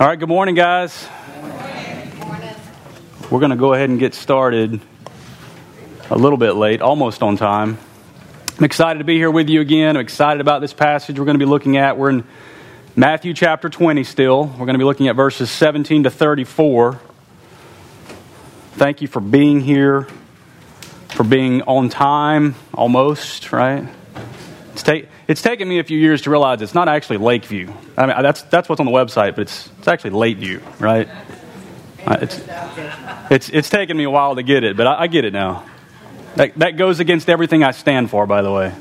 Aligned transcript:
All 0.00 0.08
right, 0.08 0.18
good 0.18 0.28
morning, 0.28 0.54
guys. 0.54 1.06
We're 3.30 3.38
going 3.38 3.50
to 3.50 3.56
go 3.56 3.72
ahead 3.74 3.88
and 3.88 4.00
get 4.00 4.14
started 4.14 4.80
a 6.10 6.16
little 6.16 6.38
bit 6.38 6.52
late, 6.52 6.80
almost 6.80 7.22
on 7.22 7.36
time. 7.36 7.78
I'm 8.58 8.64
excited 8.64 8.98
to 8.98 9.04
be 9.04 9.16
here 9.16 9.30
with 9.30 9.48
you 9.48 9.60
again. 9.60 9.96
I'm 9.96 10.02
excited 10.02 10.40
about 10.40 10.60
this 10.60 10.72
passage 10.72 11.18
we're 11.18 11.24
going 11.24 11.38
to 11.38 11.44
be 11.44 11.48
looking 11.48 11.76
at. 11.76 11.98
We're 11.98 12.10
in 12.10 12.24
Matthew 12.96 13.32
chapter 13.32 13.68
20 13.68 14.02
still. 14.02 14.46
We're 14.46 14.66
going 14.66 14.74
to 14.74 14.78
be 14.78 14.84
looking 14.84 15.08
at 15.08 15.14
verses 15.14 15.50
17 15.50 16.04
to 16.04 16.10
34. 16.10 17.00
Thank 18.72 19.02
you 19.02 19.08
for 19.08 19.20
being 19.20 19.60
here, 19.60 20.08
for 21.10 21.22
being 21.22 21.62
on 21.62 21.90
time, 21.90 22.56
almost, 22.74 23.52
right? 23.52 23.86
It's, 24.72 24.82
ta- 24.82 25.06
it's 25.32 25.40
taken 25.40 25.66
me 25.66 25.78
a 25.78 25.84
few 25.84 25.98
years 25.98 26.20
to 26.20 26.30
realize 26.30 26.60
it's 26.60 26.74
not 26.74 26.90
actually 26.90 27.16
Lakeview. 27.16 27.72
I 27.96 28.04
mean, 28.04 28.22
that's, 28.22 28.42
that's 28.42 28.68
what's 28.68 28.80
on 28.80 28.84
the 28.84 28.92
website, 28.92 29.34
but 29.34 29.40
it's, 29.40 29.70
it's 29.78 29.88
actually 29.88 30.10
Lakeview, 30.10 30.60
right? 30.78 31.08
Uh, 32.06 32.18
it's, 32.20 32.42
it's, 33.30 33.48
it's 33.48 33.70
taken 33.70 33.96
me 33.96 34.04
a 34.04 34.10
while 34.10 34.34
to 34.34 34.42
get 34.42 34.62
it, 34.62 34.76
but 34.76 34.86
I, 34.86 35.04
I 35.04 35.06
get 35.06 35.24
it 35.24 35.32
now. 35.32 35.64
That, 36.36 36.58
that 36.58 36.76
goes 36.76 37.00
against 37.00 37.30
everything 37.30 37.64
I 37.64 37.70
stand 37.70 38.10
for, 38.10 38.26
by 38.26 38.42
the 38.42 38.52
way. 38.52 38.74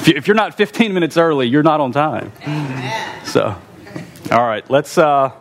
If, 0.00 0.08
you, 0.08 0.14
if 0.16 0.26
you're 0.26 0.34
not 0.34 0.58
15 0.58 0.92
minutes 0.92 1.16
early, 1.16 1.48
you're 1.48 1.62
not 1.62 1.80
on 1.80 1.92
time. 1.92 2.32
So, 3.24 3.56
all 4.30 4.46
right, 4.46 4.68
let's. 4.68 4.98
Uh, 4.98 5.32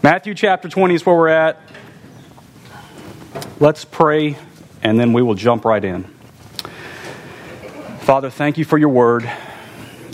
Matthew 0.00 0.34
chapter 0.34 0.68
20 0.68 0.94
is 0.94 1.04
where 1.04 1.16
we're 1.16 1.26
at. 1.26 1.60
Let's 3.58 3.84
pray, 3.84 4.38
and 4.80 4.96
then 4.96 5.12
we 5.12 5.22
will 5.22 5.34
jump 5.34 5.64
right 5.64 5.84
in. 5.84 6.19
Father, 8.10 8.28
thank 8.28 8.58
you 8.58 8.64
for 8.64 8.76
your 8.76 8.88
word. 8.88 9.30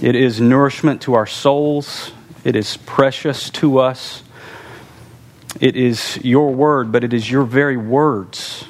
It 0.03 0.15
is 0.15 0.39
nourishment 0.39 1.01
to 1.01 1.15
our 1.15 1.27
souls, 1.27 2.13
it 2.45 2.55
is 2.55 2.77
precious 2.77 3.49
to 3.49 3.79
us. 3.79 4.23
It 5.63 5.77
is 5.77 6.23
your 6.23 6.53
word, 6.53 6.93
but 6.93 7.05
it 7.05 7.15
is 7.15 7.31
your 7.31 7.45
very 7.45 7.79
words 7.79 8.67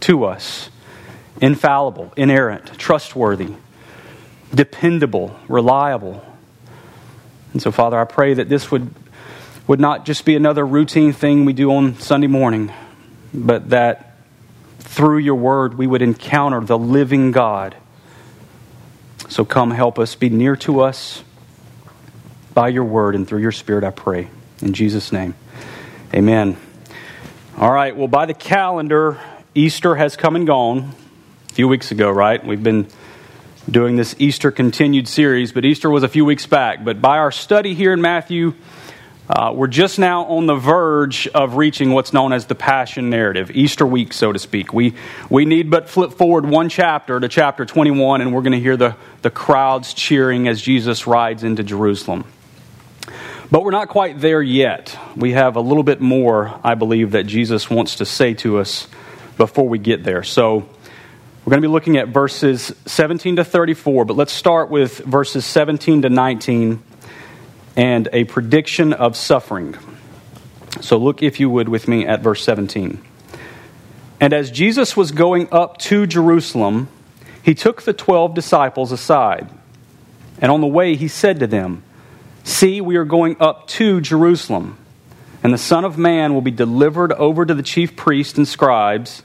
to 0.00 0.26
us 0.26 0.68
infallible, 1.40 2.12
inerrant, 2.18 2.78
trustworthy, 2.78 3.54
dependable, 4.54 5.34
reliable. 5.48 6.22
And 7.54 7.62
so, 7.62 7.72
Father, 7.72 7.98
I 7.98 8.04
pray 8.04 8.34
that 8.34 8.50
this 8.50 8.70
would, 8.70 8.94
would 9.66 9.80
not 9.80 10.04
just 10.04 10.26
be 10.26 10.36
another 10.36 10.66
routine 10.66 11.14
thing 11.14 11.46
we 11.46 11.54
do 11.54 11.72
on 11.72 11.98
Sunday 11.98 12.26
morning, 12.26 12.70
but 13.32 13.70
that 13.70 14.18
through 14.80 15.16
your 15.16 15.36
word 15.36 15.78
we 15.78 15.86
would 15.86 16.02
encounter 16.02 16.60
the 16.60 16.76
living 16.76 17.32
God 17.32 17.74
so 19.28 19.44
come 19.44 19.70
help 19.70 19.98
us, 19.98 20.14
be 20.14 20.28
near 20.28 20.56
to 20.56 20.80
us 20.80 21.22
by 22.54 22.68
your 22.68 22.84
word 22.84 23.14
and 23.14 23.28
through 23.28 23.40
your 23.40 23.52
spirit, 23.52 23.84
I 23.84 23.90
pray. 23.90 24.28
In 24.62 24.72
Jesus' 24.72 25.12
name, 25.12 25.34
amen. 26.14 26.56
All 27.58 27.72
right, 27.72 27.96
well, 27.96 28.08
by 28.08 28.26
the 28.26 28.34
calendar, 28.34 29.18
Easter 29.54 29.94
has 29.94 30.16
come 30.16 30.36
and 30.36 30.46
gone 30.46 30.94
a 31.50 31.54
few 31.54 31.68
weeks 31.68 31.90
ago, 31.90 32.10
right? 32.10 32.44
We've 32.44 32.62
been 32.62 32.86
doing 33.70 33.96
this 33.96 34.14
Easter 34.18 34.50
continued 34.50 35.08
series, 35.08 35.52
but 35.52 35.64
Easter 35.64 35.90
was 35.90 36.02
a 36.02 36.08
few 36.08 36.24
weeks 36.24 36.46
back. 36.46 36.84
But 36.84 37.00
by 37.00 37.18
our 37.18 37.32
study 37.32 37.74
here 37.74 37.92
in 37.92 38.00
Matthew, 38.00 38.54
uh, 39.28 39.52
we're 39.52 39.66
just 39.66 39.98
now 39.98 40.24
on 40.26 40.46
the 40.46 40.54
verge 40.54 41.26
of 41.28 41.56
reaching 41.56 41.90
what's 41.90 42.12
known 42.12 42.32
as 42.32 42.46
the 42.46 42.54
Passion 42.54 43.10
narrative, 43.10 43.50
Easter 43.50 43.84
week, 43.84 44.12
so 44.12 44.32
to 44.32 44.38
speak. 44.38 44.72
We, 44.72 44.94
we 45.28 45.44
need 45.44 45.68
but 45.68 45.88
flip 45.88 46.12
forward 46.12 46.46
one 46.46 46.68
chapter 46.68 47.18
to 47.18 47.28
chapter 47.28 47.64
21, 47.64 48.20
and 48.20 48.32
we're 48.32 48.42
going 48.42 48.52
to 48.52 48.60
hear 48.60 48.76
the, 48.76 48.94
the 49.22 49.30
crowds 49.30 49.94
cheering 49.94 50.46
as 50.46 50.62
Jesus 50.62 51.08
rides 51.08 51.42
into 51.42 51.64
Jerusalem. 51.64 52.24
But 53.50 53.64
we're 53.64 53.72
not 53.72 53.88
quite 53.88 54.20
there 54.20 54.42
yet. 54.42 54.96
We 55.16 55.32
have 55.32 55.56
a 55.56 55.60
little 55.60 55.82
bit 55.82 56.00
more, 56.00 56.60
I 56.62 56.76
believe, 56.76 57.12
that 57.12 57.26
Jesus 57.26 57.68
wants 57.68 57.96
to 57.96 58.04
say 58.04 58.34
to 58.34 58.58
us 58.58 58.86
before 59.36 59.68
we 59.68 59.78
get 59.78 60.04
there. 60.04 60.22
So 60.22 60.58
we're 60.58 61.50
going 61.50 61.62
to 61.62 61.68
be 61.68 61.72
looking 61.72 61.96
at 61.96 62.08
verses 62.08 62.72
17 62.86 63.36
to 63.36 63.44
34, 63.44 64.04
but 64.04 64.16
let's 64.16 64.32
start 64.32 64.70
with 64.70 64.98
verses 64.98 65.44
17 65.44 66.02
to 66.02 66.10
19 66.10 66.82
and 67.76 68.08
a 68.12 68.24
prediction 68.24 68.92
of 68.92 69.16
suffering. 69.16 69.76
So 70.80 70.96
look, 70.96 71.22
if 71.22 71.38
you 71.38 71.50
would, 71.50 71.68
with 71.68 71.86
me 71.86 72.06
at 72.06 72.22
verse 72.22 72.42
17. 72.42 73.02
And 74.20 74.32
as 74.32 74.50
Jesus 74.50 74.96
was 74.96 75.12
going 75.12 75.48
up 75.52 75.76
to 75.78 76.06
Jerusalem, 76.06 76.88
he 77.42 77.54
took 77.54 77.82
the 77.82 77.92
twelve 77.92 78.34
disciples 78.34 78.92
aside. 78.92 79.48
And 80.40 80.50
on 80.50 80.60
the 80.60 80.66
way, 80.66 80.96
he 80.96 81.08
said 81.08 81.40
to 81.40 81.46
them, 81.46 81.82
See, 82.44 82.80
we 82.80 82.96
are 82.96 83.04
going 83.04 83.36
up 83.40 83.66
to 83.68 84.00
Jerusalem, 84.00 84.78
and 85.42 85.52
the 85.52 85.58
Son 85.58 85.84
of 85.84 85.98
Man 85.98 86.32
will 86.32 86.40
be 86.40 86.50
delivered 86.50 87.12
over 87.12 87.44
to 87.44 87.54
the 87.54 87.62
chief 87.62 87.96
priests 87.96 88.38
and 88.38 88.46
scribes, 88.46 89.22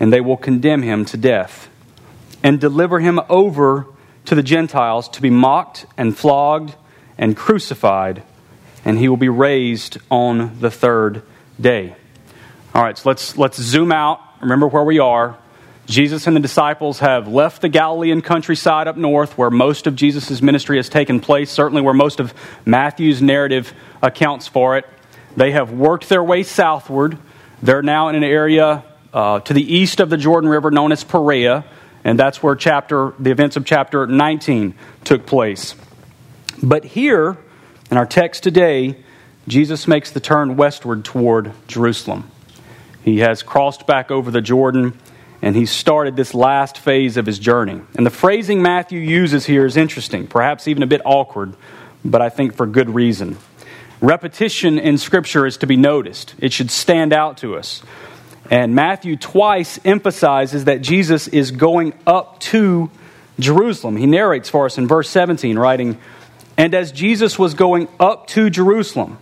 and 0.00 0.12
they 0.12 0.20
will 0.20 0.36
condemn 0.36 0.82
him 0.82 1.04
to 1.06 1.16
death, 1.16 1.68
and 2.42 2.60
deliver 2.60 3.00
him 3.00 3.20
over 3.28 3.86
to 4.26 4.34
the 4.34 4.42
Gentiles 4.42 5.08
to 5.10 5.22
be 5.22 5.30
mocked 5.30 5.86
and 5.96 6.16
flogged 6.16 6.74
and 7.22 7.36
crucified, 7.36 8.20
and 8.84 8.98
he 8.98 9.08
will 9.08 9.16
be 9.16 9.28
raised 9.28 9.96
on 10.10 10.58
the 10.58 10.72
third 10.72 11.22
day. 11.60 11.94
All 12.74 12.82
right, 12.82 12.98
so 12.98 13.08
let's, 13.08 13.38
let's 13.38 13.62
zoom 13.62 13.92
out. 13.92 14.20
Remember 14.40 14.66
where 14.66 14.82
we 14.82 14.98
are. 14.98 15.38
Jesus 15.86 16.26
and 16.26 16.34
the 16.34 16.40
disciples 16.40 16.98
have 16.98 17.28
left 17.28 17.62
the 17.62 17.68
Galilean 17.68 18.22
countryside 18.22 18.88
up 18.88 18.96
north, 18.96 19.38
where 19.38 19.50
most 19.50 19.86
of 19.86 19.94
Jesus' 19.94 20.42
ministry 20.42 20.78
has 20.78 20.88
taken 20.88 21.20
place, 21.20 21.48
certainly 21.48 21.80
where 21.80 21.94
most 21.94 22.18
of 22.18 22.34
Matthew's 22.64 23.22
narrative 23.22 23.72
accounts 24.02 24.48
for 24.48 24.76
it. 24.76 24.84
They 25.36 25.52
have 25.52 25.70
worked 25.70 26.08
their 26.08 26.24
way 26.24 26.42
southward. 26.42 27.18
They're 27.62 27.82
now 27.82 28.08
in 28.08 28.16
an 28.16 28.24
area 28.24 28.82
uh, 29.14 29.38
to 29.40 29.54
the 29.54 29.62
east 29.62 30.00
of 30.00 30.10
the 30.10 30.16
Jordan 30.16 30.50
River 30.50 30.72
known 30.72 30.90
as 30.90 31.04
Perea, 31.04 31.64
and 32.02 32.18
that's 32.18 32.42
where 32.42 32.56
chapter, 32.56 33.14
the 33.20 33.30
events 33.30 33.56
of 33.56 33.64
chapter 33.64 34.08
19 34.08 34.74
took 35.04 35.24
place. 35.24 35.76
But 36.62 36.84
here, 36.84 37.36
in 37.90 37.96
our 37.96 38.06
text 38.06 38.42
today, 38.42 38.96
Jesus 39.48 39.88
makes 39.88 40.12
the 40.12 40.20
turn 40.20 40.56
westward 40.56 41.04
toward 41.04 41.52
Jerusalem. 41.66 42.30
He 43.04 43.18
has 43.18 43.42
crossed 43.42 43.86
back 43.86 44.10
over 44.10 44.30
the 44.30 44.40
Jordan 44.40 44.96
and 45.42 45.56
he 45.56 45.66
started 45.66 46.14
this 46.14 46.34
last 46.34 46.78
phase 46.78 47.16
of 47.16 47.26
his 47.26 47.40
journey. 47.40 47.80
And 47.96 48.06
the 48.06 48.10
phrasing 48.10 48.62
Matthew 48.62 49.00
uses 49.00 49.44
here 49.44 49.66
is 49.66 49.76
interesting, 49.76 50.28
perhaps 50.28 50.68
even 50.68 50.84
a 50.84 50.86
bit 50.86 51.00
awkward, 51.04 51.56
but 52.04 52.22
I 52.22 52.28
think 52.28 52.54
for 52.54 52.64
good 52.64 52.88
reason. 52.88 53.36
Repetition 54.00 54.78
in 54.78 54.98
Scripture 54.98 55.44
is 55.44 55.56
to 55.58 55.66
be 55.66 55.76
noticed, 55.76 56.36
it 56.38 56.52
should 56.52 56.70
stand 56.70 57.12
out 57.12 57.38
to 57.38 57.56
us. 57.56 57.82
And 58.50 58.74
Matthew 58.74 59.16
twice 59.16 59.80
emphasizes 59.84 60.66
that 60.66 60.82
Jesus 60.82 61.26
is 61.26 61.50
going 61.50 61.94
up 62.06 62.38
to 62.40 62.90
Jerusalem. 63.40 63.96
He 63.96 64.06
narrates 64.06 64.48
for 64.48 64.66
us 64.66 64.78
in 64.78 64.86
verse 64.86 65.08
17, 65.08 65.58
writing, 65.58 65.98
and 66.56 66.74
as 66.74 66.92
Jesus 66.92 67.38
was 67.38 67.54
going 67.54 67.88
up 67.98 68.26
to 68.28 68.50
Jerusalem, 68.50 69.18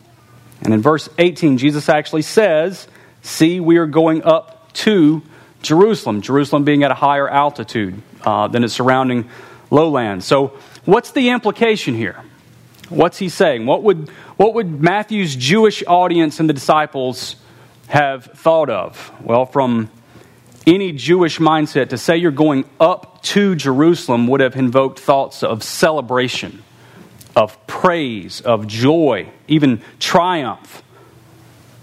and 0.63 0.75
in 0.75 0.83
verse 0.83 1.09
18, 1.19 1.59
Jesus 1.59 1.89
actually 1.89 2.23
says, 2.23 2.87
See, 3.23 3.61
we 3.61 3.77
are 3.77 3.87
going 3.87 4.23
up 4.25 4.73
to 4.73 5.23
Jerusalem, 5.63 6.23
Jerusalem 6.23 6.65
being 6.65 6.83
at 6.83 6.91
a 6.91 6.95
higher 6.95 7.29
altitude 7.29 8.01
uh, 8.25 8.49
than 8.49 8.65
its 8.65 8.75
surrounding 8.75 9.29
lowlands. 9.71 10.25
So, 10.25 10.59
what's 10.85 11.13
the 11.13 11.31
implication 11.31 11.95
here? 11.95 12.23
What's 12.89 13.19
he 13.19 13.29
saying? 13.29 13.67
What 13.67 13.83
would, 13.85 14.09
what 14.37 14.55
would 14.55 14.81
Matthew's 14.81 15.37
Jewish 15.37 15.85
audience 15.87 16.41
and 16.41 16.49
the 16.49 16.53
disciples 16.55 17.37
have 17.89 18.25
thought 18.25 18.69
of? 18.69 19.13
Well, 19.23 19.47
from 19.47 19.91
any 20.67 20.93
Jewish 20.93 21.39
mindset, 21.39 21.91
to 21.91 21.99
say 21.99 22.17
you're 22.17 22.33
going 22.33 22.65
up 22.81 23.23
to 23.23 23.55
Jerusalem 23.55 24.27
would 24.27 24.41
have 24.41 24.57
invoked 24.57 24.99
thoughts 24.99 25.43
of 25.43 25.63
celebration 25.63 26.65
of 27.41 27.67
praise, 27.67 28.43
of 28.43 28.67
joy, 28.67 29.27
even 29.49 29.81
triumph. 29.99 30.83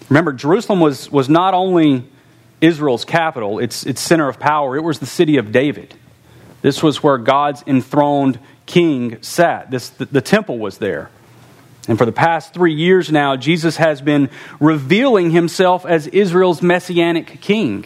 Remember, 0.07 0.31
Jerusalem 0.31 0.79
was, 0.79 1.11
was 1.11 1.29
not 1.29 1.55
only 1.55 2.07
Israel's 2.61 3.03
capital, 3.03 3.57
its, 3.57 3.83
its 3.83 3.99
center 3.99 4.29
of 4.29 4.39
power, 4.39 4.77
it 4.77 4.83
was 4.83 4.99
the 4.99 5.07
city 5.07 5.37
of 5.37 5.51
David. 5.51 5.95
This 6.61 6.83
was 6.83 7.01
where 7.01 7.17
God's 7.17 7.63
enthroned 7.65 8.39
king 8.67 9.19
sat. 9.23 9.71
This, 9.71 9.89
the, 9.89 10.05
the 10.05 10.21
temple 10.21 10.59
was 10.59 10.77
there. 10.77 11.09
And 11.87 11.97
for 11.97 12.05
the 12.05 12.11
past 12.11 12.53
three 12.53 12.73
years 12.75 13.11
now, 13.11 13.35
Jesus 13.35 13.77
has 13.77 13.99
been 13.99 14.29
revealing 14.59 15.31
himself 15.31 15.87
as 15.87 16.05
Israel's 16.05 16.61
messianic 16.61 17.41
king. 17.41 17.85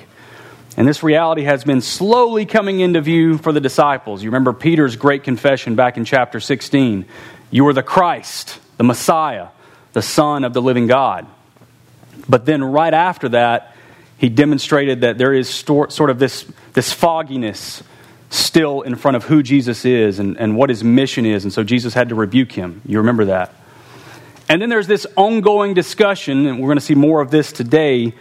And 0.76 0.86
this 0.86 1.04
reality 1.04 1.44
has 1.44 1.64
been 1.64 1.80
slowly 1.80 2.46
coming 2.46 2.82
into 2.82 3.00
view 3.00 3.38
for 3.38 3.54
the 3.54 3.62
disciples. 3.62 4.24
You 4.24 4.30
remember 4.30 4.52
Peter's 4.52 4.98
great 4.98 5.24
confession 5.24 5.76
back 5.76 5.96
in 5.96 6.04
chapter 6.04 6.42
16 6.42 7.06
you 7.52 7.68
are 7.68 7.74
the 7.74 7.84
Christ, 7.84 8.60
the 8.78 8.84
Messiah, 8.84 9.50
the 9.94 10.02
Son 10.02 10.44
of 10.44 10.54
the 10.54 10.62
living 10.62 10.88
God. 10.88 11.28
But 12.28 12.46
then, 12.46 12.64
right 12.64 12.94
after 12.94 13.30
that, 13.30 13.76
he 14.18 14.30
demonstrated 14.30 15.02
that 15.02 15.18
there 15.18 15.34
is 15.34 15.50
sort 15.50 16.10
of 16.10 16.20
this, 16.20 16.46
this 16.74 16.94
fogginess 16.94 17.84
still 18.30 18.82
in 18.82 18.96
front 18.96 19.18
of 19.18 19.26
who 19.26 19.44
Jesus 19.44 19.84
is 19.84 20.20
and, 20.20 20.38
and 20.38 20.56
what 20.56 20.70
his 20.70 20.84
mission 20.84 21.26
is. 21.26 21.44
And 21.44 21.52
so 21.52 21.64
Jesus 21.64 21.94
had 21.94 22.10
to 22.10 22.16
rebuke 22.16 22.52
him. 22.52 22.82
You 22.86 23.00
remember 23.00 23.26
that. 23.26 23.54
And 24.48 24.62
then 24.62 24.70
there's 24.70 24.88
this 24.88 25.06
ongoing 25.16 25.74
discussion, 25.74 26.46
and 26.46 26.60
we're 26.60 26.68
going 26.68 26.78
to 26.78 26.84
see 26.84 26.96
more 26.96 27.22
of 27.22 27.32
this 27.32 27.52
today, 27.52 28.14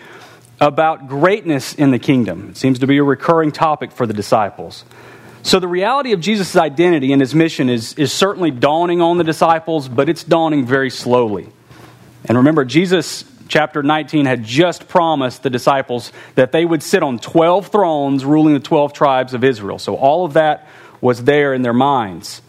about 0.61 1.09
greatness 1.09 1.75
in 1.75 1.91
the 1.91 1.99
kingdom. 1.99 2.51
It 2.51 2.57
seems 2.57 2.81
to 2.81 2.87
be 2.87 2.99
a 2.99 3.03
recurring 3.03 3.51
topic 3.51 3.93
for 3.93 4.07
the 4.07 4.13
disciples. 4.13 4.85
So, 5.43 5.59
the 5.59 5.69
reality 5.69 6.13
of 6.13 6.21
Jesus' 6.21 6.55
identity 6.55 7.13
and 7.13 7.21
his 7.21 7.35
mission 7.35 7.71
is, 7.71 7.95
is 7.95 8.13
certainly 8.13 8.51
dawning 8.51 9.01
on 9.01 9.17
the 9.17 9.25
disciples, 9.25 9.89
but 9.89 10.09
it's 10.09 10.23
dawning 10.23 10.67
very 10.67 10.91
slowly. 10.91 11.49
And 12.27 12.37
remember, 12.39 12.65
Jesus, 12.65 13.25
chapter 13.49 13.83
19, 13.83 14.27
had 14.27 14.45
just 14.45 14.87
promised 14.87 15.43
the 15.43 15.51
disciples 15.51 16.13
that 16.35 16.53
they 16.53 16.65
would 16.65 16.83
sit 16.83 17.03
on 17.03 17.19
12 17.19 17.69
thrones 17.69 18.25
ruling 18.25 18.53
the 18.53 18.61
12 18.61 18.93
tribes 18.93 19.33
of 19.33 19.43
Israel. 19.43 19.79
So, 19.79 19.97
all 19.97 20.27
of 20.27 20.35
that 20.35 20.69
was 21.01 21.25
there 21.25 21.55
in 21.55 21.63
their 21.63 21.73
minds. 21.73 22.43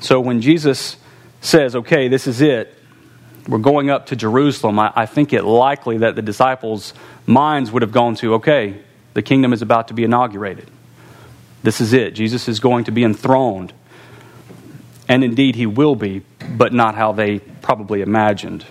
So, 0.00 0.20
when 0.20 0.42
Jesus 0.42 0.96
says, 1.40 1.74
okay, 1.74 2.08
this 2.08 2.26
is 2.26 2.42
it, 2.42 2.76
we're 3.48 3.58
going 3.58 3.88
up 3.88 4.06
to 4.06 4.16
Jerusalem, 4.16 4.78
I, 4.78 4.92
I 4.94 5.06
think 5.06 5.32
it 5.32 5.42
likely 5.42 5.98
that 5.98 6.16
the 6.16 6.22
disciples' 6.22 6.92
minds 7.26 7.70
would 7.70 7.80
have 7.80 7.92
gone 7.92 8.14
to, 8.16 8.34
okay, 8.34 8.82
the 9.14 9.22
kingdom 9.22 9.54
is 9.54 9.62
about 9.62 9.88
to 9.88 9.94
be 9.94 10.04
inaugurated. 10.04 10.70
This 11.62 11.80
is 11.80 11.92
it. 11.92 12.14
Jesus 12.14 12.48
is 12.48 12.60
going 12.60 12.84
to 12.84 12.90
be 12.90 13.04
enthroned. 13.04 13.72
And 15.08 15.24
indeed, 15.24 15.56
he 15.56 15.66
will 15.66 15.96
be, 15.96 16.22
but 16.56 16.72
not 16.72 16.94
how 16.94 17.12
they 17.12 17.38
probably 17.38 18.00
imagined. 18.00 18.64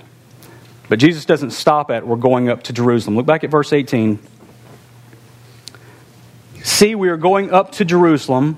But 0.87 0.99
Jesus 0.99 1.25
doesn't 1.25 1.51
stop 1.51 1.91
at, 1.91 2.07
we're 2.07 2.15
going 2.15 2.49
up 2.49 2.63
to 2.63 2.73
Jerusalem. 2.73 3.15
Look 3.15 3.25
back 3.25 3.43
at 3.43 3.51
verse 3.51 3.73
18. 3.73 4.19
See, 6.63 6.95
we 6.95 7.09
are 7.09 7.17
going 7.17 7.51
up 7.51 7.73
to 7.73 7.85
Jerusalem, 7.85 8.57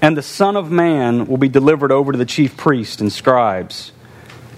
and 0.00 0.16
the 0.16 0.22
Son 0.22 0.56
of 0.56 0.70
Man 0.70 1.26
will 1.26 1.36
be 1.36 1.48
delivered 1.48 1.92
over 1.92 2.12
to 2.12 2.18
the 2.18 2.24
chief 2.24 2.56
priests 2.56 3.00
and 3.00 3.12
scribes 3.12 3.92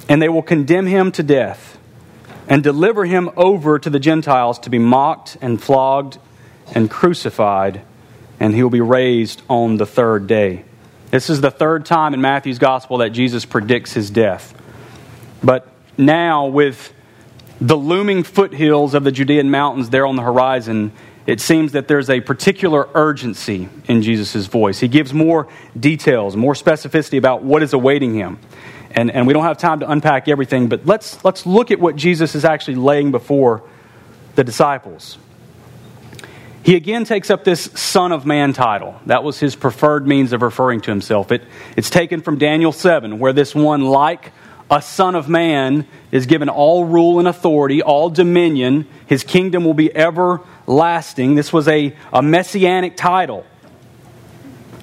and 0.08 0.20
they 0.20 0.28
will 0.28 0.42
condemn 0.42 0.86
him 0.86 1.12
to 1.12 1.22
death 1.22 1.78
and 2.48 2.62
deliver 2.62 3.04
him 3.04 3.30
over 3.36 3.78
to 3.78 3.88
the 3.88 3.98
Gentiles 3.98 4.58
to 4.60 4.70
be 4.70 4.78
mocked 4.78 5.36
and 5.40 5.62
flogged 5.62 6.18
and 6.74 6.90
crucified, 6.90 7.82
and 8.40 8.54
he 8.54 8.62
will 8.62 8.70
be 8.70 8.80
raised 8.80 9.42
on 9.48 9.76
the 9.76 9.86
third 9.86 10.26
day. 10.26 10.64
This 11.10 11.30
is 11.30 11.40
the 11.40 11.50
third 11.50 11.86
time 11.86 12.14
in 12.14 12.20
Matthew's 12.20 12.58
gospel 12.58 12.98
that 12.98 13.10
Jesus 13.10 13.44
predicts 13.44 13.92
his 13.92 14.10
death. 14.10 14.52
But 15.42 15.68
now, 15.96 16.46
with 16.46 16.92
the 17.60 17.76
looming 17.76 18.24
foothills 18.24 18.94
of 18.94 19.04
the 19.04 19.12
Judean 19.12 19.50
mountains 19.50 19.90
there 19.90 20.06
on 20.06 20.16
the 20.16 20.22
horizon, 20.22 20.92
it 21.26 21.40
seems 21.40 21.72
that 21.72 21.88
there's 21.88 22.10
a 22.10 22.20
particular 22.20 22.88
urgency 22.94 23.68
in 23.86 24.02
Jesus' 24.02 24.46
voice. 24.46 24.80
He 24.80 24.88
gives 24.88 25.14
more 25.14 25.48
details, 25.78 26.36
more 26.36 26.54
specificity 26.54 27.16
about 27.16 27.42
what 27.42 27.62
is 27.62 27.72
awaiting 27.72 28.14
him. 28.14 28.38
And, 28.90 29.10
and 29.10 29.26
we 29.26 29.32
don't 29.32 29.44
have 29.44 29.58
time 29.58 29.80
to 29.80 29.90
unpack 29.90 30.28
everything, 30.28 30.68
but 30.68 30.86
let's, 30.86 31.24
let's 31.24 31.46
look 31.46 31.70
at 31.70 31.80
what 31.80 31.96
Jesus 31.96 32.34
is 32.34 32.44
actually 32.44 32.76
laying 32.76 33.10
before 33.10 33.62
the 34.34 34.44
disciples. 34.44 35.18
He 36.64 36.76
again 36.76 37.04
takes 37.04 37.28
up 37.28 37.44
this 37.44 37.64
Son 37.74 38.10
of 38.10 38.24
Man 38.24 38.54
title. 38.54 38.98
That 39.04 39.22
was 39.22 39.38
his 39.38 39.54
preferred 39.54 40.06
means 40.06 40.32
of 40.32 40.40
referring 40.40 40.80
to 40.80 40.90
himself. 40.90 41.30
It, 41.30 41.42
it's 41.76 41.90
taken 41.90 42.22
from 42.22 42.38
Daniel 42.38 42.72
7, 42.72 43.18
where 43.18 43.34
this 43.34 43.54
one, 43.54 43.82
like 43.82 44.32
a 44.70 44.80
Son 44.80 45.14
of 45.14 45.28
Man, 45.28 45.86
is 46.10 46.24
given 46.24 46.48
all 46.48 46.86
rule 46.86 47.18
and 47.18 47.28
authority, 47.28 47.82
all 47.82 48.08
dominion. 48.08 48.88
His 49.06 49.24
kingdom 49.24 49.66
will 49.66 49.74
be 49.74 49.94
everlasting. 49.94 51.34
This 51.34 51.52
was 51.52 51.68
a, 51.68 51.94
a 52.10 52.22
messianic 52.22 52.96
title. 52.96 53.44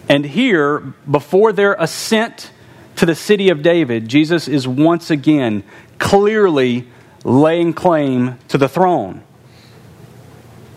And 0.07 0.23
here, 0.23 0.81
before 1.09 1.51
their 1.51 1.73
ascent 1.73 2.51
to 2.97 3.07
the 3.07 3.15
city 3.15 3.49
of 3.49 3.63
David, 3.63 4.07
Jesus 4.07 4.47
is 4.47 4.67
once 4.67 5.09
again 5.09 5.63
clearly 5.97 6.87
laying 7.23 7.73
claim 7.73 8.37
to 8.49 8.59
the 8.59 8.69
throne. 8.69 9.23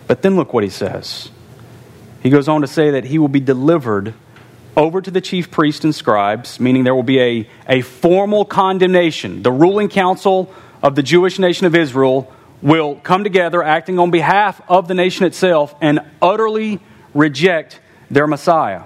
But 0.07 0.21
then 0.21 0.35
look 0.35 0.53
what 0.53 0.63
he 0.63 0.69
says. 0.69 1.29
He 2.21 2.29
goes 2.29 2.47
on 2.47 2.61
to 2.61 2.67
say 2.67 2.91
that 2.91 3.05
he 3.05 3.19
will 3.19 3.27
be 3.27 3.39
delivered 3.39 4.13
over 4.77 5.01
to 5.01 5.11
the 5.11 5.21
chief 5.21 5.51
priests 5.51 5.83
and 5.83 5.95
scribes, 5.95 6.59
meaning 6.59 6.83
there 6.83 6.95
will 6.95 7.03
be 7.03 7.19
a, 7.19 7.49
a 7.67 7.81
formal 7.81 8.45
condemnation. 8.45 9.41
The 9.41 9.51
ruling 9.51 9.89
council 9.89 10.53
of 10.83 10.95
the 10.95 11.03
Jewish 11.03 11.39
nation 11.39 11.65
of 11.65 11.75
Israel 11.75 12.31
will 12.61 12.95
come 12.95 13.23
together, 13.23 13.63
acting 13.63 13.99
on 13.99 14.11
behalf 14.11 14.61
of 14.67 14.87
the 14.87 14.93
nation 14.93 15.25
itself, 15.25 15.75
and 15.81 15.99
utterly 16.21 16.79
reject 17.13 17.79
their 18.09 18.27
Messiah. 18.27 18.83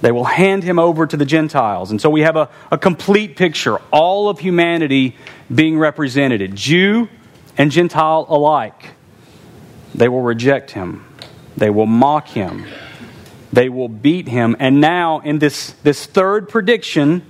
They 0.00 0.10
will 0.10 0.24
hand 0.24 0.64
him 0.64 0.78
over 0.78 1.06
to 1.06 1.16
the 1.16 1.24
Gentiles. 1.24 1.92
And 1.92 2.00
so 2.00 2.10
we 2.10 2.22
have 2.22 2.36
a, 2.36 2.48
a 2.70 2.78
complete 2.78 3.36
picture, 3.36 3.76
all 3.92 4.28
of 4.28 4.40
humanity 4.40 5.16
being 5.52 5.78
represented, 5.78 6.56
Jew 6.56 7.08
and 7.56 7.70
Gentile 7.70 8.26
alike. 8.28 8.90
They 9.94 10.08
will 10.08 10.22
reject 10.22 10.72
him, 10.72 11.04
they 11.56 11.70
will 11.70 11.86
mock 11.86 12.28
him, 12.28 12.66
they 13.52 13.68
will 13.68 13.88
beat 13.88 14.28
him. 14.28 14.56
And 14.58 14.80
now, 14.80 15.20
in 15.20 15.38
this, 15.38 15.72
this 15.82 16.06
third 16.06 16.48
prediction, 16.48 17.22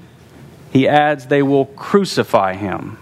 he 0.73 0.89
adds, 0.89 1.27
they 1.27 1.43
will 1.43 1.67
crucify 1.67 2.55
him. 2.55 2.99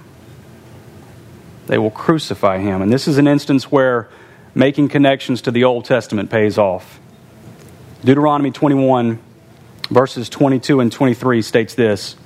They 1.67 1.79
will 1.79 1.91
crucify 1.91 2.59
him. 2.59 2.83
And 2.83 2.93
this 2.93 3.07
is 3.07 3.19
an 3.19 3.29
instance 3.29 3.71
where 3.71 4.09
making 4.55 4.89
connections 4.89 5.43
to 5.43 5.53
the 5.53 5.65
Old 5.65 5.85
Testament 5.85 6.31
pays 6.31 6.59
off. 6.59 6.99
Deuteronomy 8.03 8.51
21 8.51 9.21
verses 9.91 10.29
22 10.29 10.81
and 10.81 10.91
23 10.91 11.43
states 11.43 11.75
this 11.75 12.17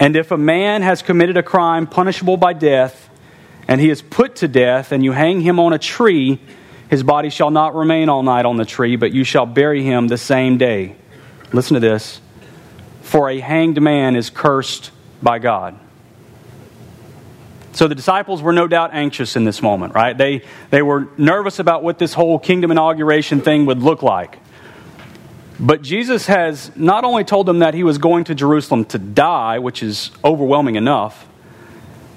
And 0.00 0.16
if 0.16 0.30
a 0.30 0.36
man 0.36 0.82
has 0.82 1.02
committed 1.02 1.36
a 1.36 1.42
crime 1.42 1.86
punishable 1.86 2.36
by 2.36 2.52
death, 2.52 3.03
and 3.68 3.80
he 3.80 3.90
is 3.90 4.02
put 4.02 4.36
to 4.36 4.48
death, 4.48 4.92
and 4.92 5.04
you 5.04 5.12
hang 5.12 5.40
him 5.40 5.58
on 5.58 5.72
a 5.72 5.78
tree, 5.78 6.38
his 6.90 7.02
body 7.02 7.30
shall 7.30 7.50
not 7.50 7.74
remain 7.74 8.08
all 8.08 8.22
night 8.22 8.44
on 8.44 8.56
the 8.56 8.64
tree, 8.64 8.96
but 8.96 9.12
you 9.12 9.24
shall 9.24 9.46
bury 9.46 9.82
him 9.82 10.08
the 10.08 10.18
same 10.18 10.58
day. 10.58 10.96
Listen 11.52 11.74
to 11.74 11.80
this. 11.80 12.20
For 13.02 13.30
a 13.30 13.40
hanged 13.40 13.80
man 13.80 14.16
is 14.16 14.30
cursed 14.30 14.90
by 15.22 15.38
God. 15.38 15.78
So 17.72 17.88
the 17.88 17.94
disciples 17.94 18.40
were 18.40 18.52
no 18.52 18.68
doubt 18.68 18.90
anxious 18.92 19.34
in 19.34 19.44
this 19.44 19.60
moment, 19.60 19.94
right? 19.94 20.16
They, 20.16 20.42
they 20.70 20.82
were 20.82 21.08
nervous 21.16 21.58
about 21.58 21.82
what 21.82 21.98
this 21.98 22.14
whole 22.14 22.38
kingdom 22.38 22.70
inauguration 22.70 23.40
thing 23.40 23.66
would 23.66 23.82
look 23.82 24.02
like. 24.02 24.38
But 25.58 25.82
Jesus 25.82 26.26
has 26.26 26.74
not 26.76 27.04
only 27.04 27.24
told 27.24 27.46
them 27.46 27.60
that 27.60 27.74
he 27.74 27.82
was 27.82 27.98
going 27.98 28.24
to 28.24 28.34
Jerusalem 28.34 28.84
to 28.86 28.98
die, 28.98 29.58
which 29.58 29.82
is 29.82 30.10
overwhelming 30.24 30.76
enough, 30.76 31.26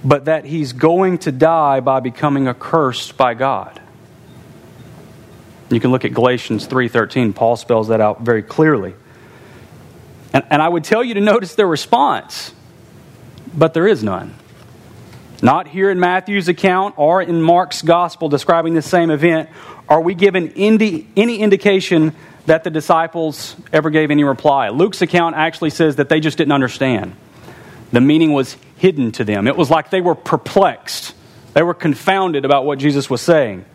but 0.07 0.25
that 0.25 0.45
he's 0.45 0.71
going 0.71 1.17
to 1.17 1.33
die 1.33 1.81
by 1.81 1.99
becoming 1.99 2.47
accursed 2.47 3.17
by 3.17 3.33
God. 3.33 3.81
You 5.69 5.81
can 5.81 5.91
look 5.91 6.05
at 6.05 6.13
Galatians 6.13 6.65
3:13. 6.65 7.33
Paul 7.33 7.57
spells 7.57 7.89
that 7.89 7.99
out 7.99 8.21
very 8.21 8.41
clearly. 8.41 8.95
And, 10.31 10.45
and 10.49 10.61
I 10.61 10.69
would 10.69 10.85
tell 10.85 11.03
you 11.03 11.15
to 11.15 11.19
notice 11.19 11.55
their 11.55 11.67
response, 11.67 12.53
but 13.53 13.73
there 13.73 13.85
is 13.85 14.01
none. 14.01 14.33
Not 15.41 15.67
here 15.67 15.91
in 15.91 15.99
Matthew's 15.99 16.47
account 16.47 16.95
or 16.97 17.21
in 17.21 17.41
Mark's 17.41 17.81
gospel 17.81 18.29
describing 18.29 18.75
the 18.75 18.81
same 18.81 19.11
event 19.11 19.49
are 19.89 19.99
we 19.99 20.15
given 20.15 20.53
any, 20.55 21.05
any 21.17 21.39
indication 21.39 22.15
that 22.45 22.63
the 22.63 22.69
disciples 22.69 23.57
ever 23.73 23.89
gave 23.89 24.09
any 24.09 24.23
reply. 24.23 24.69
Luke's 24.69 25.01
account 25.01 25.35
actually 25.35 25.69
says 25.69 25.97
that 25.97 26.07
they 26.07 26.21
just 26.21 26.37
didn't 26.37 26.53
understand. 26.53 27.13
The 27.91 28.01
meaning 28.01 28.33
was 28.33 28.57
hidden 28.77 29.11
to 29.13 29.23
them. 29.23 29.47
It 29.47 29.55
was 29.55 29.69
like 29.69 29.89
they 29.89 30.01
were 30.01 30.15
perplexed, 30.15 31.13
they 31.53 31.63
were 31.63 31.73
confounded 31.73 32.45
about 32.45 32.65
what 32.65 32.79
Jesus 32.79 33.09
was 33.09 33.21
saying. 33.21 33.65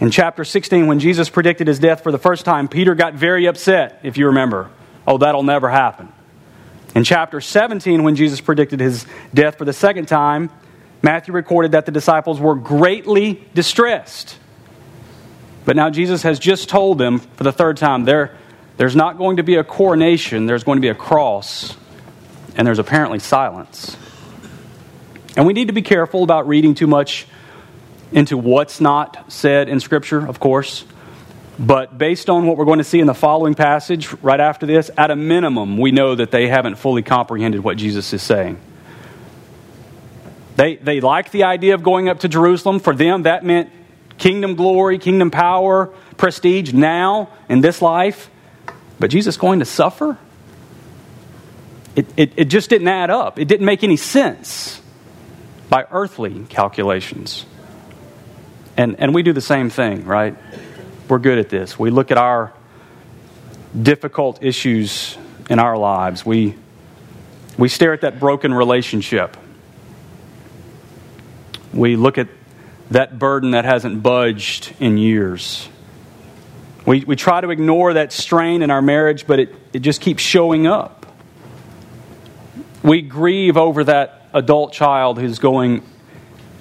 In 0.00 0.10
chapter 0.10 0.44
16, 0.44 0.86
when 0.86 0.98
Jesus 0.98 1.30
predicted 1.30 1.68
his 1.68 1.78
death 1.78 2.02
for 2.02 2.12
the 2.12 2.18
first 2.18 2.44
time, 2.44 2.68
Peter 2.68 2.94
got 2.94 3.14
very 3.14 3.46
upset, 3.46 4.00
if 4.02 4.18
you 4.18 4.26
remember. 4.26 4.70
Oh, 5.06 5.18
that'll 5.18 5.44
never 5.44 5.70
happen. 5.70 6.12
In 6.94 7.04
chapter 7.04 7.40
17, 7.40 8.02
when 8.02 8.16
Jesus 8.16 8.40
predicted 8.40 8.80
his 8.80 9.06
death 9.32 9.56
for 9.56 9.64
the 9.64 9.72
second 9.72 10.06
time, 10.06 10.50
Matthew 11.02 11.34
recorded 11.34 11.72
that 11.72 11.86
the 11.86 11.92
disciples 11.92 12.40
were 12.40 12.54
greatly 12.54 13.44
distressed. 13.54 14.38
But 15.64 15.76
now 15.76 15.90
Jesus 15.90 16.22
has 16.22 16.38
just 16.38 16.68
told 16.68 16.98
them 16.98 17.18
for 17.18 17.44
the 17.44 17.52
third 17.52 17.76
time 17.76 18.04
there, 18.04 18.36
there's 18.76 18.96
not 18.96 19.18
going 19.18 19.38
to 19.38 19.42
be 19.42 19.56
a 19.56 19.64
coronation, 19.64 20.46
there's 20.46 20.64
going 20.64 20.76
to 20.76 20.82
be 20.82 20.88
a 20.88 20.94
cross, 20.94 21.76
and 22.56 22.66
there's 22.66 22.78
apparently 22.78 23.18
silence. 23.18 23.96
And 25.36 25.46
we 25.46 25.52
need 25.52 25.66
to 25.66 25.72
be 25.72 25.82
careful 25.82 26.22
about 26.22 26.46
reading 26.46 26.74
too 26.74 26.86
much 26.86 27.26
into 28.12 28.38
what's 28.38 28.80
not 28.80 29.32
said 29.32 29.68
in 29.68 29.80
Scripture, 29.80 30.26
of 30.26 30.38
course. 30.38 30.84
But 31.58 31.98
based 31.98 32.30
on 32.30 32.46
what 32.46 32.56
we're 32.56 32.64
going 32.64 32.78
to 32.78 32.84
see 32.84 33.00
in 33.00 33.06
the 33.06 33.14
following 33.14 33.54
passage 33.54 34.12
right 34.22 34.40
after 34.40 34.66
this, 34.66 34.90
at 34.96 35.10
a 35.10 35.16
minimum, 35.16 35.78
we 35.78 35.92
know 35.92 36.14
that 36.14 36.30
they 36.30 36.48
haven't 36.48 36.76
fully 36.76 37.02
comprehended 37.02 37.62
what 37.62 37.76
Jesus 37.76 38.12
is 38.12 38.22
saying. 38.22 38.60
They, 40.56 40.76
they 40.76 41.00
like 41.00 41.30
the 41.30 41.44
idea 41.44 41.74
of 41.74 41.82
going 41.82 42.08
up 42.08 42.20
to 42.20 42.28
Jerusalem. 42.28 42.78
For 42.78 42.94
them, 42.94 43.24
that 43.24 43.44
meant 43.44 43.70
kingdom 44.18 44.54
glory, 44.54 44.98
kingdom 44.98 45.30
power, 45.30 45.86
prestige 46.16 46.72
now 46.72 47.30
in 47.48 47.60
this 47.60 47.82
life. 47.82 48.30
But 49.00 49.10
Jesus 49.10 49.36
going 49.36 49.58
to 49.58 49.64
suffer? 49.64 50.18
It, 51.96 52.06
it, 52.16 52.32
it 52.36 52.44
just 52.46 52.70
didn't 52.70 52.88
add 52.88 53.10
up. 53.10 53.38
It 53.38 53.46
didn't 53.46 53.66
make 53.66 53.84
any 53.84 53.96
sense 53.96 54.80
by 55.68 55.86
earthly 55.90 56.44
calculations. 56.48 57.46
And, 58.76 58.96
and 58.98 59.14
we 59.14 59.22
do 59.22 59.32
the 59.32 59.40
same 59.40 59.70
thing, 59.70 60.04
right? 60.04 60.36
We're 61.08 61.18
good 61.18 61.38
at 61.38 61.48
this. 61.48 61.78
We 61.78 61.90
look 61.90 62.10
at 62.10 62.18
our 62.18 62.52
difficult 63.80 64.42
issues 64.42 65.16
in 65.48 65.58
our 65.58 65.76
lives. 65.76 66.24
We, 66.24 66.56
we 67.58 67.68
stare 67.68 67.92
at 67.92 68.00
that 68.00 68.18
broken 68.18 68.52
relationship. 68.52 69.36
We 71.72 71.96
look 71.96 72.18
at 72.18 72.28
that 72.90 73.18
burden 73.18 73.52
that 73.52 73.64
hasn't 73.64 74.02
budged 74.02 74.74
in 74.80 74.98
years. 74.98 75.68
We, 76.86 77.04
we 77.04 77.16
try 77.16 77.40
to 77.40 77.50
ignore 77.50 77.94
that 77.94 78.12
strain 78.12 78.62
in 78.62 78.70
our 78.70 78.82
marriage, 78.82 79.26
but 79.26 79.40
it, 79.40 79.54
it 79.72 79.78
just 79.80 80.00
keeps 80.00 80.22
showing 80.22 80.66
up. 80.66 81.03
We 82.84 83.00
grieve 83.00 83.56
over 83.56 83.82
that 83.84 84.28
adult 84.34 84.74
child 84.74 85.18
who's 85.18 85.38
going 85.38 85.82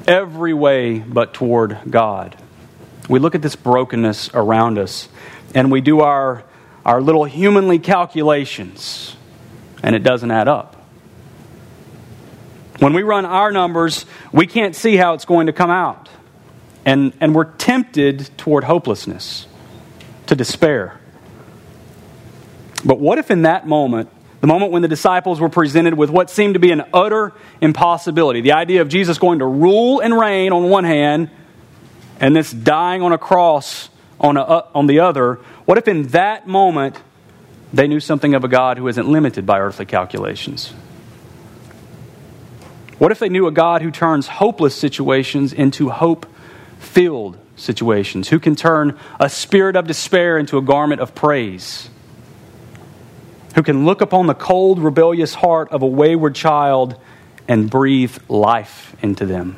every 0.08 0.54
way 0.54 1.00
but 1.00 1.34
toward 1.34 1.78
God. 1.90 2.38
We 3.10 3.20
look 3.20 3.36
at 3.36 3.42
this 3.42 3.58
brokenness 3.58 4.30
around 4.34 4.80
us 4.80 5.10
and 5.54 5.70
we 5.70 5.82
do 5.82 6.00
our, 6.00 6.46
our 6.86 7.02
little 7.02 7.26
humanly 7.26 7.78
calculations, 7.78 9.18
and 9.84 9.96
it 9.96 10.04
doesn't 10.04 10.32
add 10.32 10.48
up. 10.48 10.78
When 12.80 12.94
we 12.94 13.04
run 13.04 13.26
our 13.26 13.52
numbers, 13.52 14.06
we 14.32 14.48
can't 14.48 14.76
see 14.78 14.96
how 14.96 15.16
it's 15.16 15.26
going 15.26 15.48
to 15.48 15.54
come 15.54 15.70
out. 15.70 16.08
And, 16.86 17.12
and 17.20 17.36
we're 17.36 17.52
tempted 17.52 18.30
toward 18.38 18.64
hopelessness, 18.64 19.46
to 20.28 20.36
despair. 20.36 21.00
But 22.86 23.00
what 23.00 23.18
if 23.18 23.30
in 23.30 23.42
that 23.42 23.68
moment, 23.68 24.10
the 24.44 24.48
moment 24.48 24.74
when 24.74 24.82
the 24.82 24.90
disciples 24.90 25.40
were 25.40 25.48
presented 25.48 25.94
with 25.94 26.10
what 26.10 26.30
seemed 26.30 26.56
to 26.56 26.60
be 26.60 26.72
an 26.72 26.84
utter 26.94 27.32
impossibility, 27.62 28.42
the 28.42 28.52
idea 28.52 28.82
of 28.82 28.90
Jesus 28.90 29.18
going 29.18 29.40
to 29.40 29.46
rule 29.46 30.02
and 30.02 30.20
reign 30.20 30.52
on 30.52 30.70
one 30.70 30.84
hand, 30.84 31.30
and 32.20 32.36
this 32.36 32.52
dying 32.52 33.02
on 33.04 33.14
a 33.14 33.18
cross 33.18 33.88
on, 34.20 34.36
a, 34.36 34.42
uh, 34.42 34.68
on 34.76 34.88
the 34.88 35.00
other, 35.00 35.36
what 35.64 35.78
if 35.78 35.88
in 35.88 36.08
that 36.08 36.46
moment 36.46 37.00
they 37.72 37.88
knew 37.88 38.02
something 38.02 38.36
of 38.36 38.44
a 38.44 38.50
God 38.50 38.78
who 38.78 38.90
isn't 38.90 39.08
limited 39.08 39.46
by 39.46 39.62
earthly 39.62 39.86
calculations? 39.86 40.74
What 42.98 43.14
if 43.14 43.20
they 43.20 43.30
knew 43.30 43.48
a 43.48 43.52
God 43.52 43.82
who 43.82 43.92
turns 43.92 44.28
hopeless 44.28 44.76
situations 44.76 45.54
into 45.54 45.90
hope 45.90 46.26
filled 46.80 47.38
situations, 47.56 48.28
who 48.28 48.40
can 48.42 48.58
turn 48.58 49.00
a 49.22 49.30
spirit 49.30 49.78
of 49.78 49.88
despair 49.88 50.38
into 50.38 50.58
a 50.58 50.62
garment 50.62 51.00
of 51.00 51.16
praise, 51.16 51.90
who 53.56 53.64
can 53.64 53.86
look 53.86 54.02
upon 54.02 54.28
the 54.28 54.34
cold, 54.34 54.80
rebellious 54.80 55.36
heart 55.36 55.70
of 55.72 55.82
a 55.82 55.88
wayward 55.88 56.36
child 56.36 57.00
and 57.48 57.70
breathe 57.70 58.18
life 58.28 58.96
into 59.02 59.26
them? 59.26 59.58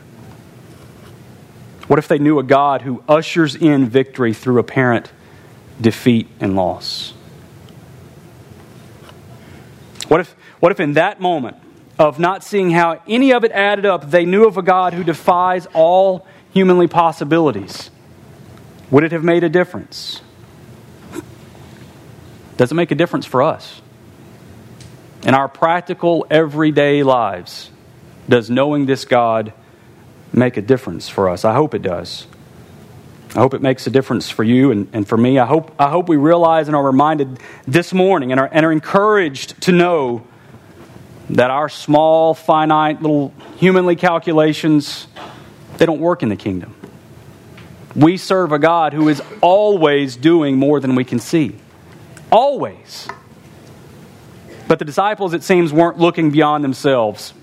What 1.87 1.99
if 1.99 2.07
they 2.07 2.17
knew 2.17 2.39
a 2.39 2.43
God 2.43 2.81
who 2.81 3.03
ushers 3.07 3.55
in 3.55 3.87
victory 3.87 4.33
through 4.33 4.59
apparent 4.59 5.11
defeat 5.79 6.27
and 6.39 6.55
loss? 6.55 7.13
What 10.07 10.19
if, 10.19 10.35
what 10.59 10.71
if 10.71 10.79
in 10.79 10.93
that 10.93 11.19
moment 11.19 11.57
of 11.97 12.19
not 12.19 12.43
seeing 12.43 12.71
how 12.71 13.01
any 13.07 13.31
of 13.31 13.43
it 13.43 13.51
added 13.51 13.85
up, 13.85 14.09
they 14.09 14.25
knew 14.25 14.45
of 14.45 14.57
a 14.57 14.61
God 14.61 14.93
who 14.93 15.03
defies 15.03 15.67
all 15.73 16.25
humanly 16.53 16.87
possibilities? 16.87 17.91
Would 18.91 19.03
it 19.03 19.11
have 19.11 19.23
made 19.23 19.43
a 19.43 19.49
difference? 19.49 20.21
Does 22.57 22.71
it 22.71 22.75
make 22.75 22.91
a 22.91 22.95
difference 22.95 23.25
for 23.25 23.41
us? 23.41 23.81
In 25.25 25.33
our 25.33 25.47
practical, 25.47 26.27
everyday 26.29 27.01
lives, 27.01 27.71
does 28.29 28.51
knowing 28.51 28.85
this 28.85 29.05
God 29.05 29.53
make 30.31 30.55
a 30.55 30.61
difference 30.61 31.09
for 31.09 31.29
us? 31.29 31.43
I 31.43 31.55
hope 31.55 31.73
it 31.73 31.81
does. 31.81 32.27
I 33.35 33.39
hope 33.39 33.55
it 33.55 33.61
makes 33.61 33.87
a 33.87 33.89
difference 33.89 34.29
for 34.29 34.43
you 34.43 34.69
and, 34.69 34.87
and 34.93 35.07
for 35.07 35.17
me. 35.17 35.39
I 35.39 35.47
hope, 35.47 35.73
I 35.79 35.89
hope 35.89 36.07
we 36.09 36.15
realize 36.15 36.67
and 36.67 36.75
are 36.75 36.83
reminded 36.83 37.39
this 37.67 37.91
morning 37.91 38.31
and 38.31 38.39
are, 38.39 38.49
and 38.51 38.65
are 38.67 38.71
encouraged 38.71 39.59
to 39.63 39.71
know 39.71 40.27
that 41.31 41.49
our 41.49 41.69
small, 41.69 42.35
finite, 42.35 43.01
little 43.01 43.33
humanly 43.57 43.95
calculations, 43.95 45.07
they 45.77 45.87
don't 45.87 45.99
work 45.99 46.21
in 46.21 46.29
the 46.29 46.35
kingdom. 46.35 46.75
We 47.95 48.17
serve 48.17 48.51
a 48.51 48.59
God 48.59 48.93
who 48.93 49.09
is 49.09 49.23
always 49.41 50.15
doing 50.15 50.57
more 50.57 50.79
than 50.79 50.93
we 50.93 51.03
can 51.03 51.17
see. 51.17 51.55
Always. 52.31 53.07
But 54.67 54.79
the 54.79 54.85
disciples, 54.85 55.33
it 55.33 55.43
seems, 55.43 55.71
weren't 55.71 55.99
looking 55.99 56.31
beyond 56.31 56.63
themselves. 56.63 57.33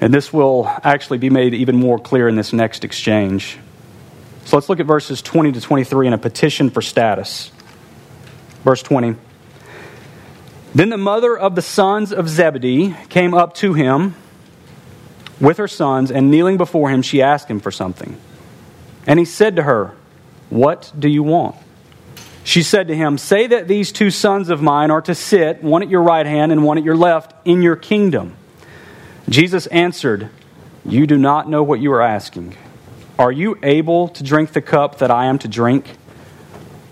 And 0.00 0.14
this 0.14 0.32
will 0.32 0.66
actually 0.84 1.18
be 1.18 1.30
made 1.30 1.54
even 1.54 1.76
more 1.76 1.98
clear 1.98 2.28
in 2.28 2.36
this 2.36 2.52
next 2.52 2.84
exchange. 2.84 3.58
So 4.44 4.56
let's 4.56 4.68
look 4.68 4.80
at 4.80 4.86
verses 4.86 5.20
20 5.20 5.52
to 5.52 5.60
23 5.60 6.06
in 6.06 6.12
a 6.12 6.18
petition 6.18 6.70
for 6.70 6.80
status. 6.80 7.50
Verse 8.64 8.82
20. 8.82 9.16
Then 10.74 10.90
the 10.90 10.98
mother 10.98 11.36
of 11.36 11.54
the 11.54 11.62
sons 11.62 12.12
of 12.12 12.28
Zebedee 12.28 12.94
came 13.08 13.34
up 13.34 13.54
to 13.54 13.74
him 13.74 14.14
with 15.40 15.58
her 15.58 15.68
sons, 15.68 16.10
and 16.10 16.30
kneeling 16.30 16.56
before 16.56 16.90
him, 16.90 17.02
she 17.02 17.22
asked 17.22 17.48
him 17.48 17.60
for 17.60 17.70
something. 17.70 18.16
And 19.06 19.18
he 19.18 19.24
said 19.24 19.56
to 19.56 19.62
her, 19.62 19.92
What 20.50 20.92
do 20.98 21.08
you 21.08 21.22
want? 21.22 21.56
She 22.48 22.62
said 22.62 22.88
to 22.88 22.96
him, 22.96 23.18
Say 23.18 23.46
that 23.48 23.68
these 23.68 23.92
two 23.92 24.10
sons 24.10 24.48
of 24.48 24.62
mine 24.62 24.90
are 24.90 25.02
to 25.02 25.14
sit, 25.14 25.62
one 25.62 25.82
at 25.82 25.90
your 25.90 26.02
right 26.02 26.24
hand 26.24 26.50
and 26.50 26.64
one 26.64 26.78
at 26.78 26.84
your 26.84 26.96
left, 26.96 27.34
in 27.44 27.60
your 27.60 27.76
kingdom. 27.76 28.36
Jesus 29.28 29.66
answered, 29.66 30.30
You 30.82 31.06
do 31.06 31.18
not 31.18 31.50
know 31.50 31.62
what 31.62 31.80
you 31.80 31.92
are 31.92 32.00
asking. 32.00 32.56
Are 33.18 33.30
you 33.30 33.58
able 33.62 34.08
to 34.08 34.24
drink 34.24 34.54
the 34.54 34.62
cup 34.62 34.96
that 35.00 35.10
I 35.10 35.26
am 35.26 35.38
to 35.40 35.46
drink? 35.46 35.98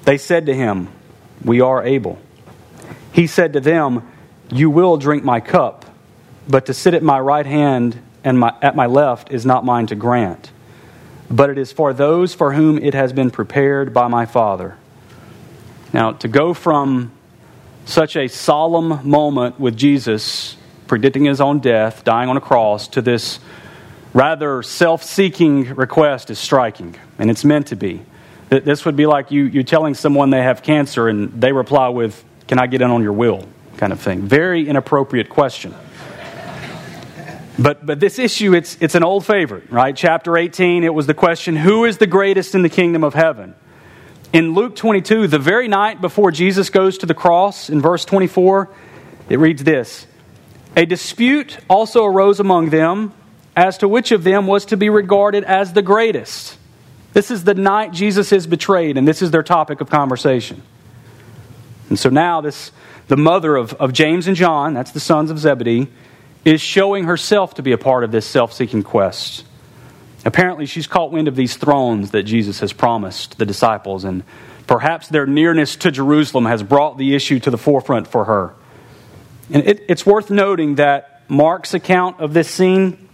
They 0.05 0.19
said 0.19 0.45
to 0.45 0.55
him, 0.55 0.89
We 1.43 1.63
are 1.63 1.83
able. 1.83 2.19
He 3.11 3.27
said 3.27 3.55
to 3.55 3.61
them, 3.61 4.07
You 4.51 4.69
will 4.69 4.99
drink 4.99 5.25
my 5.25 5.41
cup, 5.41 5.87
but 6.47 6.67
to 6.67 6.75
sit 6.75 6.93
at 6.93 7.03
my 7.03 7.19
right 7.19 7.47
hand 7.47 7.99
and 8.23 8.39
my, 8.39 8.55
at 8.61 8.77
my 8.77 8.85
left 8.85 9.33
is 9.33 9.47
not 9.47 9.65
mine 9.65 9.87
to 9.87 9.95
grant, 9.95 10.51
but 11.31 11.49
it 11.49 11.57
is 11.57 11.73
for 11.73 11.95
those 11.95 12.35
for 12.35 12.53
whom 12.53 12.77
it 12.77 12.93
has 12.93 13.15
been 13.15 13.31
prepared 13.31 13.95
by 13.95 14.07
my 14.07 14.27
Father. 14.27 14.77
Now, 15.97 16.13
to 16.13 16.29
go 16.29 16.53
from 16.53 17.11
such 17.87 18.17
a 18.17 18.29
solemn 18.29 19.09
moment 19.09 19.59
with 19.59 19.79
Jesus 19.79 20.59
predicting 20.87 21.25
his 21.25 21.41
own 21.41 21.61
death, 21.61 22.05
dying 22.05 22.29
on 22.29 22.37
a 22.37 22.41
cross, 22.43 22.87
to 22.89 23.01
this 23.01 23.41
rather 24.13 24.63
self 24.63 25.03
seeking 25.03 25.75
request 25.75 26.29
is 26.29 26.39
striking, 26.39 26.97
and 27.19 27.31
it's 27.31 27.47
meant 27.47 27.69
to 27.69 27.77
be. 27.77 28.03
This 28.51 28.85
would 28.85 28.95
be 28.95 29.07
like 29.07 29.31
you, 29.31 29.45
you 29.45 29.63
telling 29.63 29.95
someone 29.95 30.29
they 30.29 30.43
have 30.43 30.63
cancer 30.63 31.09
and 31.09 31.33
they 31.41 31.53
reply 31.53 31.89
with, 31.89 32.23
can 32.47 32.59
I 32.59 32.67
get 32.67 32.83
in 32.83 32.91
on 32.91 33.03
your 33.03 33.15
will? 33.15 33.49
Kind 33.79 33.91
of 33.91 33.99
thing. 33.99 34.21
Very 34.21 34.69
inappropriate 34.69 35.31
question. 35.31 35.75
But, 37.59 37.87
but 37.87 38.01
this 38.01 38.19
issue, 38.19 38.55
it's, 38.55 38.77
it's 38.83 38.97
an 38.97 39.03
old 39.03 39.25
favorite, 39.25 39.71
right? 39.71 39.97
Chapter 39.97 40.37
18, 40.37 40.85
it 40.85 40.93
was 40.93 41.07
the 41.07 41.15
question 41.15 41.57
Who 41.57 41.87
is 41.87 41.97
the 41.97 42.07
greatest 42.07 42.55
in 42.55 42.61
the 42.61 42.69
kingdom 42.69 43.03
of 43.03 43.15
heaven? 43.15 43.55
In 44.33 44.55
Luke 44.55 44.77
22, 44.77 45.29
the 45.29 45.39
very 45.39 45.69
night 45.69 46.01
before 46.01 46.31
Jesus 46.31 46.71
goes 46.71 46.99
to 46.99 47.07
the 47.07 47.15
cross, 47.15 47.71
in 47.71 47.81
verse 47.81 48.05
24, 48.05 48.69
it 49.29 49.39
reads 49.39 49.65
this 49.65 50.07
A 50.77 50.85
dispute 50.85 51.59
also 51.69 52.05
arose 52.05 52.41
among 52.41 52.71
them 52.71 53.13
as 53.57 53.79
to 53.79 53.89
which 53.89 54.13
of 54.13 54.25
them 54.25 54.47
was 54.47 54.67
to 54.67 54.77
be 54.77 54.91
regarded 54.91 55.45
as 55.45 55.73
the 55.73 55.83
greatest. 55.83 56.59
This 57.13 57.31
is 57.31 57.45
the 57.45 57.55
night 57.55 57.93
Jesus 57.93 58.31
is 58.33 58.47
betrayed, 58.47 58.99
and 58.99 59.09
this 59.09 59.23
is 59.23 59.31
their 59.31 59.43
topic 59.43 59.81
of 59.81 59.89
conversation. 59.89 60.63
And 61.89 61.99
so 61.99 62.11
now 62.11 62.41
this 62.41 62.73
the 63.09 63.17
mother 63.17 63.57
of, 63.57 63.73
of 63.75 63.93
James 63.93 64.27
and 64.27 64.37
John, 64.37 64.75
that's 64.75 64.91
the 64.91 65.01
sons 65.01 65.31
of 65.31 65.39
Zebedee, 65.39 65.87
is 66.45 66.61
showing 66.61 67.05
herself 67.05 67.55
to 67.55 67.63
be 67.63 67.73
a 67.73 67.79
part 67.79 68.05
of 68.05 68.11
this 68.11 68.27
self-seeking 68.27 68.83
quest. 68.83 69.45
Apparently 70.27 70.67
she's 70.67 70.89
caught 70.89 71.13
wind 71.13 71.29
of 71.29 71.37
these 71.37 71.57
thrones 71.57 72.11
that 72.11 72.25
Jesus 72.25 72.59
has 72.59 72.73
promised 72.73 73.39
the 73.39 73.47
disciples, 73.47 74.03
and 74.03 74.25
perhaps 74.67 75.07
their 75.07 75.25
nearness 75.25 75.77
to 75.77 75.93
Jerusalem 75.93 76.47
has 76.47 76.65
brought 76.65 76.99
the 76.99 77.15
issue 77.15 77.39
to 77.39 77.51
the 77.51 77.57
forefront 77.57 78.09
for 78.09 78.25
her. 78.25 78.53
And 79.53 79.65
it, 79.65 79.85
it's 79.89 80.05
worth 80.05 80.29
noting 80.29 80.75
that 80.75 81.23
Mark's 81.29 81.75
account 81.75 82.19
of 82.19 82.35
this 82.35 82.51
scene 82.51 83.09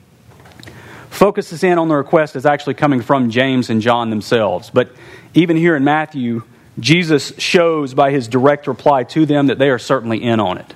focuses 1.11 1.63
in 1.63 1.79
on 1.79 1.89
the 1.89 1.97
request 1.97 2.35
as 2.35 2.47
actually 2.47 2.75
coming 2.75 3.03
from 3.03 3.29
James 3.29 3.69
and 3.69 3.83
John 3.83 4.09
themselves. 4.09 4.71
But 4.71 4.91
even 5.35 5.59
here 5.59 5.77
in 5.77 5.85
Matthew, 5.85 6.45
Jesus 6.81 7.35
shows 7.37 7.93
by 7.93 8.11
his 8.11 8.27
direct 8.27 8.67
reply 8.67 9.05
to 9.05 9.27
them 9.27 9.49
that 9.49 9.59
they 9.59 9.69
are 9.69 9.79
certainly 9.79 10.23
in 10.23 10.41
on 10.41 10.57
it. 10.57 10.75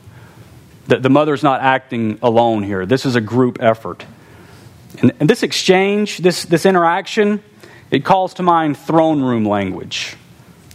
That 0.89 1.03
the 1.03 1.09
mother's 1.09 1.43
not 1.43 1.63
acting 1.63 2.19
alone 2.21 2.63
here. 2.63 2.85
This 2.85 3.07
is 3.07 3.17
a 3.17 3.23
group 3.23 3.57
effort. 3.63 4.05
And, 4.99 5.13
and 5.21 5.31
this 5.31 5.43
exchange, 5.43 6.19
this, 6.19 6.45
this 6.45 6.67
interaction, 6.67 7.43
it 7.91 8.05
calls 8.05 8.35
to 8.35 8.43
mind 8.43 8.77
throne 8.77 9.23
room 9.23 9.45
language. 9.45 10.17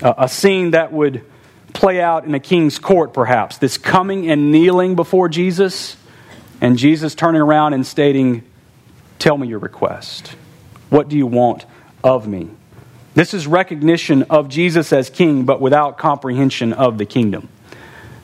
Uh, 0.02 0.14
a 0.18 0.30
scene 0.30 0.72
that 0.72 0.92
would 0.92 1.26
play 1.74 2.02
out 2.02 2.26
in 2.26 2.34
a 2.36 2.40
king's 2.40 2.80
court, 2.80 3.14
perhaps. 3.14 3.58
This 3.58 3.78
coming 3.78 4.30
and 4.30 4.52
kneeling 4.52 4.96
before 4.96 5.30
Jesus, 5.30 5.98
and 6.60 6.78
Jesus 6.78 7.16
turning 7.16 7.42
around 7.42 7.74
and 7.74 7.86
stating, 7.86 8.44
Tell 9.20 9.38
me 9.38 9.48
your 9.48 9.60
request. 9.60 10.36
What 10.90 11.08
do 11.08 11.18
you 11.18 11.28
want 11.28 11.66
of 12.04 12.28
me? 12.28 12.50
This 13.14 13.34
is 13.34 13.46
recognition 13.46 14.24
of 14.24 14.50
Jesus 14.50 14.94
as 14.94 15.10
king, 15.10 15.44
but 15.44 15.62
without 15.62 15.98
comprehension 15.98 16.74
of 16.74 16.98
the 16.98 17.06
kingdom. 17.06 17.50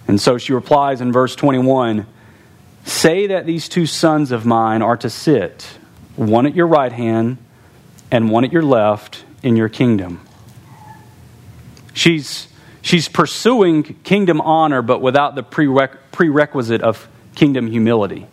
And 0.07 0.19
so 0.19 0.37
she 0.37 0.53
replies 0.53 1.01
in 1.01 1.11
verse 1.11 1.35
21 1.35 2.07
Say 2.85 3.27
that 3.27 3.45
these 3.45 3.67
two 3.67 3.85
sons 3.85 4.31
of 4.31 4.45
mine 4.45 4.81
are 4.81 4.95
to 4.97 5.09
sit, 5.09 5.67
one 6.17 6.45
at 6.45 6.55
your 6.55 6.67
right 6.67 6.91
hand 6.91 7.37
and 8.11 8.29
one 8.29 8.43
at 8.43 8.51
your 8.51 8.63
left, 8.63 9.23
in 9.43 9.55
your 9.55 9.69
kingdom. 9.69 10.21
She's, 11.93 12.47
she's 12.81 13.07
pursuing 13.07 13.83
kingdom 14.03 14.41
honor, 14.41 14.81
but 14.81 15.01
without 15.01 15.35
the 15.35 15.43
prerequisite 15.43 16.81
of 16.81 17.07
kingdom 17.35 17.67
humility. 17.67 18.27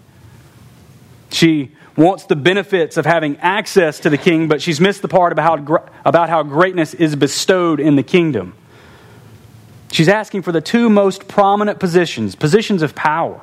She 1.30 1.72
wants 1.96 2.24
the 2.24 2.36
benefits 2.36 2.96
of 2.96 3.06
having 3.06 3.36
access 3.38 4.00
to 4.00 4.10
the 4.10 4.18
king, 4.18 4.48
but 4.48 4.60
she's 4.60 4.80
missed 4.80 5.02
the 5.02 5.08
part 5.08 5.32
about 5.32 5.60
how, 5.60 5.84
about 6.04 6.28
how 6.28 6.42
greatness 6.42 6.94
is 6.94 7.14
bestowed 7.14 7.80
in 7.80 7.96
the 7.96 8.02
kingdom. 8.02 8.54
She's 9.92 10.08
asking 10.08 10.42
for 10.42 10.52
the 10.52 10.60
two 10.60 10.90
most 10.90 11.28
prominent 11.28 11.78
positions, 11.78 12.34
positions 12.34 12.82
of 12.82 12.94
power. 12.94 13.42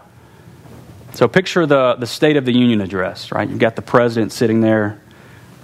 So 1.13 1.27
picture 1.27 1.65
the, 1.65 1.95
the 1.95 2.07
State 2.07 2.37
of 2.37 2.45
the 2.45 2.53
Union 2.53 2.79
address, 2.81 3.31
right? 3.31 3.47
You've 3.49 3.59
got 3.59 3.75
the 3.75 3.81
president 3.81 4.31
sitting 4.31 4.61
there, 4.61 5.01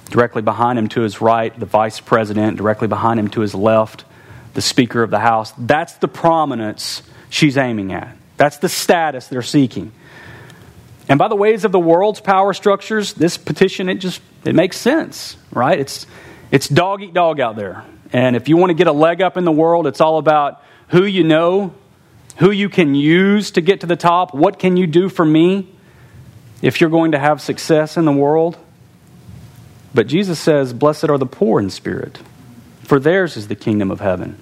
directly 0.09 0.41
behind 0.41 0.77
him 0.77 0.89
to 0.89 1.01
his 1.01 1.21
right, 1.21 1.57
the 1.57 1.65
vice 1.65 1.99
president, 1.99 2.57
directly 2.57 2.87
behind 2.87 3.19
him 3.19 3.29
to 3.29 3.41
his 3.41 3.55
left, 3.55 4.03
the 4.53 4.61
Speaker 4.61 5.03
of 5.03 5.09
the 5.09 5.19
House. 5.19 5.53
That's 5.57 5.93
the 5.95 6.07
prominence 6.07 7.01
she's 7.29 7.57
aiming 7.57 7.93
at. 7.93 8.15
That's 8.35 8.57
the 8.57 8.69
status 8.69 9.27
they're 9.27 9.41
seeking. 9.41 9.93
And 11.09 11.17
by 11.17 11.29
the 11.29 11.35
ways 11.35 11.63
of 11.63 11.71
the 11.71 11.79
world's 11.79 12.19
power 12.19 12.53
structures, 12.53 13.13
this 13.13 13.37
petition, 13.37 13.87
it 13.87 13.95
just 13.95 14.21
it 14.43 14.55
makes 14.55 14.77
sense, 14.77 15.37
right? 15.51 15.79
It's, 15.79 16.05
it's 16.51 16.67
dog 16.67 17.01
eat 17.01 17.13
dog 17.13 17.39
out 17.39 17.55
there. 17.55 17.83
And 18.13 18.35
if 18.35 18.47
you 18.47 18.57
want 18.57 18.69
to 18.69 18.73
get 18.73 18.87
a 18.87 18.93
leg 18.93 19.21
up 19.21 19.37
in 19.37 19.45
the 19.45 19.51
world, 19.51 19.87
it's 19.87 20.01
all 20.01 20.17
about 20.17 20.63
who 20.89 21.03
you 21.03 21.23
know, 21.23 21.73
who 22.37 22.51
you 22.51 22.69
can 22.69 22.95
use 22.95 23.51
to 23.51 23.61
get 23.61 23.81
to 23.81 23.87
the 23.87 23.95
top, 23.95 24.33
what 24.33 24.59
can 24.59 24.77
you 24.77 24.87
do 24.87 25.09
for 25.09 25.25
me 25.25 25.67
if 26.61 26.81
you're 26.81 26.89
going 26.89 27.11
to 27.11 27.19
have 27.19 27.41
success 27.41 27.97
in 27.97 28.05
the 28.05 28.11
world. 28.11 28.57
But 29.93 30.07
Jesus 30.07 30.39
says, 30.39 30.73
Blessed 30.73 31.09
are 31.09 31.17
the 31.17 31.25
poor 31.25 31.59
in 31.59 31.69
spirit, 31.69 32.19
for 32.83 32.99
theirs 32.99 33.37
is 33.37 33.47
the 33.47 33.55
kingdom 33.55 33.91
of 33.91 33.99
heaven. 33.99 34.41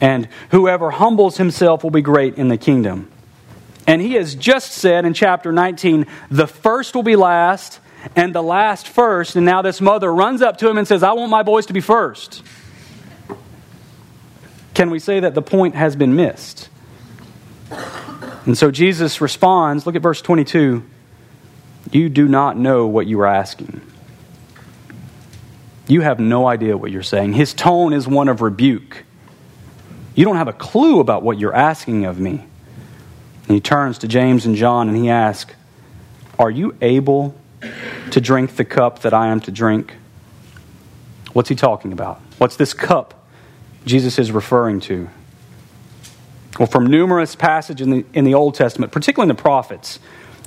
And 0.00 0.28
whoever 0.50 0.90
humbles 0.90 1.36
himself 1.36 1.82
will 1.82 1.90
be 1.90 2.02
great 2.02 2.36
in 2.36 2.48
the 2.48 2.58
kingdom. 2.58 3.10
And 3.86 4.00
he 4.00 4.14
has 4.14 4.34
just 4.34 4.72
said 4.72 5.04
in 5.04 5.14
chapter 5.14 5.52
19, 5.52 6.06
the 6.30 6.46
first 6.46 6.94
will 6.94 7.02
be 7.02 7.16
last 7.16 7.80
and 8.16 8.34
the 8.34 8.42
last 8.42 8.88
first. 8.88 9.36
And 9.36 9.46
now 9.46 9.62
this 9.62 9.80
mother 9.80 10.12
runs 10.12 10.42
up 10.42 10.58
to 10.58 10.68
him 10.68 10.78
and 10.78 10.88
says, 10.88 11.02
I 11.02 11.12
want 11.12 11.30
my 11.30 11.42
boys 11.42 11.66
to 11.66 11.72
be 11.72 11.80
first. 11.80 12.42
Can 14.74 14.90
we 14.90 14.98
say 14.98 15.20
that 15.20 15.34
the 15.34 15.42
point 15.42 15.76
has 15.76 15.96
been 15.96 16.16
missed? 16.16 16.68
And 18.46 18.58
so 18.58 18.70
Jesus 18.70 19.20
responds, 19.20 19.86
look 19.86 19.94
at 19.94 20.02
verse 20.02 20.20
22. 20.20 20.84
You 21.92 22.08
do 22.08 22.28
not 22.28 22.56
know 22.56 22.86
what 22.86 23.06
you 23.06 23.20
are 23.20 23.26
asking. 23.26 23.80
You 25.86 26.00
have 26.00 26.18
no 26.18 26.46
idea 26.46 26.76
what 26.76 26.90
you're 26.90 27.02
saying. 27.02 27.34
His 27.34 27.54
tone 27.54 27.92
is 27.92 28.08
one 28.08 28.28
of 28.28 28.40
rebuke. 28.40 29.04
You 30.14 30.24
don't 30.24 30.36
have 30.36 30.48
a 30.48 30.52
clue 30.52 31.00
about 31.00 31.22
what 31.22 31.38
you're 31.38 31.54
asking 31.54 32.04
of 32.04 32.18
me. 32.18 32.44
And 33.46 33.54
he 33.54 33.60
turns 33.60 33.98
to 33.98 34.08
James 34.08 34.46
and 34.46 34.56
John 34.56 34.88
and 34.88 34.96
he 34.96 35.10
asks, 35.10 35.54
Are 36.38 36.50
you 36.50 36.76
able 36.80 37.34
to 38.10 38.20
drink 38.20 38.56
the 38.56 38.64
cup 38.64 39.00
that 39.00 39.12
I 39.12 39.28
am 39.28 39.40
to 39.40 39.50
drink? 39.50 39.94
What's 41.32 41.48
he 41.48 41.54
talking 41.54 41.92
about? 41.92 42.20
What's 42.38 42.56
this 42.56 42.72
cup 42.72 43.23
Jesus 43.84 44.18
is 44.18 44.32
referring 44.32 44.80
to? 44.80 45.08
Well, 46.58 46.68
from 46.68 46.86
numerous 46.86 47.34
passages 47.34 47.86
in 47.86 47.90
the, 47.90 48.04
in 48.14 48.24
the 48.24 48.34
Old 48.34 48.54
Testament, 48.54 48.92
particularly 48.92 49.30
in 49.30 49.36
the 49.36 49.42
prophets, 49.42 49.98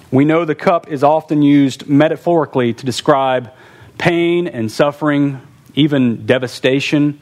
we 0.09 0.23
know 0.23 0.45
the 0.45 0.55
cup 0.55 0.87
is 0.87 1.03
often 1.03 1.41
used 1.41 1.87
metaphorically 1.87 2.73
to 2.73 2.85
describe 2.85 3.51
pain 3.97 4.47
and 4.47 4.71
suffering, 4.71 5.41
even 5.75 6.25
devastation 6.25 7.19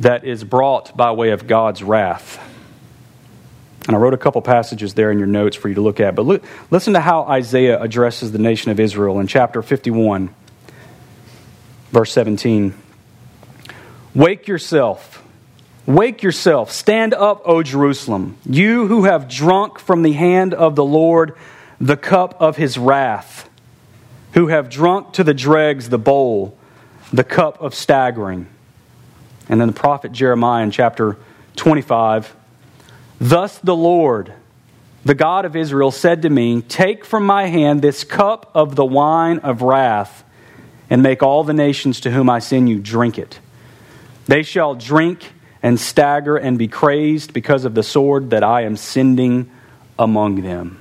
that 0.00 0.24
is 0.24 0.44
brought 0.44 0.96
by 0.96 1.12
way 1.12 1.30
of 1.30 1.46
God's 1.46 1.82
wrath. 1.82 2.38
And 3.86 3.96
I 3.96 3.98
wrote 3.98 4.14
a 4.14 4.18
couple 4.18 4.42
passages 4.42 4.94
there 4.94 5.10
in 5.10 5.18
your 5.18 5.26
notes 5.26 5.56
for 5.56 5.68
you 5.68 5.74
to 5.74 5.80
look 5.80 5.98
at. 5.98 6.14
But 6.14 6.26
look, 6.26 6.44
listen 6.70 6.92
to 6.92 7.00
how 7.00 7.22
Isaiah 7.22 7.80
addresses 7.80 8.32
the 8.32 8.38
nation 8.38 8.70
of 8.70 8.78
Israel 8.78 9.18
in 9.18 9.26
chapter 9.26 9.62
51, 9.62 10.32
verse 11.90 12.12
17. 12.12 12.74
Wake 14.14 14.46
yourself. 14.48 15.22
Wake 15.86 16.22
yourself. 16.22 16.70
Stand 16.70 17.14
up, 17.14 17.42
O 17.44 17.62
Jerusalem, 17.62 18.36
you 18.44 18.86
who 18.86 19.04
have 19.04 19.28
drunk 19.28 19.78
from 19.78 20.02
the 20.02 20.12
hand 20.12 20.54
of 20.54 20.76
the 20.76 20.84
Lord 20.84 21.34
the 21.80 21.96
cup 21.96 22.40
of 22.40 22.56
his 22.56 22.78
wrath, 22.78 23.50
who 24.34 24.46
have 24.46 24.70
drunk 24.70 25.14
to 25.14 25.24
the 25.24 25.34
dregs 25.34 25.88
the 25.88 25.98
bowl, 25.98 26.56
the 27.12 27.24
cup 27.24 27.60
of 27.60 27.74
staggering. 27.74 28.46
And 29.48 29.60
then 29.60 29.66
the 29.66 29.74
prophet 29.74 30.12
Jeremiah 30.12 30.62
in 30.62 30.70
chapter 30.70 31.16
25 31.56 32.36
Thus 33.20 33.58
the 33.58 33.74
Lord, 33.74 34.32
the 35.04 35.14
God 35.14 35.44
of 35.44 35.56
Israel, 35.56 35.90
said 35.90 36.22
to 36.22 36.30
me, 36.30 36.62
Take 36.62 37.04
from 37.04 37.26
my 37.26 37.46
hand 37.46 37.82
this 37.82 38.04
cup 38.04 38.50
of 38.54 38.76
the 38.76 38.84
wine 38.84 39.40
of 39.40 39.62
wrath, 39.62 40.22
and 40.88 41.02
make 41.02 41.22
all 41.22 41.42
the 41.42 41.52
nations 41.52 42.00
to 42.00 42.10
whom 42.12 42.30
I 42.30 42.38
send 42.38 42.68
you 42.68 42.78
drink 42.78 43.18
it. 43.18 43.40
They 44.26 44.42
shall 44.42 44.74
drink 44.74 45.32
and 45.62 45.78
stagger 45.78 46.36
and 46.36 46.58
be 46.58 46.68
crazed 46.68 47.32
because 47.32 47.64
of 47.64 47.74
the 47.74 47.82
sword 47.82 48.30
that 48.30 48.42
I 48.42 48.62
am 48.62 48.76
sending 48.76 49.50
among 49.98 50.42
them. 50.42 50.80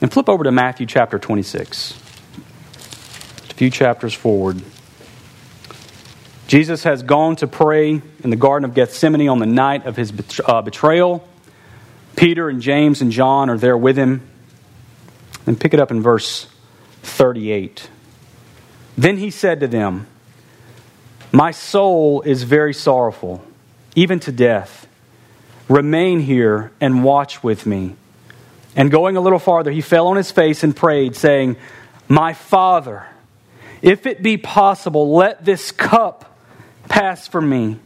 And 0.00 0.12
flip 0.12 0.28
over 0.28 0.44
to 0.44 0.52
Matthew 0.52 0.86
chapter 0.86 1.18
26. 1.18 1.98
Just 3.38 3.52
a 3.52 3.54
few 3.54 3.70
chapters 3.70 4.14
forward. 4.14 4.62
Jesus 6.46 6.84
has 6.84 7.02
gone 7.02 7.36
to 7.36 7.46
pray 7.46 7.90
in 8.22 8.30
the 8.30 8.36
Garden 8.36 8.68
of 8.68 8.74
Gethsemane 8.74 9.28
on 9.28 9.38
the 9.38 9.46
night 9.46 9.86
of 9.86 9.96
his 9.96 10.12
uh, 10.46 10.62
betrayal. 10.62 11.26
Peter 12.14 12.48
and 12.48 12.62
James 12.62 13.02
and 13.02 13.10
John 13.10 13.50
are 13.50 13.58
there 13.58 13.76
with 13.76 13.96
him. 13.96 14.22
And 15.46 15.58
pick 15.58 15.74
it 15.74 15.80
up 15.80 15.90
in 15.90 16.02
verse 16.02 16.46
38. 17.02 17.88
Then 18.96 19.18
he 19.18 19.30
said 19.30 19.60
to 19.60 19.68
them, 19.68 20.06
My 21.36 21.50
soul 21.50 22.22
is 22.22 22.44
very 22.44 22.72
sorrowful, 22.72 23.44
even 23.94 24.20
to 24.20 24.32
death. 24.32 24.88
Remain 25.68 26.20
here 26.20 26.72
and 26.80 27.04
watch 27.04 27.42
with 27.42 27.66
me. 27.66 27.94
And 28.74 28.90
going 28.90 29.18
a 29.18 29.20
little 29.20 29.38
farther, 29.38 29.70
he 29.70 29.82
fell 29.82 30.06
on 30.06 30.16
his 30.16 30.30
face 30.30 30.64
and 30.64 30.74
prayed, 30.74 31.14
saying, 31.14 31.56
My 32.08 32.32
Father, 32.32 33.06
if 33.82 34.06
it 34.06 34.22
be 34.22 34.38
possible, 34.38 35.14
let 35.14 35.44
this 35.44 35.72
cup 35.72 36.38
pass 36.88 37.28
from 37.28 37.50
me. 37.50 37.80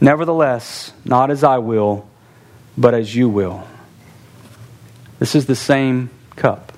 Nevertheless, 0.00 0.94
not 1.04 1.30
as 1.30 1.44
I 1.44 1.58
will, 1.58 2.08
but 2.78 2.94
as 2.94 3.14
you 3.14 3.28
will. 3.28 3.68
This 5.18 5.34
is 5.34 5.44
the 5.44 5.54
same 5.54 6.08
cup. 6.34 6.72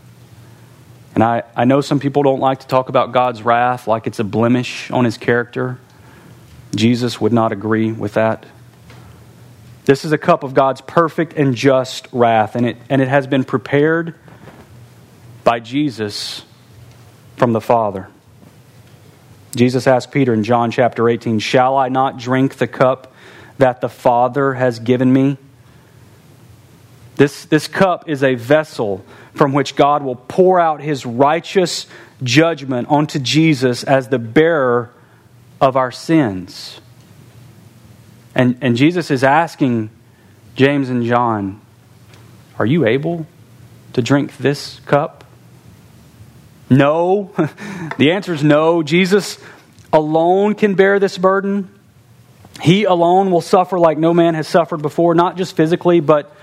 And 1.14 1.24
I, 1.24 1.42
I 1.56 1.64
know 1.64 1.80
some 1.80 2.00
people 2.00 2.22
don't 2.22 2.40
like 2.40 2.60
to 2.60 2.66
talk 2.66 2.88
about 2.88 3.12
God's 3.12 3.42
wrath 3.42 3.86
like 3.86 4.06
it's 4.06 4.18
a 4.18 4.24
blemish 4.24 4.90
on 4.90 5.04
his 5.04 5.18
character. 5.18 5.78
Jesus 6.74 7.20
would 7.20 7.32
not 7.32 7.52
agree 7.52 7.90
with 7.92 8.14
that. 8.14 8.46
This 9.86 10.04
is 10.04 10.12
a 10.12 10.18
cup 10.18 10.44
of 10.44 10.54
God's 10.54 10.80
perfect 10.80 11.32
and 11.32 11.54
just 11.54 12.06
wrath, 12.12 12.54
and 12.54 12.64
it, 12.64 12.76
and 12.88 13.02
it 13.02 13.08
has 13.08 13.26
been 13.26 13.44
prepared 13.44 14.14
by 15.42 15.58
Jesus 15.58 16.44
from 17.36 17.52
the 17.52 17.60
Father. 17.60 18.08
Jesus 19.56 19.86
asked 19.86 20.12
Peter 20.12 20.32
in 20.32 20.44
John 20.44 20.70
chapter 20.70 21.08
18, 21.08 21.40
Shall 21.40 21.76
I 21.76 21.88
not 21.88 22.18
drink 22.18 22.56
the 22.56 22.68
cup 22.68 23.12
that 23.58 23.80
the 23.80 23.88
Father 23.88 24.54
has 24.54 24.78
given 24.78 25.12
me? 25.12 25.38
This, 27.20 27.44
this 27.44 27.68
cup 27.68 28.08
is 28.08 28.22
a 28.22 28.34
vessel 28.34 29.04
from 29.34 29.52
which 29.52 29.76
God 29.76 30.02
will 30.02 30.16
pour 30.16 30.58
out 30.58 30.80
his 30.80 31.04
righteous 31.04 31.86
judgment 32.22 32.88
onto 32.88 33.18
Jesus 33.18 33.84
as 33.84 34.08
the 34.08 34.18
bearer 34.18 34.90
of 35.60 35.76
our 35.76 35.92
sins. 35.92 36.80
And, 38.34 38.56
and 38.62 38.74
Jesus 38.74 39.10
is 39.10 39.22
asking 39.22 39.90
James 40.54 40.88
and 40.88 41.04
John, 41.04 41.60
Are 42.58 42.64
you 42.64 42.86
able 42.86 43.26
to 43.92 44.00
drink 44.00 44.38
this 44.38 44.80
cup? 44.86 45.24
No. 46.70 47.32
the 47.98 48.12
answer 48.12 48.32
is 48.32 48.42
no. 48.42 48.82
Jesus 48.82 49.38
alone 49.92 50.54
can 50.54 50.74
bear 50.74 50.98
this 50.98 51.18
burden. 51.18 51.68
He 52.62 52.84
alone 52.84 53.30
will 53.30 53.42
suffer 53.42 53.78
like 53.78 53.98
no 53.98 54.14
man 54.14 54.32
has 54.32 54.48
suffered 54.48 54.80
before, 54.80 55.14
not 55.14 55.36
just 55.36 55.54
physically, 55.54 56.00
but 56.00 56.34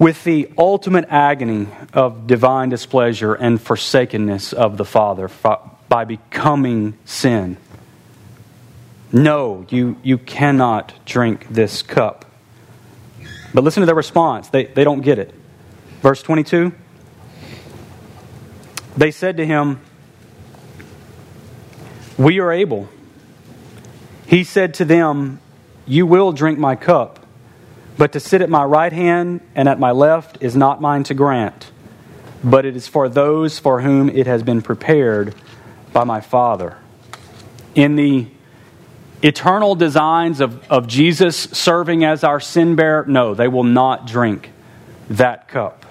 with 0.00 0.24
the 0.24 0.50
ultimate 0.56 1.04
agony 1.10 1.68
of 1.92 2.26
divine 2.26 2.70
displeasure 2.70 3.34
and 3.34 3.60
forsakenness 3.60 4.54
of 4.54 4.78
the 4.78 4.84
Father 4.84 5.30
by 5.90 6.04
becoming 6.04 6.96
sin. 7.04 7.58
No, 9.12 9.66
you, 9.68 9.98
you 10.02 10.16
cannot 10.16 10.94
drink 11.04 11.46
this 11.50 11.82
cup. 11.82 12.24
But 13.52 13.62
listen 13.62 13.82
to 13.82 13.86
their 13.86 13.94
response. 13.94 14.48
They, 14.48 14.64
they 14.64 14.84
don't 14.84 15.02
get 15.02 15.18
it. 15.18 15.34
Verse 16.00 16.22
22 16.22 16.72
They 18.96 19.10
said 19.10 19.36
to 19.36 19.44
him, 19.44 19.80
We 22.16 22.38
are 22.40 22.52
able. 22.52 22.88
He 24.26 24.44
said 24.44 24.72
to 24.74 24.86
them, 24.86 25.40
You 25.86 26.06
will 26.06 26.32
drink 26.32 26.58
my 26.58 26.74
cup, 26.74 27.19
but 27.96 28.12
to 28.12 28.20
sit 28.20 28.40
at 28.42 28.48
my 28.48 28.64
right 28.64 28.92
hand 28.92 29.40
and 29.54 29.68
at 29.68 29.78
my 29.78 29.90
left 29.90 30.38
is 30.40 30.56
not 30.56 30.80
mine 30.80 31.04
to 31.04 31.14
grant, 31.14 31.70
but 32.42 32.64
it 32.64 32.76
is 32.76 32.88
for 32.88 33.08
those 33.08 33.58
for 33.58 33.80
whom 33.82 34.08
it 34.08 34.26
has 34.26 34.42
been 34.42 34.62
prepared 34.62 35.34
by 35.92 36.04
my 36.04 36.20
Father. 36.20 36.76
In 37.74 37.96
the 37.96 38.26
eternal 39.22 39.74
designs 39.74 40.40
of, 40.40 40.66
of 40.70 40.86
Jesus 40.86 41.36
serving 41.36 42.04
as 42.04 42.24
our 42.24 42.40
sin 42.40 42.74
bearer, 42.74 43.04
no, 43.06 43.34
they 43.34 43.48
will 43.48 43.64
not 43.64 44.06
drink 44.06 44.50
that 45.10 45.48
cup. 45.48 45.84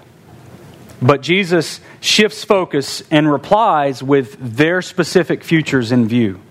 But 1.01 1.21
Jesus 1.21 1.79
shifts 2.01 2.43
focus 2.43 3.03
and 3.11 3.31
replies 3.31 4.03
with 4.03 4.37
their 4.39 4.81
specific 4.81 5.43
futures 5.43 5.91
in 5.91 6.07
view. 6.07 6.41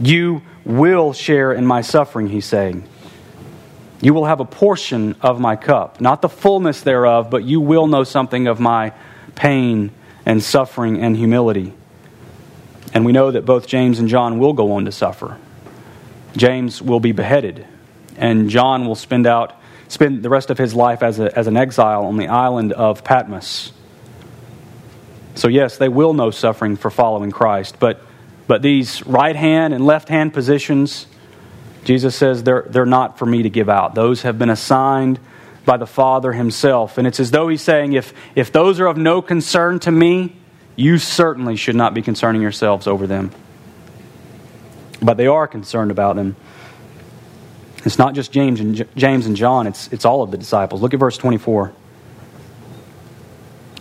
You 0.00 0.42
will 0.64 1.12
share 1.12 1.52
in 1.52 1.66
my 1.66 1.82
suffering, 1.82 2.28
he's 2.28 2.46
saying. 2.46 2.84
You 4.00 4.14
will 4.14 4.24
have 4.24 4.40
a 4.40 4.44
portion 4.44 5.14
of 5.20 5.40
my 5.40 5.56
cup, 5.56 6.00
not 6.00 6.22
the 6.22 6.28
fullness 6.28 6.80
thereof, 6.80 7.30
but 7.30 7.44
you 7.44 7.60
will 7.60 7.86
know 7.86 8.04
something 8.04 8.46
of 8.46 8.58
my 8.58 8.92
pain 9.34 9.90
and 10.24 10.42
suffering 10.42 11.00
and 11.02 11.16
humility. 11.16 11.74
And 12.94 13.04
we 13.04 13.12
know 13.12 13.30
that 13.30 13.44
both 13.44 13.66
James 13.66 13.98
and 13.98 14.08
John 14.08 14.38
will 14.38 14.52
go 14.52 14.72
on 14.72 14.86
to 14.86 14.92
suffer. 14.92 15.38
James 16.36 16.80
will 16.80 17.00
be 17.00 17.12
beheaded, 17.12 17.66
and 18.16 18.48
John 18.48 18.86
will 18.86 18.94
spend 18.94 19.26
out 19.26 19.60
spend 19.90 20.22
the 20.22 20.30
rest 20.30 20.50
of 20.50 20.58
his 20.58 20.72
life 20.72 21.02
as, 21.02 21.18
a, 21.18 21.36
as 21.36 21.48
an 21.48 21.56
exile 21.56 22.04
on 22.04 22.16
the 22.16 22.28
island 22.28 22.72
of 22.72 23.02
Patmos. 23.02 23.72
So, 25.34 25.48
yes, 25.48 25.78
they 25.78 25.88
will 25.88 26.14
know 26.14 26.30
suffering 26.30 26.76
for 26.76 26.90
following 26.90 27.32
Christ, 27.32 27.76
but, 27.80 28.00
but 28.46 28.62
these 28.62 29.04
right 29.04 29.34
hand 29.34 29.74
and 29.74 29.84
left 29.84 30.08
hand 30.08 30.32
positions, 30.32 31.06
Jesus 31.84 32.14
says 32.14 32.42
they're, 32.42 32.66
they're 32.68 32.86
not 32.86 33.18
for 33.18 33.26
me 33.26 33.42
to 33.42 33.50
give 33.50 33.68
out. 33.68 33.94
Those 33.94 34.22
have 34.22 34.38
been 34.38 34.50
assigned 34.50 35.18
by 35.64 35.76
the 35.76 35.86
Father 35.86 36.32
Himself. 36.32 36.98
And 36.98 37.06
it's 37.06 37.20
as 37.20 37.30
though 37.30 37.48
He's 37.48 37.62
saying, 37.62 37.92
if, 37.92 38.12
if 38.34 38.52
those 38.52 38.80
are 38.80 38.86
of 38.86 38.96
no 38.96 39.22
concern 39.22 39.78
to 39.80 39.90
me, 39.90 40.36
you 40.76 40.98
certainly 40.98 41.56
should 41.56 41.76
not 41.76 41.94
be 41.94 42.02
concerning 42.02 42.42
yourselves 42.42 42.86
over 42.86 43.06
them. 43.06 43.30
But 45.02 45.16
they 45.16 45.26
are 45.26 45.46
concerned 45.48 45.90
about 45.90 46.16
them. 46.16 46.36
It's 47.84 47.98
not 47.98 48.14
just 48.14 48.32
James 48.32 48.60
and, 48.60 48.86
James 48.94 49.26
and 49.26 49.36
John, 49.36 49.66
it's, 49.66 49.88
it's 49.88 50.04
all 50.04 50.22
of 50.22 50.30
the 50.30 50.36
disciples. 50.36 50.82
Look 50.82 50.92
at 50.92 51.00
verse 51.00 51.16
24. 51.16 51.72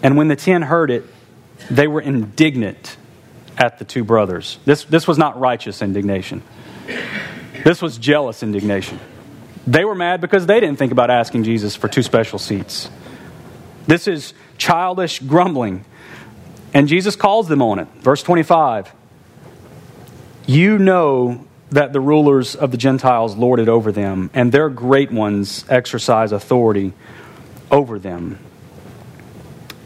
And 0.02 0.16
when 0.16 0.30
the 0.30 0.38
ten 0.38 0.62
heard 0.62 0.92
it, 0.92 1.06
they 1.70 1.88
were 1.88 2.02
indignant 2.02 2.96
at 3.58 3.80
the 3.80 3.86
two 3.86 4.06
brothers. 4.06 4.58
This, 4.64 4.86
this 4.86 5.08
was 5.08 5.18
not 5.18 5.38
righteous 5.40 5.82
indignation, 5.82 6.42
this 7.63 7.82
was 7.82 7.98
jealous 7.98 8.43
indignation. 8.43 9.00
They 9.67 9.86
were 9.86 9.95
mad 9.95 10.22
because 10.22 10.45
they 10.45 10.60
didn't 10.60 10.78
think 10.78 10.91
about 10.91 11.10
asking 11.10 11.43
Jesus 11.43 11.76
for 11.76 11.88
two 11.88 12.04
special 12.04 12.39
seats. 12.39 12.89
This 13.88 14.08
is 14.08 14.34
childish 14.58 15.19
grumbling. 15.19 15.86
And 16.74 16.88
Jesus 16.88 17.15
calls 17.15 17.48
them 17.48 17.62
on 17.62 17.80
it. 17.80 17.88
Verse 18.02 18.24
25 18.24 18.91
You 20.45 20.78
know 20.78 21.45
that 21.72 21.93
the 21.93 22.00
rulers 22.00 22.56
of 22.56 22.72
the 22.72 22.78
Gentiles 22.78 23.36
lord 23.36 23.60
it 23.60 23.69
over 23.69 23.91
them, 23.91 24.30
and 24.34 24.52
their 24.52 24.69
great 24.69 25.12
ones 25.12 25.65
exercise 25.69 26.32
authority 26.32 26.93
over 27.72 28.00
them. 28.00 28.39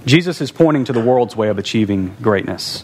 Jesus 0.06 0.42
is 0.42 0.52
pointing 0.52 0.86
to 0.86 0.94
the 0.94 1.00
world's 1.00 1.36
way 1.36 1.48
of 1.48 1.58
achieving 1.58 2.16
greatness. 2.22 2.84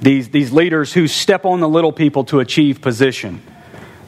These, 0.00 0.28
these 0.30 0.52
leaders 0.52 0.92
who 0.92 1.08
step 1.08 1.44
on 1.44 1.60
the 1.60 1.68
little 1.68 1.92
people 1.92 2.24
to 2.24 2.40
achieve 2.40 2.80
position. 2.80 3.42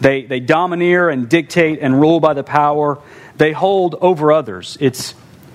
They, 0.00 0.22
they 0.22 0.40
domineer 0.40 1.08
and 1.08 1.28
dictate 1.28 1.80
and 1.80 2.00
rule 2.00 2.20
by 2.20 2.34
the 2.34 2.44
power. 2.44 2.98
They 3.36 3.52
hold 3.52 3.96
over 4.00 4.32
others. 4.32 4.78
It's, 4.80 5.14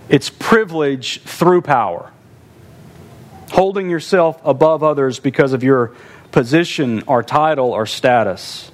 it's 0.10 0.30
privilege 0.30 1.22
through 1.22 1.62
power 1.62 2.14
holding 3.54 3.88
yourself 3.88 4.42
above 4.44 4.82
others 4.82 5.20
because 5.20 5.54
of 5.54 5.64
your 5.64 5.94
position 6.32 7.04
or 7.06 7.22
title 7.22 7.72
or 7.72 7.86
status. 7.86 8.72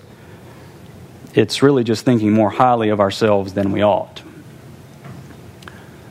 It's 1.34 1.62
really 1.62 1.84
just 1.84 2.06
thinking 2.06 2.32
more 2.32 2.50
highly 2.50 2.88
of 2.88 3.02
ourselves 3.02 3.54
than 3.54 3.74
we 3.74 3.84
ought. 3.84 4.24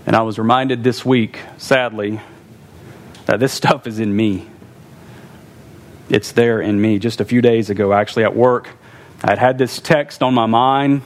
And 0.06 0.14
I 0.14 0.20
was 0.20 0.38
reminded 0.38 0.84
this 0.84 1.02
week, 1.02 1.38
sadly, 1.56 2.20
that 3.24 3.40
this 3.40 3.52
stuff 3.54 3.86
is 3.86 3.98
in 3.98 4.14
me. 4.14 4.46
It's 6.10 6.32
there 6.32 6.60
in 6.60 6.78
me. 6.78 6.98
Just 6.98 7.22
a 7.22 7.24
few 7.24 7.40
days 7.40 7.70
ago, 7.70 7.94
actually, 7.94 8.24
at 8.24 8.36
work, 8.36 8.68
I 9.22 9.30
had 9.30 9.38
had 9.38 9.58
this 9.58 9.80
text 9.80 10.22
on 10.22 10.34
my 10.34 10.46
mind, 10.46 11.02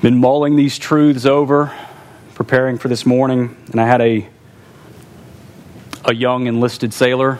been 0.00 0.18
mulling 0.18 0.56
these 0.56 0.78
truths 0.78 1.26
over, 1.26 1.72
preparing 2.34 2.78
for 2.78 2.88
this 2.88 3.04
morning, 3.04 3.56
and 3.72 3.80
I 3.80 3.86
had 3.86 4.00
a 4.00 4.28
a 6.04 6.14
young 6.14 6.46
enlisted 6.46 6.94
sailor 6.94 7.38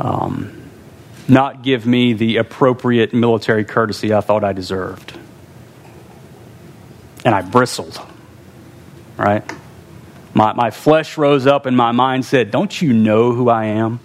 um, 0.00 0.62
not 1.28 1.62
give 1.62 1.86
me 1.86 2.12
the 2.12 2.38
appropriate 2.38 3.14
military 3.14 3.64
courtesy 3.64 4.12
I 4.12 4.20
thought 4.20 4.42
I 4.42 4.52
deserved. 4.52 5.16
And 7.24 7.34
I 7.34 7.42
bristled, 7.42 8.00
right? 9.16 9.44
My, 10.34 10.52
my 10.54 10.70
flesh 10.70 11.16
rose 11.16 11.46
up 11.46 11.66
and 11.66 11.76
my 11.76 11.92
mind 11.92 12.24
said, 12.24 12.50
Don't 12.50 12.82
you 12.82 12.92
know 12.92 13.32
who 13.32 13.48
I 13.48 13.66
am? 13.66 14.00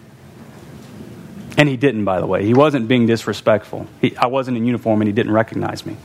And 1.57 1.67
he 1.67 1.75
didn't, 1.75 2.05
by 2.05 2.19
the 2.19 2.27
way. 2.27 2.45
He 2.45 2.53
wasn't 2.53 2.87
being 2.87 3.07
disrespectful. 3.07 3.87
He, 3.99 4.15
I 4.15 4.27
wasn't 4.27 4.57
in 4.57 4.65
uniform 4.65 5.01
and 5.01 5.07
he 5.07 5.13
didn't 5.13 5.33
recognize 5.33 5.85
me. 5.85 5.97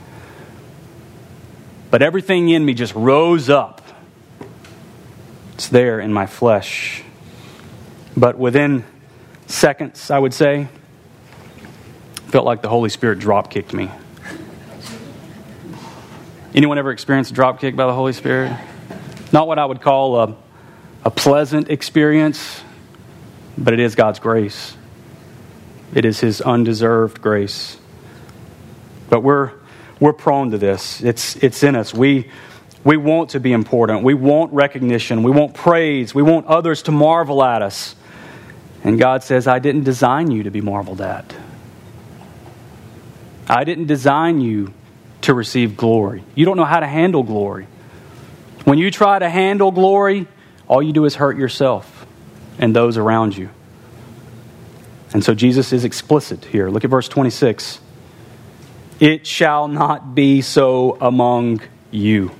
But 1.91 2.01
everything 2.01 2.49
in 2.49 2.65
me 2.65 2.73
just 2.73 2.95
rose 2.95 3.49
up 3.49 3.83
it's 5.53 5.69
there 5.69 5.99
in 5.99 6.11
my 6.11 6.25
flesh. 6.25 7.03
But 8.17 8.37
within 8.37 8.83
seconds, 9.47 10.11
I 10.11 10.19
would 10.19 10.33
say, 10.33 10.67
felt 12.27 12.45
like 12.45 12.61
the 12.61 12.69
Holy 12.69 12.89
Spirit 12.89 13.19
drop 13.19 13.49
kicked 13.49 13.73
me. 13.73 13.89
Anyone 16.53 16.77
ever 16.77 16.91
experienced 16.91 17.31
a 17.31 17.33
drop 17.33 17.61
kick 17.61 17.75
by 17.75 17.85
the 17.85 17.93
Holy 17.93 18.13
Spirit? 18.13 18.51
Not 19.31 19.47
what 19.47 19.57
I 19.57 19.65
would 19.65 19.81
call 19.81 20.19
a, 20.19 20.35
a 21.05 21.11
pleasant 21.11 21.69
experience, 21.69 22.61
but 23.57 23.73
it 23.73 23.79
is 23.79 23.95
God's 23.95 24.19
grace. 24.19 24.75
It 25.95 26.05
is 26.05 26.19
His 26.19 26.41
undeserved 26.41 27.21
grace. 27.21 27.77
But 29.09 29.21
we're, 29.21 29.51
we're 29.99 30.13
prone 30.13 30.51
to 30.51 30.57
this. 30.57 31.01
It's, 31.01 31.35
it's 31.37 31.63
in 31.63 31.75
us. 31.75 31.93
We, 31.93 32.29
we 32.83 32.97
want 32.97 33.31
to 33.31 33.39
be 33.39 33.53
important. 33.53 34.03
We 34.03 34.13
want 34.13 34.53
recognition. 34.53 35.23
We 35.23 35.31
want 35.31 35.53
praise. 35.53 36.13
We 36.13 36.23
want 36.23 36.47
others 36.47 36.83
to 36.83 36.91
marvel 36.91 37.43
at 37.43 37.61
us. 37.61 37.95
And 38.83 38.99
God 38.99 39.23
says, 39.23 39.47
I 39.47 39.59
didn't 39.59 39.83
design 39.83 40.31
you 40.31 40.43
to 40.43 40.51
be 40.51 40.61
marveled 40.61 40.99
at. 40.99 41.33
I 43.47 43.63
didn't 43.63 43.87
design 43.87 44.41
you 44.41 44.73
to 45.21 45.33
receive 45.33 45.77
glory. 45.77 46.23
You 46.35 46.45
don't 46.45 46.57
know 46.57 46.65
how 46.65 46.79
to 46.79 46.87
handle 46.87 47.23
glory. 47.23 47.67
When 48.65 48.77
you 48.77 48.91
try 48.91 49.19
to 49.19 49.29
handle 49.29 49.71
glory, 49.71 50.27
all 50.67 50.81
you 50.81 50.93
do 50.93 51.05
is 51.05 51.15
hurt 51.15 51.37
yourself 51.37 52.05
and 52.57 52.75
those 52.75 52.97
around 52.97 53.37
you. 53.37 53.49
And 55.13 55.23
so 55.23 55.35
Jesus 55.35 55.71
is 55.71 55.85
explicit 55.85 56.43
here. 56.45 56.69
Look 56.69 56.83
at 56.83 56.89
verse 56.89 57.07
26. 57.07 57.79
It 58.99 59.27
shall 59.27 59.67
not 59.67 60.15
be 60.15 60.41
so 60.41 60.97
among 60.99 61.61
you. 61.91 62.31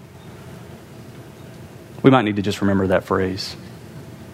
We 2.02 2.10
might 2.10 2.24
need 2.24 2.36
to 2.36 2.42
just 2.42 2.62
remember 2.62 2.88
that 2.88 3.04
phrase. 3.04 3.56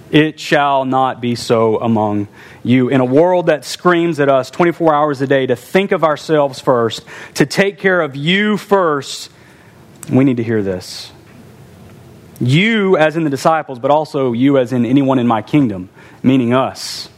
It 0.09 0.39
shall 0.39 0.85
not 0.85 1.21
be 1.21 1.35
so 1.35 1.77
among 1.77 2.27
you. 2.63 2.89
In 2.89 2.99
a 2.99 3.05
world 3.05 3.47
that 3.47 3.63
screams 3.63 4.19
at 4.19 4.27
us 4.27 4.49
24 4.49 4.93
hours 4.93 5.21
a 5.21 5.27
day 5.27 5.45
to 5.45 5.55
think 5.55 5.91
of 5.91 6.03
ourselves 6.03 6.59
first, 6.59 7.03
to 7.35 7.45
take 7.45 7.77
care 7.77 8.01
of 8.01 8.15
you 8.15 8.57
first, 8.57 9.29
we 10.09 10.23
need 10.23 10.37
to 10.37 10.43
hear 10.43 10.63
this. 10.63 11.11
You, 12.39 12.97
as 12.97 13.17
in 13.17 13.23
the 13.23 13.29
disciples, 13.29 13.79
but 13.79 13.91
also 13.91 14.31
you, 14.31 14.57
as 14.57 14.73
in 14.73 14.85
anyone 14.85 15.19
in 15.19 15.27
my 15.27 15.41
kingdom, 15.41 15.89
meaning 16.23 16.53
us. 16.53 17.09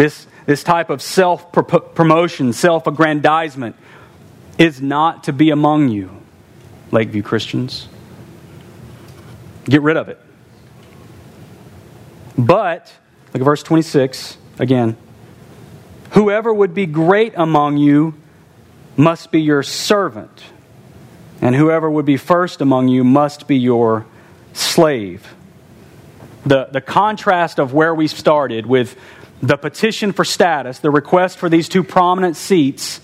This, 0.00 0.26
this 0.46 0.64
type 0.64 0.88
of 0.88 1.02
self 1.02 1.52
promotion, 1.52 2.54
self 2.54 2.86
aggrandizement 2.86 3.76
is 4.56 4.80
not 4.80 5.24
to 5.24 5.32
be 5.34 5.50
among 5.50 5.90
you, 5.90 6.10
Lakeview 6.90 7.22
Christians. 7.22 7.86
Get 9.66 9.82
rid 9.82 9.98
of 9.98 10.08
it. 10.08 10.18
But, 12.38 12.90
look 13.34 13.42
at 13.42 13.44
verse 13.44 13.62
26 13.62 14.38
again. 14.58 14.96
Whoever 16.12 16.50
would 16.50 16.72
be 16.72 16.86
great 16.86 17.34
among 17.36 17.76
you 17.76 18.14
must 18.96 19.30
be 19.30 19.42
your 19.42 19.62
servant, 19.62 20.44
and 21.42 21.54
whoever 21.54 21.90
would 21.90 22.06
be 22.06 22.16
first 22.16 22.62
among 22.62 22.88
you 22.88 23.04
must 23.04 23.46
be 23.46 23.58
your 23.58 24.06
slave. 24.54 25.34
The, 26.46 26.70
the 26.72 26.80
contrast 26.80 27.58
of 27.58 27.74
where 27.74 27.94
we 27.94 28.08
started 28.08 28.64
with 28.64 28.96
the 29.42 29.56
petition 29.56 30.12
for 30.12 30.24
status, 30.24 30.78
the 30.78 30.90
request 30.90 31.38
for 31.38 31.48
these 31.48 31.68
two 31.68 31.82
prominent 31.82 32.36
seats, 32.36 33.00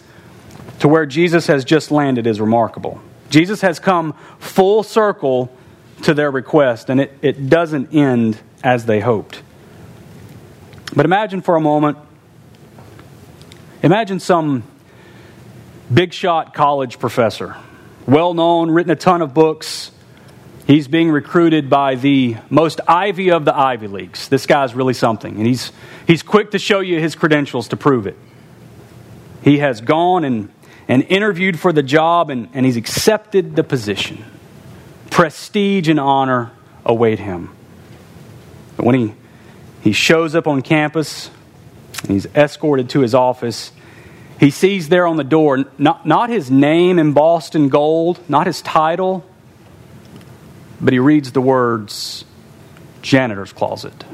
to 0.80 0.88
where 0.88 1.06
Jesus 1.06 1.46
has 1.46 1.64
just 1.64 1.90
landed 1.90 2.26
is 2.26 2.40
remarkable. 2.40 3.00
Jesus 3.30 3.62
has 3.62 3.78
come 3.78 4.12
full 4.38 4.82
circle 4.82 5.50
to 6.02 6.14
their 6.14 6.30
request, 6.30 6.90
and 6.90 7.00
it, 7.00 7.12
it 7.22 7.48
doesn't 7.48 7.94
end 7.94 8.38
as 8.62 8.84
they 8.84 9.00
hoped. 9.00 9.42
But 10.94 11.06
imagine 11.06 11.40
for 11.40 11.56
a 11.56 11.60
moment, 11.60 11.98
imagine 13.82 14.20
some 14.20 14.62
big 15.92 16.12
shot 16.12 16.54
college 16.54 16.98
professor, 16.98 17.56
well 18.06 18.34
known, 18.34 18.70
written 18.70 18.92
a 18.92 18.96
ton 18.96 19.22
of 19.22 19.32
books. 19.32 19.90
He's 20.66 20.88
being 20.88 21.10
recruited 21.10 21.70
by 21.70 21.94
the 21.94 22.38
most 22.50 22.80
Ivy 22.88 23.30
of 23.30 23.44
the 23.44 23.56
Ivy 23.56 23.86
Leagues. 23.86 24.28
This 24.28 24.46
guy's 24.46 24.74
really 24.74 24.94
something, 24.94 25.36
and 25.36 25.46
he's, 25.46 25.70
he's 26.08 26.24
quick 26.24 26.50
to 26.50 26.58
show 26.58 26.80
you 26.80 26.98
his 26.98 27.14
credentials 27.14 27.68
to 27.68 27.76
prove 27.76 28.08
it. 28.08 28.16
He 29.42 29.58
has 29.58 29.80
gone 29.80 30.24
and, 30.24 30.50
and 30.88 31.04
interviewed 31.04 31.60
for 31.60 31.72
the 31.72 31.84
job, 31.84 32.30
and, 32.30 32.48
and 32.52 32.66
he's 32.66 32.76
accepted 32.76 33.54
the 33.54 33.62
position. 33.62 34.24
Prestige 35.08 35.88
and 35.88 36.00
honor 36.00 36.50
await 36.84 37.20
him. 37.20 37.54
But 38.76 38.86
when 38.86 38.96
he, 38.96 39.14
he 39.82 39.92
shows 39.92 40.34
up 40.34 40.48
on 40.48 40.62
campus 40.62 41.30
and 42.02 42.10
he's 42.10 42.26
escorted 42.34 42.90
to 42.90 43.00
his 43.02 43.14
office, 43.14 43.70
he 44.40 44.50
sees 44.50 44.88
there 44.88 45.06
on 45.06 45.16
the 45.16 45.24
door 45.24 45.64
not, 45.78 46.06
not 46.06 46.28
his 46.28 46.50
name 46.50 46.98
embossed 46.98 47.54
in 47.54 47.68
gold, 47.68 48.18
not 48.28 48.48
his 48.48 48.60
title, 48.62 49.24
but 50.80 50.92
he 50.92 50.98
reads 50.98 51.32
the 51.32 51.40
words 51.40 52.24
janitor's 53.02 53.52
closet. 53.52 54.04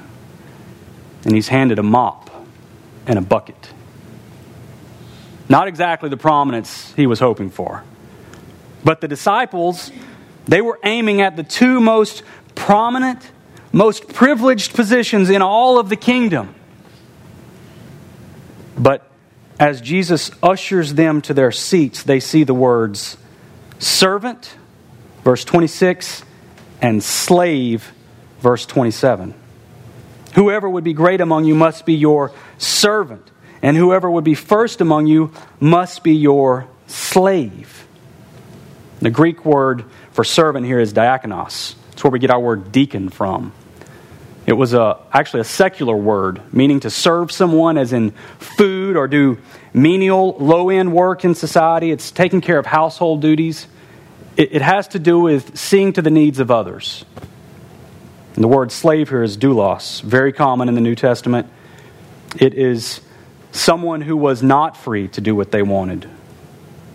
And 1.25 1.35
he's 1.35 1.49
handed 1.49 1.79
a 1.79 1.83
mop 1.83 2.31
and 3.07 3.19
a 3.19 3.23
bucket. 3.23 3.73
Not 5.49 5.69
exactly 5.69 6.09
the 6.09 6.17
prominence 6.17 6.93
he 6.95 7.07
was 7.07 7.21
hoping 7.21 7.51
for. 7.51 7.85
But 8.85 9.01
the 9.01 9.09
disciples, 9.09 9.93
they 10.47 10.61
were 10.61 10.79
aiming 10.83 11.21
at 11.21 11.37
the 11.37 11.43
two 11.43 11.81
most 11.81 12.23
prominent 12.55 13.31
most 13.73 14.09
privileged 14.09 14.75
positions 14.75 15.31
in 15.31 15.41
all 15.41 15.79
of 15.79 15.89
the 15.89 15.97
kingdom. 15.97 16.55
But 18.77 19.11
as 19.59 19.81
Jesus 19.81 20.31
ushers 20.43 20.95
them 20.95 21.23
to 21.23 21.35
their 21.35 21.53
seats, 21.53 22.03
they 22.03 22.21
see 22.21 22.45
the 22.45 22.55
words 22.55 23.17
servant, 23.79 24.55
verse 25.25 25.45
26, 25.45 26.25
and 26.83 27.03
slave, 27.03 27.93
verse 28.41 28.67
27. 28.67 29.33
Whoever 30.35 30.69
would 30.69 30.85
be 30.85 30.93
great 30.93 31.21
among 31.21 31.45
you 31.45 31.55
must 31.55 31.87
be 31.87 31.95
your 31.95 32.33
servant, 32.59 33.31
and 33.63 33.77
whoever 33.77 34.11
would 34.11 34.25
be 34.25 34.35
first 34.35 34.81
among 34.81 35.07
you 35.07 35.33
must 35.61 36.03
be 36.03 36.15
your 36.15 36.67
slave. 36.89 37.87
The 39.01 39.11
Greek 39.11 39.45
word 39.45 39.85
for 40.11 40.25
servant 40.25 40.67
here 40.67 40.81
is 40.81 40.93
diakonos. 40.93 41.77
It's 41.93 42.05
where 42.05 42.11
we 42.11 42.19
get 42.19 42.31
our 42.31 42.41
word 42.41 42.73
deacon 42.73 43.09
from. 43.09 43.53
It 44.45 44.55
was 44.55 44.75
a, 44.75 44.99
actually 45.13 45.41
a 45.41 45.45
secular 45.45 45.97
word, 45.97 46.41
meaning 46.53 46.81
to 46.81 46.91
serve 46.91 47.31
someone 47.31 47.79
as 47.79 47.93
in 47.93 48.11
food 48.39 48.97
or 48.97 49.07
do 49.07 49.39
menial, 49.73 50.37
low 50.39 50.69
end 50.69 50.93
work 50.93 51.25
in 51.25 51.37
society. 51.37 51.93
It's 51.93 52.11
taking 52.11 52.41
care 52.41 52.59
of 52.59 52.67
household 52.67 53.23
duties. 53.23 53.69
It, 54.37 54.55
it 54.55 54.63
has 54.63 54.89
to 54.89 54.99
do 54.99 55.19
with 55.19 55.57
seeing 55.57 55.93
to 55.95 56.03
the 56.03 56.11
needs 56.11 56.39
of 56.39 56.51
others. 56.51 57.05
And 58.35 58.43
the 58.43 58.49
word 58.49 58.73
slave 58.73 59.11
here 59.11 59.23
is 59.23 59.37
doulos, 59.37 60.01
very 60.03 60.33
common 60.33 60.69
in 60.69 60.75
the 60.75 60.81
New 60.81 60.95
Testament. 60.95 61.49
It 62.39 62.55
is 62.55 63.01
someone 63.51 64.01
who 64.01 64.17
was 64.17 64.43
not 64.43 64.77
free 64.77 65.09
to 65.09 65.21
do 65.21 65.37
what 65.37 65.51
they 65.51 65.63
wanted, 65.63 66.09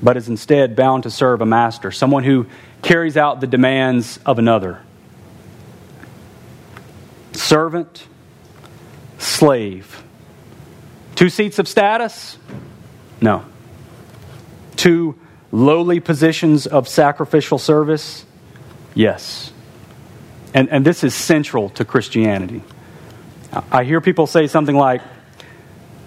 but 0.02 0.17
is 0.17 0.28
instead 0.30 0.76
bound 0.76 1.04
to 1.04 1.12
serve 1.12 1.41
a 1.41 1.45
master, 1.45 1.91
someone 1.91 2.23
who 2.23 2.47
carries 2.82 3.17
out 3.17 3.39
the 3.39 3.47
demands 3.47 4.19
of 4.26 4.39
another 4.39 4.82
servant, 7.34 8.06
slave. 9.19 10.04
Two 11.15 11.30
seats 11.30 11.60
of 11.60 11.67
status? 11.67 12.38
No. 13.21 13.45
Two 14.76 15.17
lowly 15.51 15.99
positions 15.99 16.67
of 16.67 16.88
sacrificial 16.88 17.57
service? 17.57 18.25
Yes. 18.93 19.51
And, 20.53 20.69
and 20.69 20.86
this 20.86 21.03
is 21.03 21.13
central 21.13 21.69
to 21.71 21.86
Christianity. 21.86 22.62
I 23.71 23.83
hear 23.83 24.01
people 24.01 24.27
say 24.27 24.47
something 24.47 24.75
like, 24.75 25.01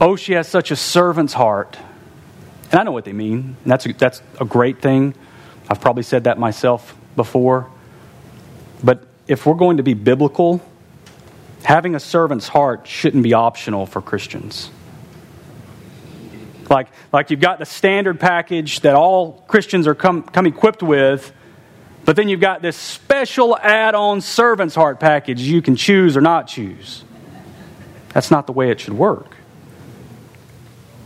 oh, 0.00 0.16
she 0.16 0.34
has 0.34 0.48
such 0.48 0.70
a 0.70 0.76
servant's 0.76 1.32
heart. 1.32 1.78
And 2.70 2.80
I 2.80 2.82
know 2.84 2.92
what 2.92 3.04
they 3.04 3.12
mean. 3.12 3.56
And 3.62 3.70
that's 3.70 3.86
a, 3.86 3.92
that's 3.92 4.22
a 4.40 4.44
great 4.44 4.80
thing. 4.80 5.14
I've 5.68 5.80
probably 5.80 6.02
said 6.02 6.24
that 6.24 6.38
myself 6.38 6.96
before. 7.16 7.70
But 8.82 9.06
if 9.26 9.46
we're 9.46 9.54
going 9.54 9.76
to 9.78 9.82
be 9.82 9.94
biblical 9.94 10.62
Having 11.62 11.94
a 11.94 12.00
servant's 12.00 12.48
heart 12.48 12.86
shouldn't 12.86 13.22
be 13.22 13.34
optional 13.34 13.86
for 13.86 14.00
Christians. 14.00 14.70
Like, 16.70 16.88
like 17.12 17.30
you've 17.30 17.40
got 17.40 17.58
the 17.58 17.66
standard 17.66 18.20
package 18.20 18.80
that 18.80 18.94
all 18.94 19.44
Christians 19.48 19.86
are 19.88 19.94
come, 19.94 20.22
come 20.22 20.46
equipped 20.46 20.82
with, 20.82 21.32
but 22.04 22.16
then 22.16 22.28
you've 22.28 22.40
got 22.40 22.62
this 22.62 22.76
special 22.76 23.58
add 23.58 23.94
on 23.94 24.20
servant's 24.20 24.74
heart 24.74 25.00
package 25.00 25.40
you 25.40 25.60
can 25.60 25.76
choose 25.76 26.16
or 26.16 26.20
not 26.20 26.46
choose. 26.46 27.04
That's 28.14 28.30
not 28.30 28.46
the 28.46 28.52
way 28.52 28.70
it 28.70 28.80
should 28.80 28.94
work. 28.94 29.36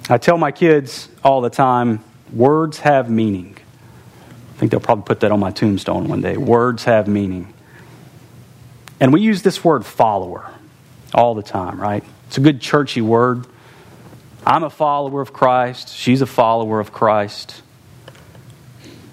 I 0.08 0.18
tell 0.18 0.36
my 0.36 0.52
kids 0.52 1.08
all 1.22 1.40
the 1.40 1.50
time 1.50 2.04
words 2.32 2.78
have 2.80 3.10
meaning. 3.10 3.56
I 4.54 4.58
think 4.58 4.70
they'll 4.70 4.80
probably 4.80 5.04
put 5.04 5.20
that 5.20 5.32
on 5.32 5.40
my 5.40 5.50
tombstone 5.50 6.08
one 6.08 6.20
day. 6.20 6.36
Words 6.36 6.84
have 6.84 7.08
meaning. 7.08 7.52
And 9.00 9.12
we 9.12 9.20
use 9.20 9.42
this 9.42 9.64
word 9.64 9.84
follower 9.84 10.50
all 11.12 11.34
the 11.34 11.42
time, 11.42 11.80
right? 11.80 12.04
It's 12.28 12.38
a 12.38 12.40
good 12.40 12.60
churchy 12.60 13.00
word. 13.00 13.46
I'm 14.46 14.62
a 14.62 14.70
follower 14.70 15.20
of 15.20 15.32
Christ. 15.32 15.94
She's 15.94 16.20
a 16.20 16.26
follower 16.26 16.80
of 16.80 16.92
Christ. 16.92 17.62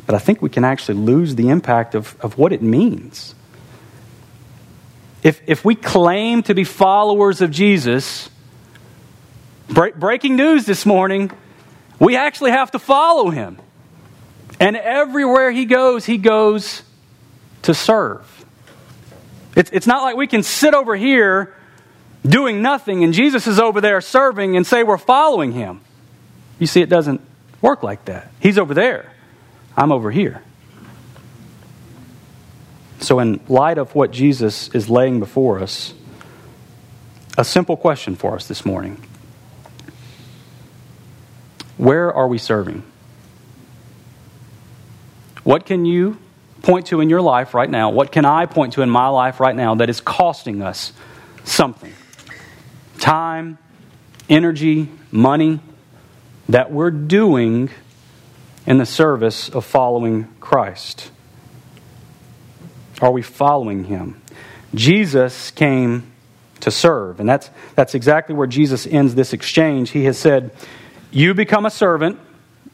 But 0.05 0.15
I 0.15 0.19
think 0.19 0.41
we 0.41 0.49
can 0.49 0.65
actually 0.65 0.97
lose 0.97 1.35
the 1.35 1.49
impact 1.49 1.95
of, 1.95 2.17
of 2.19 2.37
what 2.37 2.51
it 2.51 2.61
means. 2.61 3.33
If, 5.23 5.41
if 5.47 5.63
we 5.63 5.75
claim 5.75 6.43
to 6.43 6.53
be 6.53 6.63
followers 6.63 7.41
of 7.41 7.51
Jesus, 7.51 8.29
break, 9.69 9.95
breaking 9.95 10.35
news 10.35 10.65
this 10.65 10.85
morning, 10.85 11.31
we 11.99 12.17
actually 12.17 12.51
have 12.51 12.71
to 12.71 12.79
follow 12.79 13.29
him. 13.29 13.57
And 14.59 14.75
everywhere 14.75 15.51
he 15.51 15.65
goes, 15.65 16.05
he 16.05 16.17
goes 16.17 16.81
to 17.61 17.73
serve. 17.73 18.27
It's, 19.55 19.69
it's 19.71 19.87
not 19.87 20.01
like 20.01 20.15
we 20.15 20.27
can 20.27 20.43
sit 20.43 20.73
over 20.73 20.95
here 20.95 21.55
doing 22.25 22.61
nothing 22.61 23.03
and 23.03 23.13
Jesus 23.13 23.47
is 23.47 23.59
over 23.59 23.81
there 23.81 24.01
serving 24.01 24.55
and 24.55 24.65
say 24.65 24.83
we're 24.83 24.97
following 24.97 25.51
him. 25.51 25.81
You 26.59 26.67
see, 26.67 26.81
it 26.81 26.89
doesn't 26.89 27.21
work 27.61 27.83
like 27.83 28.05
that. 28.05 28.31
He's 28.39 28.57
over 28.57 28.73
there, 28.73 29.11
I'm 29.75 29.91
over 29.91 30.11
here. 30.11 30.41
So, 32.99 33.19
in 33.19 33.39
light 33.47 33.79
of 33.79 33.95
what 33.95 34.11
Jesus 34.11 34.69
is 34.75 34.87
laying 34.87 35.19
before 35.19 35.59
us, 35.59 35.95
a 37.35 37.43
simple 37.43 37.75
question 37.75 38.15
for 38.15 38.35
us 38.35 38.47
this 38.47 38.63
morning 38.63 39.01
Where 41.77 42.13
are 42.13 42.27
we 42.27 42.37
serving? 42.37 42.83
What 45.43 45.65
can 45.65 45.85
you 45.85 46.19
point 46.61 46.87
to 46.87 47.01
in 47.01 47.09
your 47.09 47.21
life 47.21 47.55
right 47.55 47.69
now? 47.69 47.89
What 47.89 48.11
can 48.11 48.25
I 48.25 48.45
point 48.45 48.73
to 48.73 48.83
in 48.83 48.89
my 48.91 49.07
life 49.07 49.39
right 49.39 49.55
now 49.55 49.73
that 49.75 49.89
is 49.89 49.99
costing 49.99 50.61
us 50.61 50.93
something? 51.43 51.91
Time, 53.01 53.57
energy, 54.29 54.87
money 55.11 55.59
that 56.47 56.71
we're 56.71 56.91
doing 56.91 57.71
in 58.67 58.77
the 58.77 58.85
service 58.85 59.49
of 59.49 59.65
following 59.65 60.27
Christ? 60.39 61.09
Are 63.01 63.11
we 63.11 63.23
following 63.23 63.85
Him? 63.85 64.21
Jesus 64.75 65.49
came 65.49 66.11
to 66.59 66.69
serve. 66.69 67.19
And 67.19 67.27
that's, 67.27 67.49
that's 67.73 67.95
exactly 67.95 68.35
where 68.35 68.45
Jesus 68.45 68.85
ends 68.85 69.15
this 69.15 69.33
exchange. 69.33 69.89
He 69.89 70.03
has 70.05 70.19
said, 70.19 70.51
You 71.09 71.33
become 71.33 71.65
a 71.65 71.71
servant, 71.71 72.19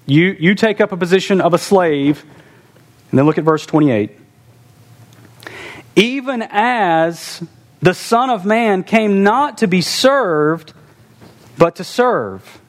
you, 0.05 0.35
you 0.37 0.55
take 0.55 0.81
up 0.81 0.91
a 0.91 0.97
position 0.97 1.39
of 1.39 1.53
a 1.53 1.57
slave. 1.57 2.25
And 3.11 3.17
then 3.17 3.25
look 3.25 3.37
at 3.37 3.45
verse 3.45 3.65
28. 3.65 4.11
Even 5.95 6.41
as 6.41 7.41
the 7.81 7.93
Son 7.93 8.29
of 8.29 8.45
Man 8.45 8.83
came 8.83 9.23
not 9.23 9.59
to 9.59 9.67
be 9.67 9.81
served, 9.81 10.73
but 11.57 11.75
to 11.77 11.83
serve, 11.83 12.59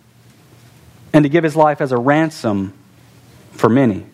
and 1.13 1.23
to 1.23 1.29
give 1.29 1.45
his 1.45 1.57
life 1.57 1.81
as 1.81 1.93
a 1.93 1.97
ransom 1.97 2.75
for 3.53 3.69
many. 3.69 4.07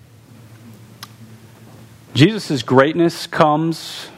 Jesus' 2.15 2.63
greatness 2.63 3.27
comes 3.27 4.09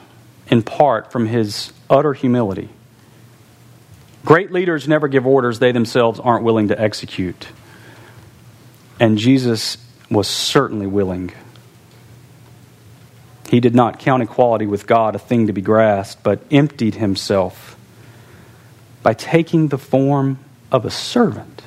in 0.48 0.62
part 0.62 1.10
from 1.10 1.26
his 1.26 1.72
utter 1.88 2.12
humility. 2.12 2.68
Great 4.24 4.52
leaders 4.52 4.86
never 4.86 5.08
give 5.08 5.26
orders 5.26 5.60
they 5.60 5.72
themselves 5.72 6.20
aren't 6.20 6.44
willing 6.44 6.68
to 6.68 6.80
execute. 6.80 7.48
And 9.00 9.18
Jesus 9.18 9.78
was 10.10 10.28
certainly 10.28 10.86
willing. 10.86 11.32
He 13.48 13.60
did 13.60 13.74
not 13.74 13.98
count 13.98 14.22
equality 14.22 14.66
with 14.66 14.86
God 14.86 15.14
a 15.14 15.18
thing 15.18 15.46
to 15.46 15.52
be 15.52 15.60
grasped, 15.60 16.22
but 16.22 16.40
emptied 16.50 16.96
himself 16.96 17.76
by 19.02 19.14
taking 19.14 19.68
the 19.68 19.78
form 19.78 20.38
of 20.72 20.84
a 20.84 20.90
servant, 20.90 21.62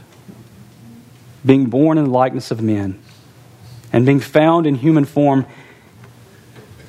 being 1.45 1.67
born 1.67 1.97
in 1.97 2.05
the 2.05 2.09
likeness 2.09 2.51
of 2.51 2.61
men, 2.61 2.99
and 3.93 4.05
being 4.05 4.19
found 4.19 4.67
in 4.67 4.75
human 4.75 5.05
form, 5.05 5.45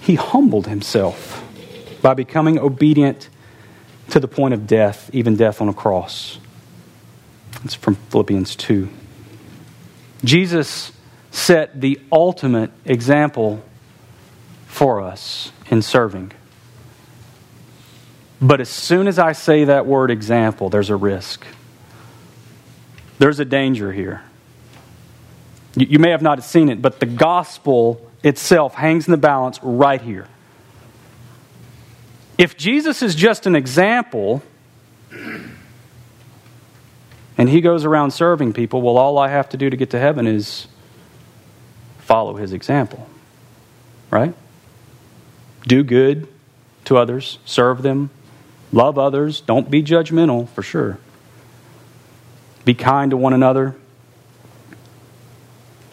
he 0.00 0.16
humbled 0.16 0.66
himself 0.66 1.44
by 2.02 2.14
becoming 2.14 2.58
obedient 2.58 3.28
to 4.10 4.18
the 4.18 4.26
point 4.26 4.52
of 4.52 4.66
death, 4.66 5.08
even 5.12 5.36
death 5.36 5.60
on 5.60 5.68
a 5.68 5.74
cross. 5.74 6.38
It's 7.64 7.74
from 7.74 7.94
Philippians 7.94 8.56
2. 8.56 8.88
Jesus 10.24 10.92
set 11.30 11.80
the 11.80 12.00
ultimate 12.10 12.72
example 12.84 13.62
for 14.70 15.00
us 15.00 15.50
in 15.68 15.82
serving. 15.82 16.32
But 18.40 18.60
as 18.60 18.68
soon 18.68 19.08
as 19.08 19.18
I 19.18 19.32
say 19.32 19.64
that 19.64 19.84
word 19.84 20.10
example, 20.10 20.70
there's 20.70 20.90
a 20.90 20.96
risk. 20.96 21.44
There's 23.18 23.40
a 23.40 23.44
danger 23.44 23.92
here. 23.92 24.22
You, 25.74 25.98
may 25.98 26.10
have 26.10 26.22
not 26.22 26.42
seen 26.44 26.68
it, 26.68 26.80
but 26.80 27.00
the 27.00 27.06
gospel 27.06 28.00
itself 28.22 28.74
hangs 28.74 29.06
in 29.06 29.10
the 29.10 29.18
balance 29.18 29.58
right 29.62 30.00
here. 30.00 30.26
If 32.38 32.56
Jesus 32.56 33.02
is 33.02 33.14
just 33.14 33.46
an 33.46 33.54
example 33.54 34.42
and 37.36 37.48
he 37.48 37.60
goes 37.60 37.84
around 37.84 38.12
serving 38.12 38.52
people, 38.52 38.80
well, 38.82 38.96
all 38.96 39.18
I 39.18 39.28
have 39.28 39.50
to 39.50 39.56
do 39.56 39.68
to 39.68 39.76
get 39.76 39.90
to 39.90 39.98
heaven 39.98 40.26
is 40.26 40.66
follow 41.98 42.36
his 42.36 42.52
example. 42.52 43.06
Right? 44.10 44.34
Do 45.66 45.82
good 45.82 46.28
to 46.86 46.96
others, 46.96 47.38
serve 47.44 47.82
them, 47.82 48.10
love 48.72 48.98
others, 48.98 49.40
don't 49.40 49.70
be 49.70 49.82
judgmental 49.82 50.48
for 50.48 50.62
sure. 50.62 50.98
Be 52.64 52.74
kind 52.74 53.10
to 53.10 53.16
one 53.16 53.32
another. 53.32 53.76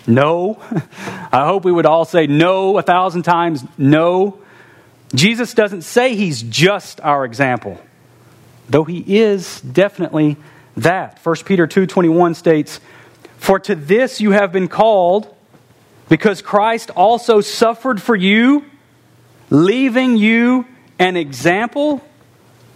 No. 0.05 0.59
I 1.31 1.45
hope 1.45 1.65
we 1.65 1.71
would 1.71 1.85
all 1.85 2.05
say 2.05 2.27
no 2.27 2.77
a 2.77 2.81
thousand 2.81 3.23
times 3.23 3.63
no. 3.77 4.39
Jesus 5.13 5.53
doesn't 5.53 5.83
say 5.83 6.15
he's 6.15 6.41
just 6.41 6.99
our 7.01 7.23
example, 7.25 7.79
though 8.69 8.83
he 8.83 9.03
is 9.17 9.61
definitely 9.61 10.37
that. 10.77 11.19
1 11.23 11.45
Peter 11.45 11.65
2:21 11.67 12.35
states, 12.35 12.79
"For 13.37 13.59
to 13.59 13.75
this 13.75 14.19
you 14.19 14.31
have 14.31 14.51
been 14.51 14.67
called, 14.67 15.33
because 16.09 16.41
Christ 16.41 16.89
also 16.91 17.41
suffered 17.41 18.01
for 18.01 18.15
you, 18.15 18.65
leaving 19.49 20.17
you 20.17 20.65
an 20.99 21.15
example 21.15 22.03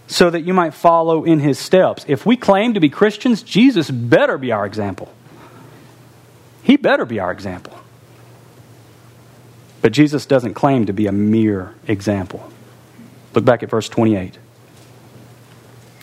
so 0.06 0.30
that 0.30 0.42
you 0.42 0.52
might 0.52 0.74
follow 0.74 1.24
in 1.24 1.40
his 1.40 1.58
steps. 1.58 2.04
If 2.08 2.26
we 2.26 2.36
claim 2.36 2.74
to 2.74 2.80
be 2.80 2.88
Christians, 2.88 3.42
Jesus 3.42 3.90
better 3.90 4.38
be 4.38 4.52
our 4.52 4.66
example. 4.66 5.12
He 6.62 6.76
better 6.76 7.04
be 7.04 7.18
our 7.18 7.32
example. 7.32 7.78
But 9.80 9.92
Jesus 9.92 10.26
doesn't 10.26 10.54
claim 10.54 10.86
to 10.86 10.92
be 10.92 11.06
a 11.06 11.12
mere 11.12 11.74
example. 11.86 12.48
Look 13.34 13.44
back 13.44 13.62
at 13.62 13.70
verse 13.70 13.88
28. 13.88 14.38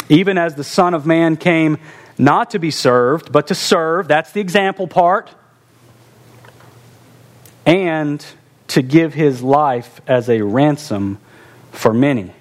Even 0.10 0.38
as 0.38 0.56
the 0.56 0.64
Son 0.64 0.94
of 0.94 1.06
Man 1.06 1.38
came 1.38 1.78
not 2.18 2.52
to 2.52 2.60
be 2.60 2.72
served, 2.72 3.32
but 3.32 3.48
to 3.48 3.56
serve, 3.56 4.08
that's 4.08 4.32
the 4.34 4.42
example 4.42 4.88
part, 4.88 5.30
and 7.66 8.26
to 8.70 8.82
give 8.82 9.14
his 9.14 9.42
life 9.42 10.02
as 10.08 10.30
a 10.30 10.42
ransom 10.42 11.20
for 11.72 11.94
many. 11.94 12.32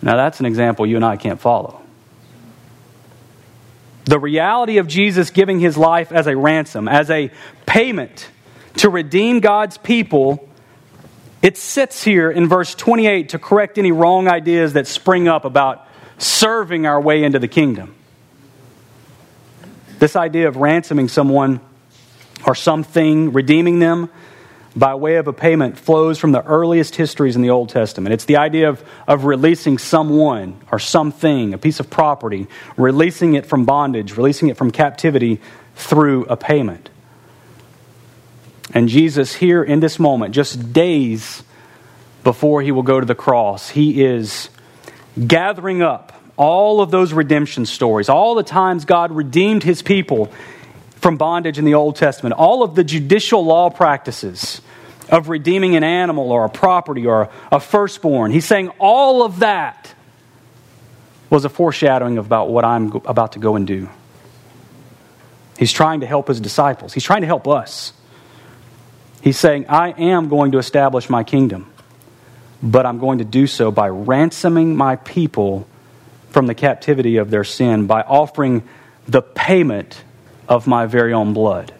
Now, 0.00 0.16
that's 0.16 0.40
an 0.40 0.46
example 0.46 0.86
you 0.86 0.96
and 0.96 1.04
I 1.04 1.16
can't 1.16 1.40
follow. 1.40 1.80
The 4.04 4.18
reality 4.18 4.78
of 4.78 4.86
Jesus 4.86 5.30
giving 5.30 5.58
his 5.58 5.76
life 5.76 6.12
as 6.12 6.28
a 6.28 6.36
ransom, 6.36 6.86
as 6.86 7.10
a 7.10 7.32
payment 7.66 8.28
to 8.76 8.88
redeem 8.88 9.40
God's 9.40 9.78
people, 9.78 10.48
it 11.42 11.56
sits 11.56 12.04
here 12.04 12.30
in 12.30 12.48
verse 12.48 12.74
28 12.74 13.30
to 13.30 13.38
correct 13.40 13.78
any 13.78 13.90
wrong 13.90 14.28
ideas 14.28 14.74
that 14.74 14.86
spring 14.86 15.26
up 15.26 15.44
about 15.44 15.86
serving 16.18 16.86
our 16.86 17.00
way 17.00 17.24
into 17.24 17.40
the 17.40 17.48
kingdom. 17.48 17.94
This 19.98 20.14
idea 20.14 20.46
of 20.46 20.56
ransoming 20.56 21.08
someone 21.08 21.60
or 22.46 22.54
something, 22.54 23.32
redeeming 23.32 23.80
them, 23.80 24.10
by 24.76 24.94
way 24.94 25.16
of 25.16 25.26
a 25.26 25.32
payment 25.32 25.78
flows 25.78 26.18
from 26.18 26.32
the 26.32 26.44
earliest 26.44 26.96
histories 26.96 27.34
in 27.34 27.40
the 27.40 27.48
Old 27.48 27.70
Testament. 27.70 28.12
It's 28.12 28.26
the 28.26 28.36
idea 28.36 28.68
of, 28.68 28.84
of 29.08 29.24
releasing 29.24 29.78
someone 29.78 30.60
or 30.70 30.78
something, 30.78 31.54
a 31.54 31.58
piece 31.58 31.80
of 31.80 31.88
property, 31.88 32.46
releasing 32.76 33.34
it 33.34 33.46
from 33.46 33.64
bondage, 33.64 34.16
releasing 34.16 34.48
it 34.48 34.58
from 34.58 34.70
captivity 34.70 35.40
through 35.74 36.26
a 36.26 36.36
payment. 36.36 36.90
And 38.74 38.88
Jesus, 38.90 39.34
here 39.34 39.64
in 39.64 39.80
this 39.80 39.98
moment, 39.98 40.34
just 40.34 40.74
days 40.74 41.42
before 42.22 42.60
he 42.60 42.70
will 42.70 42.82
go 42.82 43.00
to 43.00 43.06
the 43.06 43.14
cross, 43.14 43.70
he 43.70 44.04
is 44.04 44.50
gathering 45.26 45.80
up 45.80 46.12
all 46.36 46.82
of 46.82 46.90
those 46.90 47.14
redemption 47.14 47.64
stories, 47.64 48.10
all 48.10 48.34
the 48.34 48.42
times 48.42 48.84
God 48.84 49.10
redeemed 49.10 49.62
his 49.62 49.80
people 49.80 50.30
from 51.06 51.16
bondage 51.16 51.56
in 51.56 51.64
the 51.64 51.74
Old 51.74 51.94
Testament, 51.94 52.34
all 52.34 52.64
of 52.64 52.74
the 52.74 52.82
judicial 52.82 53.44
law 53.44 53.70
practices 53.70 54.60
of 55.08 55.28
redeeming 55.28 55.76
an 55.76 55.84
animal 55.84 56.32
or 56.32 56.44
a 56.44 56.48
property 56.48 57.06
or 57.06 57.30
a 57.52 57.60
firstborn. 57.60 58.32
He's 58.32 58.44
saying 58.44 58.70
all 58.80 59.22
of 59.22 59.38
that 59.38 59.94
was 61.30 61.44
a 61.44 61.48
foreshadowing 61.48 62.18
about 62.18 62.48
what 62.48 62.64
I'm 62.64 62.90
about 63.04 63.34
to 63.34 63.38
go 63.38 63.54
and 63.54 63.68
do. 63.68 63.88
He's 65.56 65.70
trying 65.70 66.00
to 66.00 66.06
help 66.06 66.26
his 66.26 66.40
disciples, 66.40 66.92
he's 66.92 67.04
trying 67.04 67.20
to 67.20 67.28
help 67.28 67.46
us. 67.46 67.92
He's 69.22 69.38
saying, 69.38 69.66
I 69.68 69.90
am 69.90 70.28
going 70.28 70.50
to 70.50 70.58
establish 70.58 71.08
my 71.08 71.22
kingdom, 71.22 71.70
but 72.60 72.84
I'm 72.84 72.98
going 72.98 73.18
to 73.18 73.24
do 73.24 73.46
so 73.46 73.70
by 73.70 73.90
ransoming 73.90 74.74
my 74.74 74.96
people 74.96 75.68
from 76.30 76.48
the 76.48 76.54
captivity 76.56 77.18
of 77.18 77.30
their 77.30 77.44
sin, 77.44 77.86
by 77.86 78.02
offering 78.02 78.68
the 79.06 79.22
payment 79.22 80.02
of 80.48 80.66
my 80.66 80.86
very 80.86 81.12
own 81.12 81.32
blood. 81.32 81.72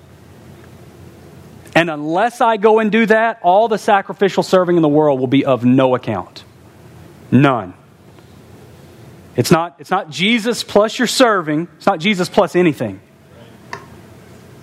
And 1.75 1.91
unless 1.91 2.41
I 2.41 2.57
go 2.57 2.79
and 2.79 2.91
do 2.91 3.05
that, 3.07 3.41
all 3.43 3.69
the 3.69 3.77
sacrificial 3.77 4.43
serving 4.43 4.77
in 4.77 4.83
the 4.83 4.89
world 4.89 5.21
will 5.21 5.27
be 5.27 5.45
of 5.45 5.65
no 5.65 5.95
account. 5.95 6.43
None. 7.31 7.75
It's 9.37 9.51
not, 9.51 9.77
it's 9.79 9.91
not 9.91 10.09
Jesus 10.09 10.63
plus 10.63 10.99
your 10.99 11.07
serving, 11.07 11.69
it's 11.77 11.85
not 11.85 12.01
Jesus 12.01 12.31
plus 12.31 12.57
anything. 12.57 13.01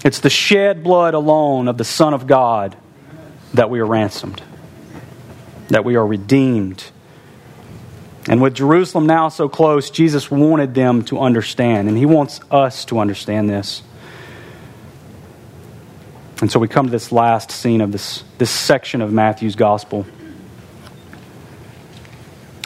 It's 0.03 0.19
the 0.19 0.29
shed 0.31 0.83
blood 0.83 1.13
alone 1.13 1.67
of 1.67 1.77
the 1.77 1.83
Son 1.83 2.13
of 2.13 2.25
God 2.25 2.75
that 3.53 3.69
we 3.69 3.79
are 3.79 3.85
ransomed, 3.85 4.41
that 5.69 5.85
we 5.85 5.95
are 5.95 6.05
redeemed. 6.05 6.83
And 8.27 8.41
with 8.41 8.55
Jerusalem 8.55 9.05
now 9.05 9.29
so 9.29 9.47
close, 9.47 9.91
Jesus 9.91 10.31
wanted 10.31 10.73
them 10.73 11.03
to 11.05 11.19
understand, 11.19 11.87
and 11.87 11.97
He 11.97 12.05
wants 12.05 12.39
us 12.49 12.85
to 12.85 12.99
understand 12.99 13.49
this. 13.49 13.83
And 16.41 16.51
so 16.51 16.59
we 16.59 16.67
come 16.67 16.85
to 16.85 16.91
this 16.91 17.11
last 17.11 17.51
scene 17.51 17.81
of 17.81 17.91
this, 17.91 18.23
this 18.37 18.49
section 18.49 19.01
of 19.01 19.13
Matthew's 19.13 19.55
gospel. 19.55 20.05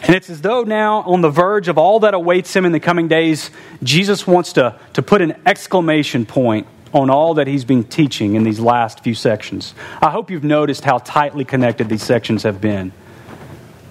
And 0.04 0.16
it's 0.16 0.30
as 0.30 0.42
though 0.42 0.64
now, 0.64 1.02
on 1.02 1.22
the 1.22 1.30
verge 1.30 1.68
of 1.68 1.78
all 1.78 2.00
that 2.02 2.14
awaits 2.14 2.56
him 2.56 2.66
in 2.66 2.72
the 2.72 2.80
coming 2.80 3.08
days, 3.08 3.52
Jesus 3.84 4.26
wants 4.26 4.54
to, 4.54 4.80
to 4.94 5.02
put 5.02 5.22
an 5.22 5.36
exclamation 5.46 6.26
point 6.26 6.66
on 6.94 7.10
all 7.10 7.36
that 7.36 7.48
he's 7.48 7.66
been 7.66 7.84
teaching 7.84 8.36
in 8.36 8.44
these 8.44 8.60
last 8.60 9.02
few 9.02 9.14
sections. 9.14 9.74
I 10.02 10.10
hope 10.10 10.32
you've 10.32 10.44
noticed 10.44 10.84
how 10.84 11.00
tightly 11.00 11.44
connected 11.44 11.90
these 11.90 12.04
sections 12.04 12.44
have 12.44 12.62
been 12.62 12.94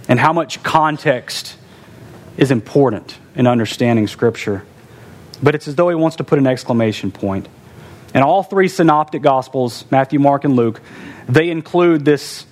and 0.08 0.18
how 0.18 0.32
much 0.32 0.62
context 0.62 1.56
is 2.36 2.50
important 2.50 3.18
in 3.34 3.46
understanding 3.46 4.06
Scripture. 4.06 4.64
But 5.42 5.54
it's 5.54 5.68
as 5.68 5.74
though 5.74 5.88
he 5.88 5.94
wants 5.94 6.16
to 6.16 6.24
put 6.24 6.38
an 6.38 6.46
exclamation 6.46 7.10
point. 7.10 7.48
And 8.16 8.24
all 8.24 8.42
three 8.42 8.68
synoptic 8.68 9.20
Gospels, 9.20 9.84
Matthew, 9.90 10.18
Mark, 10.18 10.44
and 10.46 10.56
Luke, 10.56 10.80
they 11.28 11.50
include 11.50 12.02
this, 12.02 12.46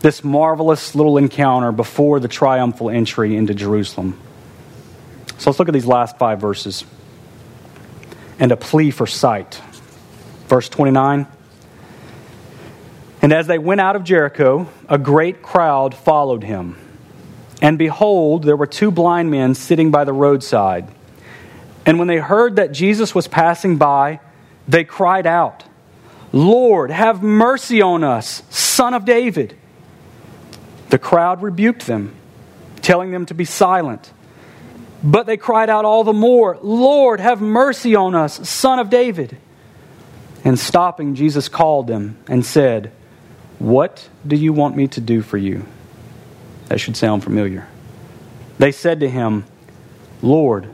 this 0.00 0.22
marvelous 0.22 0.94
little 0.94 1.16
encounter 1.16 1.72
before 1.72 2.20
the 2.20 2.28
triumphal 2.28 2.90
entry 2.90 3.34
into 3.34 3.54
Jerusalem. 3.54 4.20
So 5.38 5.48
let's 5.48 5.58
look 5.58 5.68
at 5.68 5.72
these 5.72 5.86
last 5.86 6.18
five 6.18 6.42
verses. 6.42 6.84
And 8.38 8.52
a 8.52 8.56
plea 8.56 8.90
for 8.90 9.06
sight. 9.06 9.62
Verse 10.48 10.68
29. 10.68 11.26
And 13.22 13.32
as 13.32 13.46
they 13.46 13.56
went 13.56 13.80
out 13.80 13.96
of 13.96 14.04
Jericho, 14.04 14.68
a 14.90 14.98
great 14.98 15.40
crowd 15.40 15.94
followed 15.94 16.44
him. 16.44 16.76
And 17.62 17.78
behold, 17.78 18.42
there 18.42 18.56
were 18.58 18.66
two 18.66 18.90
blind 18.90 19.30
men 19.30 19.54
sitting 19.54 19.90
by 19.90 20.04
the 20.04 20.12
roadside. 20.12 20.86
And 21.86 21.98
when 21.98 22.08
they 22.08 22.18
heard 22.18 22.56
that 22.56 22.72
Jesus 22.72 23.14
was 23.14 23.26
passing 23.26 23.78
by, 23.78 24.20
they 24.68 24.84
cried 24.84 25.26
out, 25.26 25.64
Lord, 26.32 26.90
have 26.90 27.22
mercy 27.22 27.82
on 27.82 28.04
us, 28.04 28.42
son 28.48 28.94
of 28.94 29.04
David. 29.04 29.56
The 30.88 30.98
crowd 30.98 31.42
rebuked 31.42 31.86
them, 31.86 32.14
telling 32.80 33.10
them 33.10 33.26
to 33.26 33.34
be 33.34 33.44
silent. 33.44 34.12
But 35.02 35.26
they 35.26 35.36
cried 35.36 35.68
out 35.68 35.84
all 35.84 36.04
the 36.04 36.12
more, 36.12 36.58
Lord, 36.62 37.20
have 37.20 37.40
mercy 37.40 37.96
on 37.96 38.14
us, 38.14 38.48
son 38.48 38.78
of 38.78 38.88
David. 38.88 39.36
And 40.44 40.58
stopping, 40.58 41.14
Jesus 41.14 41.48
called 41.48 41.86
them 41.86 42.16
and 42.28 42.44
said, 42.44 42.92
What 43.58 44.08
do 44.26 44.36
you 44.36 44.52
want 44.52 44.76
me 44.76 44.88
to 44.88 45.00
do 45.00 45.22
for 45.22 45.38
you? 45.38 45.66
That 46.66 46.78
should 46.78 46.96
sound 46.96 47.22
familiar. 47.22 47.68
They 48.58 48.72
said 48.72 49.00
to 49.00 49.08
him, 49.08 49.44
Lord, 50.20 50.68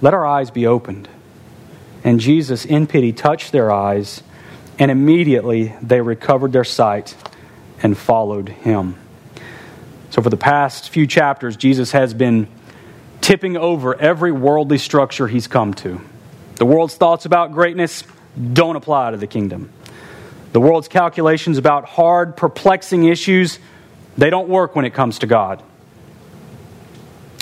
let 0.00 0.14
our 0.14 0.24
eyes 0.24 0.50
be 0.50 0.66
opened. 0.66 1.08
And 2.04 2.20
Jesus, 2.20 2.64
in 2.64 2.86
pity, 2.86 3.12
touched 3.12 3.52
their 3.52 3.70
eyes, 3.70 4.22
and 4.78 4.90
immediately 4.90 5.74
they 5.82 6.00
recovered 6.00 6.52
their 6.52 6.64
sight 6.64 7.16
and 7.82 7.96
followed 7.96 8.48
him. 8.48 8.96
So, 10.10 10.22
for 10.22 10.30
the 10.30 10.36
past 10.36 10.90
few 10.90 11.06
chapters, 11.06 11.56
Jesus 11.56 11.92
has 11.92 12.14
been 12.14 12.48
tipping 13.20 13.56
over 13.56 13.94
every 13.94 14.32
worldly 14.32 14.78
structure 14.78 15.28
he's 15.28 15.46
come 15.46 15.74
to. 15.74 16.00
The 16.56 16.66
world's 16.66 16.94
thoughts 16.94 17.24
about 17.24 17.52
greatness 17.52 18.04
don't 18.52 18.76
apply 18.76 19.10
to 19.10 19.16
the 19.16 19.26
kingdom. 19.26 19.70
The 20.52 20.60
world's 20.60 20.88
calculations 20.88 21.58
about 21.58 21.84
hard, 21.84 22.36
perplexing 22.36 23.04
issues 23.04 23.58
they 24.16 24.30
don't 24.30 24.48
work 24.48 24.74
when 24.74 24.84
it 24.84 24.94
comes 24.94 25.20
to 25.20 25.26
God. 25.26 25.62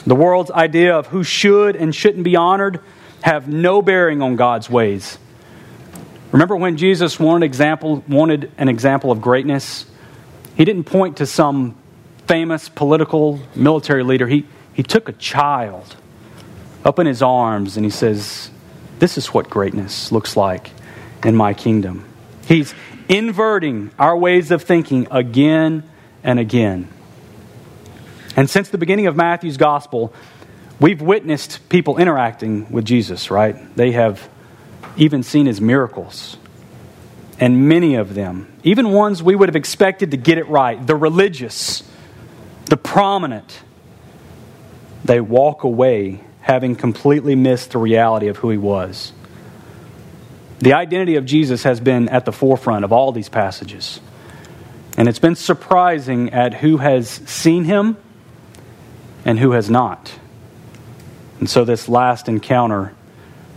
The 0.06 0.14
world's 0.14 0.50
idea 0.50 0.96
of 0.96 1.06
who 1.06 1.24
should 1.24 1.74
and 1.74 1.94
shouldn't 1.94 2.24
be 2.24 2.36
honored 2.36 2.80
have 3.26 3.48
no 3.48 3.82
bearing 3.82 4.22
on 4.22 4.36
God's 4.36 4.70
ways. 4.70 5.18
Remember 6.30 6.54
when 6.54 6.76
Jesus 6.76 7.18
wanted, 7.18 7.44
example, 7.44 8.04
wanted 8.06 8.52
an 8.56 8.68
example 8.68 9.10
of 9.10 9.20
greatness? 9.20 9.84
He 10.56 10.64
didn't 10.64 10.84
point 10.84 11.16
to 11.16 11.26
some 11.26 11.76
famous 12.28 12.68
political 12.68 13.40
military 13.56 14.04
leader. 14.04 14.28
He, 14.28 14.46
he 14.72 14.84
took 14.84 15.08
a 15.08 15.12
child 15.12 15.96
up 16.84 17.00
in 17.00 17.08
his 17.08 17.20
arms 17.20 17.76
and 17.76 17.84
he 17.84 17.90
says, 17.90 18.48
This 19.00 19.18
is 19.18 19.34
what 19.34 19.50
greatness 19.50 20.12
looks 20.12 20.36
like 20.36 20.70
in 21.24 21.34
my 21.34 21.52
kingdom. 21.52 22.04
He's 22.46 22.76
inverting 23.08 23.90
our 23.98 24.16
ways 24.16 24.52
of 24.52 24.62
thinking 24.62 25.08
again 25.10 25.82
and 26.22 26.38
again. 26.38 26.86
And 28.36 28.48
since 28.48 28.68
the 28.68 28.78
beginning 28.78 29.08
of 29.08 29.16
Matthew's 29.16 29.56
gospel, 29.56 30.14
we've 30.80 31.00
witnessed 31.00 31.68
people 31.68 31.98
interacting 31.98 32.70
with 32.70 32.84
Jesus, 32.84 33.30
right? 33.30 33.74
They 33.76 33.92
have 33.92 34.28
even 34.96 35.22
seen 35.22 35.46
his 35.46 35.60
miracles. 35.60 36.36
And 37.38 37.68
many 37.68 37.96
of 37.96 38.14
them, 38.14 38.52
even 38.62 38.90
ones 38.90 39.22
we 39.22 39.34
would 39.34 39.48
have 39.48 39.56
expected 39.56 40.12
to 40.12 40.16
get 40.16 40.38
it 40.38 40.48
right, 40.48 40.84
the 40.86 40.96
religious, 40.96 41.82
the 42.66 42.76
prominent, 42.76 43.62
they 45.04 45.20
walk 45.20 45.64
away 45.64 46.20
having 46.40 46.76
completely 46.76 47.34
missed 47.34 47.72
the 47.72 47.78
reality 47.78 48.28
of 48.28 48.38
who 48.38 48.50
he 48.50 48.56
was. 48.56 49.12
The 50.60 50.72
identity 50.72 51.16
of 51.16 51.26
Jesus 51.26 51.64
has 51.64 51.80
been 51.80 52.08
at 52.08 52.24
the 52.24 52.32
forefront 52.32 52.84
of 52.84 52.92
all 52.92 53.12
these 53.12 53.28
passages. 53.28 54.00
And 54.96 55.08
it's 55.08 55.18
been 55.18 55.36
surprising 55.36 56.32
at 56.32 56.54
who 56.54 56.78
has 56.78 57.08
seen 57.10 57.64
him 57.64 57.98
and 59.24 59.38
who 59.38 59.50
has 59.50 59.68
not. 59.68 60.12
And 61.38 61.48
so, 61.48 61.64
this 61.64 61.88
last 61.88 62.28
encounter, 62.28 62.94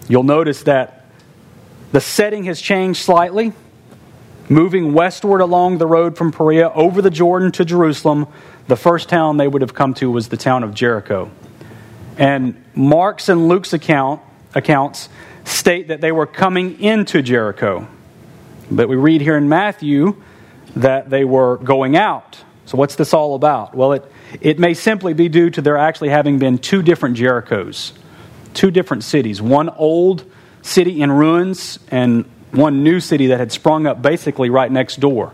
you'll 0.08 0.24
notice 0.24 0.64
that 0.64 1.06
the 1.92 2.02
setting 2.02 2.44
has 2.46 2.60
changed 2.60 3.02
slightly. 3.02 3.54
Moving 4.50 4.94
westward 4.94 5.42
along 5.42 5.78
the 5.78 5.86
road 5.86 6.18
from 6.18 6.32
Perea 6.32 6.72
over 6.72 7.02
the 7.02 7.12
Jordan 7.12 7.52
to 7.54 7.66
Jerusalem, 7.66 8.28
the 8.68 8.76
first 8.76 9.08
town 9.08 9.38
they 9.38 9.48
would 9.48 9.62
have 9.62 9.74
come 9.74 9.94
to 9.96 10.10
was 10.10 10.30
the 10.30 10.38
town 10.38 10.64
of 10.64 10.74
Jericho. 10.74 11.30
And 12.18 12.64
Mark's 12.74 13.30
and 13.30 13.48
Luke's 13.48 13.74
account, 13.74 14.22
accounts 14.56 15.08
state 15.46 15.88
that 15.88 16.02
they 16.02 16.12
were 16.12 16.26
coming 16.26 16.82
into 16.82 17.22
Jericho. 17.22 17.88
But 18.72 18.90
we 18.90 18.96
read 18.96 19.22
here 19.22 19.38
in 19.38 19.50
Matthew 19.50 20.22
that 20.76 21.10
they 21.10 21.24
were 21.24 21.58
going 21.58 21.96
out. 21.96 22.44
So, 22.70 22.78
what's 22.78 22.94
this 22.94 23.16
all 23.16 23.34
about? 23.34 23.74
Well, 23.74 23.94
it, 23.94 24.12
it 24.42 24.60
may 24.60 24.76
simply 24.76 25.16
be 25.16 25.28
due 25.28 25.50
to 25.50 25.60
there 25.60 25.76
actually 25.76 26.10
having 26.10 26.38
been 26.38 26.60
two 26.60 26.84
different 26.84 27.18
Jerichos, 27.18 27.94
two 28.54 28.70
different 28.70 29.04
cities. 29.04 29.42
One 29.42 29.70
old 29.70 30.24
city 30.62 31.02
in 31.02 31.12
ruins, 31.12 31.80
and 31.90 32.26
one 32.52 32.84
new 32.84 33.00
city 33.00 33.26
that 33.28 33.40
had 33.40 33.52
sprung 33.52 33.88
up 33.88 34.04
basically 34.04 34.52
right 34.52 34.72
next 34.72 35.00
door 35.00 35.34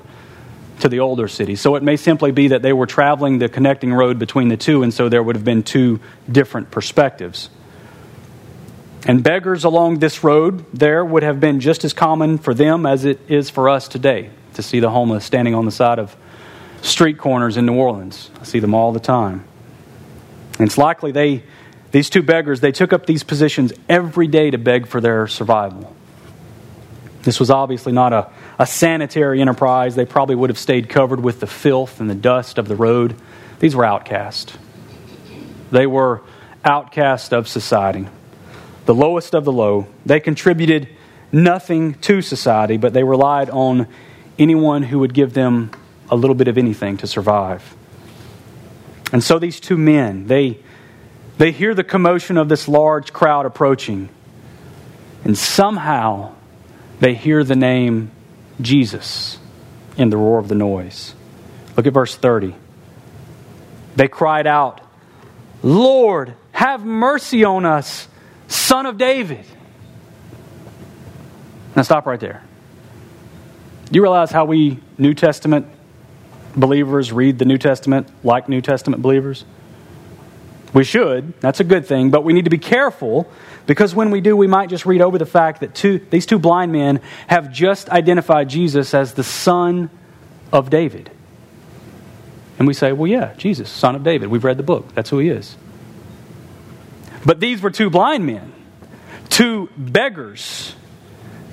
to 0.79 0.87
the 0.87 1.01
older 1.01 1.27
city. 1.27 1.57
So, 1.57 1.75
it 1.75 1.83
may 1.83 1.97
simply 1.97 2.31
be 2.31 2.47
that 2.47 2.61
they 2.61 2.71
were 2.71 2.85
traveling 2.85 3.39
the 3.39 3.49
connecting 3.49 3.93
road 3.93 4.17
between 4.17 4.47
the 4.47 4.55
two, 4.55 4.81
and 4.81 4.93
so 4.93 5.09
there 5.09 5.21
would 5.21 5.35
have 5.35 5.43
been 5.43 5.63
two 5.63 5.99
different 6.31 6.71
perspectives. 6.71 7.49
And 9.05 9.21
beggars 9.21 9.65
along 9.65 9.99
this 9.99 10.23
road 10.23 10.65
there 10.73 11.03
would 11.03 11.23
have 11.23 11.41
been 11.41 11.59
just 11.59 11.83
as 11.83 11.91
common 11.91 12.37
for 12.37 12.53
them 12.53 12.85
as 12.85 13.03
it 13.03 13.19
is 13.27 13.49
for 13.49 13.67
us 13.67 13.89
today 13.89 14.29
to 14.53 14.63
see 14.63 14.79
the 14.79 14.89
homeless 14.89 15.25
standing 15.25 15.53
on 15.53 15.65
the 15.65 15.71
side 15.71 15.99
of 15.99 16.15
street 16.81 17.17
corners 17.17 17.57
in 17.57 17.65
New 17.65 17.75
Orleans. 17.75 18.29
I 18.39 18.43
see 18.43 18.59
them 18.59 18.73
all 18.73 18.91
the 18.91 18.99
time. 18.99 19.43
And 20.57 20.67
it's 20.67 20.77
likely 20.77 21.11
they, 21.11 21.43
these 21.91 22.09
two 22.09 22.23
beggars, 22.23 22.59
they 22.61 22.71
took 22.71 22.93
up 22.93 23.05
these 23.05 23.23
positions 23.23 23.73
every 23.89 24.27
day 24.27 24.51
to 24.51 24.57
beg 24.57 24.87
for 24.87 25.01
their 25.01 25.27
survival. 25.27 25.95
This 27.23 27.39
was 27.39 27.49
obviously 27.49 27.91
not 27.91 28.13
a, 28.13 28.29
a 28.59 28.67
sanitary 28.67 29.41
enterprise. 29.41 29.95
They 29.95 30.05
probably 30.05 30.35
would 30.35 30.51
have 30.51 30.59
stayed 30.59 30.89
covered 30.89 31.19
with 31.19 31.39
the 31.39 31.47
filth 31.47 31.99
and 31.99 32.09
the 32.09 32.15
dust 32.15 32.57
of 32.57 32.67
the 32.67 32.75
road. 32.75 33.15
These 33.59 33.75
were 33.75 33.83
outcasts. 33.83 34.57
They 35.71 35.87
were 35.87 36.21
outcasts 36.63 37.33
of 37.33 37.47
society, 37.47 38.07
the 38.85 38.95
lowest 38.95 39.33
of 39.33 39.43
the 39.43 39.51
low. 39.51 39.87
They 40.05 40.19
contributed 40.19 40.87
nothing 41.31 41.95
to 41.95 42.21
society, 42.21 42.77
but 42.77 42.93
they 42.93 43.03
relied 43.03 43.49
on 43.49 43.87
anyone 44.37 44.83
who 44.83 44.99
would 44.99 45.13
give 45.13 45.33
them 45.33 45.71
a 46.09 46.15
little 46.15 46.35
bit 46.35 46.47
of 46.47 46.57
anything 46.57 46.97
to 46.97 47.07
survive. 47.07 47.75
And 49.11 49.23
so 49.23 49.39
these 49.39 49.59
two 49.59 49.77
men, 49.77 50.27
they, 50.27 50.59
they 51.37 51.51
hear 51.51 51.73
the 51.73 51.83
commotion 51.83 52.37
of 52.37 52.49
this 52.49 52.67
large 52.67 53.13
crowd 53.13 53.45
approaching, 53.45 54.09
and 55.23 55.37
somehow 55.37 56.33
they 56.99 57.13
hear 57.13 57.43
the 57.43 57.55
name 57.55 58.11
Jesus 58.61 59.37
in 59.97 60.09
the 60.09 60.17
roar 60.17 60.39
of 60.39 60.47
the 60.47 60.55
noise. 60.55 61.13
Look 61.75 61.87
at 61.87 61.93
verse 61.93 62.15
30. 62.15 62.55
They 63.95 64.07
cried 64.07 64.47
out, 64.47 64.81
Lord, 65.63 66.33
have 66.51 66.85
mercy 66.85 67.43
on 67.43 67.65
us, 67.65 68.07
son 68.47 68.85
of 68.85 68.97
David. 68.97 69.45
Now 71.75 71.81
stop 71.81 72.05
right 72.05 72.19
there. 72.19 72.43
Do 73.85 73.91
you 73.97 74.01
realize 74.01 74.31
how 74.31 74.45
we 74.45 74.79
New 74.97 75.13
Testament 75.13 75.67
believers 76.55 77.11
read 77.11 77.39
the 77.39 77.45
New 77.45 77.57
Testament 77.57 78.07
like 78.23 78.49
New 78.49 78.61
Testament 78.61 79.01
believers? 79.01 79.45
We 80.73 80.83
should. 80.83 81.39
That's 81.39 81.59
a 81.59 81.63
good 81.63 81.85
thing. 81.85 82.11
But 82.11 82.23
we 82.23 82.33
need 82.33 82.43
to 82.43 82.49
be 82.49 82.57
careful 82.57 83.29
because 83.65 83.95
when 83.95 84.11
we 84.11 84.21
do, 84.21 84.35
we 84.35 84.47
might 84.47 84.69
just 84.69 84.85
read 84.85 85.01
over 85.01 85.17
the 85.17 85.25
fact 85.25 85.61
that 85.61 85.73
two, 85.73 85.99
these 86.09 86.25
two 86.25 86.37
blind 86.37 86.71
men 86.71 86.99
have 87.27 87.51
just 87.51 87.89
identified 87.89 88.49
Jesus 88.49 88.93
as 88.93 89.13
the 89.13 89.23
son 89.23 89.89
of 90.51 90.69
David. 90.69 91.09
And 92.59 92.67
we 92.67 92.73
say, 92.73 92.91
well, 92.91 93.07
yeah, 93.09 93.33
Jesus, 93.35 93.69
son 93.69 93.95
of 93.95 94.03
David. 94.03 94.29
We've 94.29 94.43
read 94.43 94.57
the 94.57 94.63
book. 94.63 94.93
That's 94.93 95.09
who 95.09 95.19
he 95.19 95.29
is. 95.29 95.55
But 97.25 97.39
these 97.39 97.61
were 97.61 97.71
two 97.71 97.89
blind 97.89 98.25
men, 98.25 98.53
two 99.29 99.69
beggars 99.77 100.75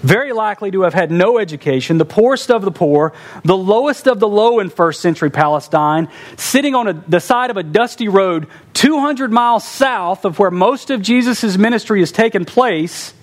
very 0.03 0.33
likely 0.33 0.71
to 0.73 0.83
have 0.83 0.95
had 0.95 1.11
no 1.11 1.39
education, 1.39 1.99
the 1.99 2.05
poorest 2.05 2.51
of 2.51 2.63
the 2.63 2.71
poor, 2.71 3.13
the 3.45 3.57
lowest 3.57 4.07
of 4.07 4.21
the 4.21 4.29
low 4.29 4.59
in 4.59 4.69
first 4.69 5.01
century 5.01 5.31
Palestine, 5.31 6.09
sitting 6.37 6.75
on 6.75 6.89
a, 6.89 6.93
the 6.93 7.21
side 7.21 7.51
of 7.51 7.57
a 7.57 7.63
dusty 7.63 8.09
road 8.09 8.49
200 8.75 9.33
miles 9.33 9.67
south 9.67 10.25
of 10.25 10.39
where 10.39 10.51
most 10.51 10.91
of 10.91 11.01
Jesus' 11.01 11.57
ministry 11.57 12.01
has 12.01 12.11
taken 12.11 12.45
place. 12.45 13.15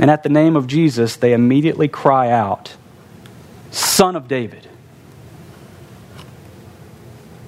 And 0.00 0.10
at 0.10 0.22
the 0.22 0.28
name 0.28 0.56
of 0.56 0.66
Jesus, 0.66 1.16
they 1.16 1.32
immediately 1.32 1.86
cry 1.86 2.30
out, 2.30 2.74
Son 3.70 4.16
of 4.16 4.26
David. 4.26 4.68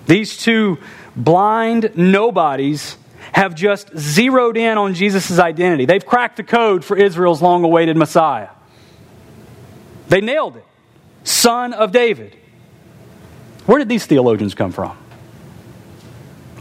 These 0.06 0.36
two 0.36 0.78
blind 1.16 1.96
nobodies 1.96 2.98
have 3.34 3.56
just 3.56 3.90
zeroed 3.98 4.56
in 4.56 4.78
on 4.78 4.94
Jesus' 4.94 5.40
identity. 5.40 5.86
They've 5.86 6.06
cracked 6.06 6.36
the 6.36 6.44
code 6.44 6.84
for 6.84 6.96
Israel's 6.96 7.42
long 7.42 7.64
awaited 7.64 7.96
Messiah. 7.96 8.50
They 10.08 10.20
nailed 10.20 10.56
it. 10.56 10.64
Son 11.24 11.72
of 11.72 11.90
David. 11.90 12.36
Where 13.66 13.80
did 13.80 13.88
these 13.88 14.06
theologians 14.06 14.54
come 14.54 14.70
from? 14.70 14.96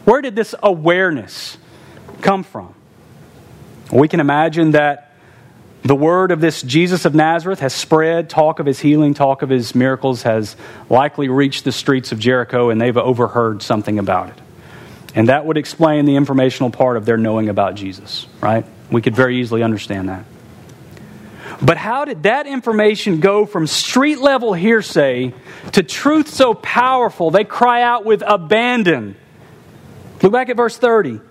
Where 0.05 0.21
did 0.23 0.35
this 0.35 0.55
awareness 0.63 1.59
come 2.21 2.43
from? 2.43 2.73
We 3.91 4.07
can 4.07 4.19
imagine 4.19 4.71
that 4.71 5.11
the 5.83 5.95
word 5.95 6.31
of 6.31 6.41
this 6.41 6.63
Jesus 6.63 7.05
of 7.05 7.13
Nazareth 7.13 7.59
has 7.59 7.73
spread. 7.73 8.31
Talk 8.31 8.59
of 8.59 8.65
his 8.65 8.79
healing, 8.79 9.13
talk 9.13 9.43
of 9.43 9.49
his 9.49 9.75
miracles 9.75 10.23
has 10.23 10.55
likely 10.89 11.27
reached 11.27 11.65
the 11.65 11.71
streets 11.71 12.11
of 12.11 12.17
Jericho, 12.17 12.71
and 12.71 12.81
they've 12.81 12.97
overheard 12.97 13.61
something 13.61 13.99
about 13.99 14.29
it. 14.29 14.42
And 15.15 15.29
that 15.29 15.45
would 15.45 15.57
explain 15.57 16.05
the 16.05 16.15
informational 16.15 16.71
part 16.71 16.97
of 16.97 17.05
their 17.05 17.17
knowing 17.17 17.49
about 17.49 17.75
Jesus, 17.75 18.25
right? 18.41 18.65
We 18.91 19.01
could 19.01 19.15
very 19.15 19.39
easily 19.39 19.61
understand 19.61 20.09
that. 20.09 20.25
But 21.61 21.77
how 21.77 22.05
did 22.05 22.23
that 22.23 22.47
information 22.47 23.19
go 23.19 23.45
from 23.45 23.67
street 23.67 24.19
level 24.19 24.53
hearsay 24.53 25.33
to 25.73 25.83
truth 25.83 26.27
so 26.27 26.53
powerful 26.53 27.31
they 27.31 27.43
cry 27.43 27.83
out 27.83 28.05
with 28.05 28.23
abandon? 28.25 29.15
Look 30.21 30.31
back 30.31 30.49
at 30.49 30.57
verse 30.57 30.77
30. 30.77 31.21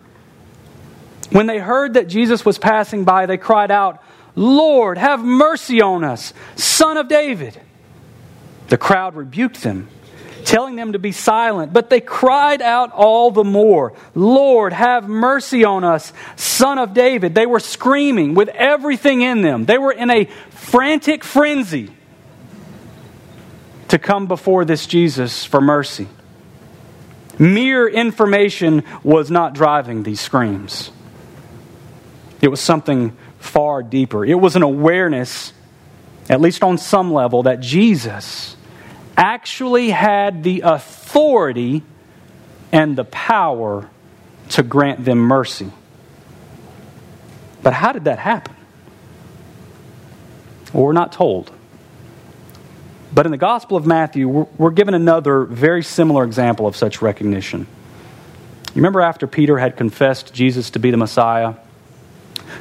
When 1.30 1.46
they 1.46 1.58
heard 1.58 1.94
that 1.94 2.08
Jesus 2.08 2.44
was 2.44 2.58
passing 2.58 3.04
by, 3.04 3.26
they 3.26 3.38
cried 3.38 3.70
out, 3.70 4.02
Lord, 4.36 4.96
have 4.96 5.24
mercy 5.24 5.82
on 5.82 6.04
us, 6.04 6.32
son 6.56 6.96
of 6.96 7.08
David. 7.08 7.60
The 8.68 8.78
crowd 8.78 9.14
rebuked 9.16 9.62
them 9.62 9.88
telling 10.52 10.76
them 10.76 10.92
to 10.92 10.98
be 10.98 11.12
silent. 11.12 11.72
But 11.72 11.88
they 11.88 12.02
cried 12.02 12.60
out 12.60 12.92
all 12.92 13.30
the 13.30 13.42
more, 13.42 13.94
Lord, 14.14 14.74
have 14.74 15.08
mercy 15.08 15.64
on 15.64 15.82
us, 15.82 16.12
son 16.36 16.78
of 16.78 16.92
David. 16.92 17.34
They 17.34 17.46
were 17.46 17.58
screaming 17.58 18.34
with 18.34 18.50
everything 18.50 19.22
in 19.22 19.40
them. 19.40 19.64
They 19.64 19.78
were 19.78 19.92
in 19.92 20.10
a 20.10 20.26
frantic 20.50 21.24
frenzy 21.24 21.90
to 23.88 23.98
come 23.98 24.26
before 24.26 24.66
this 24.66 24.86
Jesus 24.86 25.42
for 25.42 25.62
mercy. 25.62 26.06
Mere 27.38 27.88
information 27.88 28.84
was 29.02 29.30
not 29.30 29.54
driving 29.54 30.02
these 30.02 30.20
screams. 30.20 30.90
It 32.42 32.48
was 32.48 32.60
something 32.60 33.16
far 33.38 33.82
deeper. 33.82 34.22
It 34.22 34.34
was 34.34 34.54
an 34.54 34.62
awareness, 34.62 35.54
at 36.28 36.42
least 36.42 36.62
on 36.62 36.76
some 36.76 37.10
level, 37.10 37.44
that 37.44 37.60
Jesus 37.60 38.54
actually 39.16 39.90
had 39.90 40.42
the 40.42 40.62
authority 40.64 41.82
and 42.72 42.96
the 42.96 43.04
power 43.04 43.88
to 44.50 44.62
grant 44.62 45.04
them 45.04 45.18
mercy. 45.18 45.70
But 47.62 47.72
how 47.72 47.92
did 47.92 48.04
that 48.04 48.18
happen? 48.18 48.56
Well, 50.72 50.84
we're 50.84 50.92
not 50.92 51.12
told. 51.12 51.52
But 53.14 53.26
in 53.26 53.32
the 53.32 53.38
Gospel 53.38 53.76
of 53.76 53.86
Matthew, 53.86 54.26
we're 54.28 54.70
given 54.70 54.94
another 54.94 55.44
very 55.44 55.82
similar 55.82 56.24
example 56.24 56.66
of 56.66 56.76
such 56.76 57.02
recognition. 57.02 57.66
You 58.74 58.76
remember 58.76 59.02
after 59.02 59.26
Peter 59.26 59.58
had 59.58 59.76
confessed 59.76 60.32
Jesus 60.32 60.70
to 60.70 60.78
be 60.78 60.90
the 60.90 60.96
Messiah? 60.96 61.54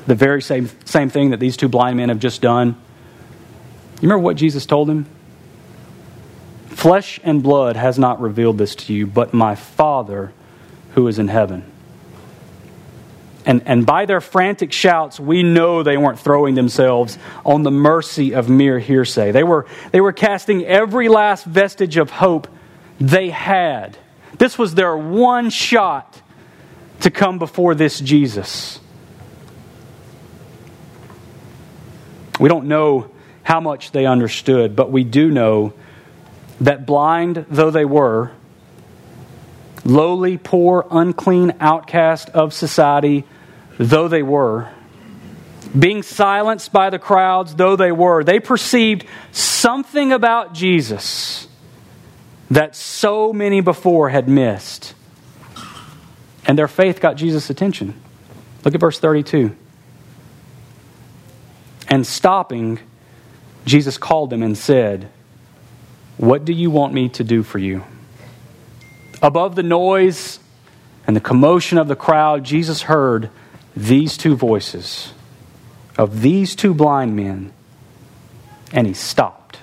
The 0.07 0.15
very 0.15 0.41
same, 0.41 0.69
same 0.83 1.09
thing 1.09 1.29
that 1.29 1.39
these 1.39 1.55
two 1.55 1.69
blind 1.69 1.95
men 1.97 2.09
have 2.09 2.19
just 2.19 2.41
done. 2.41 2.67
You 2.67 4.07
remember 4.07 4.23
what 4.23 4.35
Jesus 4.35 4.65
told 4.65 4.89
him? 4.89 5.05
Flesh 6.81 7.19
and 7.23 7.43
blood 7.43 7.75
has 7.75 7.99
not 7.99 8.19
revealed 8.19 8.57
this 8.57 8.73
to 8.73 8.91
you, 8.91 9.05
but 9.05 9.35
my 9.35 9.53
Father 9.53 10.33
who 10.95 11.07
is 11.07 11.19
in 11.19 11.27
heaven. 11.27 11.63
And, 13.45 13.61
and 13.67 13.85
by 13.85 14.07
their 14.07 14.19
frantic 14.19 14.73
shouts, 14.73 15.19
we 15.19 15.43
know 15.43 15.83
they 15.83 15.95
weren't 15.95 16.19
throwing 16.19 16.55
themselves 16.55 17.19
on 17.45 17.61
the 17.61 17.69
mercy 17.69 18.33
of 18.33 18.49
mere 18.49 18.79
hearsay. 18.79 19.31
They 19.31 19.43
were, 19.43 19.67
they 19.91 20.01
were 20.01 20.11
casting 20.11 20.65
every 20.65 21.07
last 21.07 21.45
vestige 21.45 21.97
of 21.97 22.09
hope 22.09 22.47
they 22.99 23.29
had. 23.29 23.95
This 24.39 24.57
was 24.57 24.73
their 24.73 24.97
one 24.97 25.51
shot 25.51 26.19
to 27.01 27.11
come 27.11 27.37
before 27.37 27.75
this 27.75 27.99
Jesus. 27.99 28.79
We 32.39 32.49
don't 32.49 32.65
know 32.65 33.11
how 33.43 33.59
much 33.59 33.91
they 33.91 34.07
understood, 34.07 34.75
but 34.75 34.91
we 34.91 35.03
do 35.03 35.29
know 35.29 35.73
that 36.61 36.85
blind 36.85 37.45
though 37.49 37.71
they 37.71 37.85
were, 37.85 38.31
lowly, 39.83 40.37
poor, 40.37 40.87
unclean, 40.89 41.53
outcast 41.59 42.29
of 42.29 42.53
society 42.53 43.25
though 43.77 44.07
they 44.07 44.23
were, 44.23 44.69
being 45.77 46.03
silenced 46.03 46.71
by 46.71 46.89
the 46.89 46.99
crowds 46.99 47.55
though 47.55 47.75
they 47.75 47.91
were, 47.91 48.23
they 48.23 48.39
perceived 48.39 49.05
something 49.31 50.11
about 50.11 50.53
Jesus 50.53 51.47
that 52.51 52.75
so 52.75 53.33
many 53.33 53.61
before 53.61 54.09
had 54.09 54.27
missed. 54.29 54.93
And 56.45 56.57
their 56.57 56.67
faith 56.67 56.99
got 56.99 57.15
Jesus' 57.15 57.49
attention. 57.49 57.99
Look 58.63 58.75
at 58.75 58.79
verse 58.79 58.99
32. 58.99 59.55
And 61.87 62.05
stopping, 62.05 62.79
Jesus 63.65 63.97
called 63.97 64.29
them 64.29 64.43
and 64.43 64.57
said, 64.57 65.09
what 66.21 66.45
do 66.45 66.53
you 66.53 66.69
want 66.69 66.93
me 66.93 67.09
to 67.09 67.23
do 67.23 67.41
for 67.41 67.57
you? 67.57 67.83
Above 69.23 69.55
the 69.55 69.63
noise 69.63 70.39
and 71.07 71.15
the 71.15 71.19
commotion 71.19 71.79
of 71.79 71.87
the 71.87 71.95
crowd, 71.95 72.43
Jesus 72.43 72.83
heard 72.83 73.31
these 73.75 74.17
two 74.17 74.35
voices 74.35 75.13
of 75.97 76.21
these 76.21 76.55
two 76.55 76.75
blind 76.75 77.15
men, 77.15 77.51
and 78.71 78.85
he 78.85 78.93
stopped. 78.93 79.59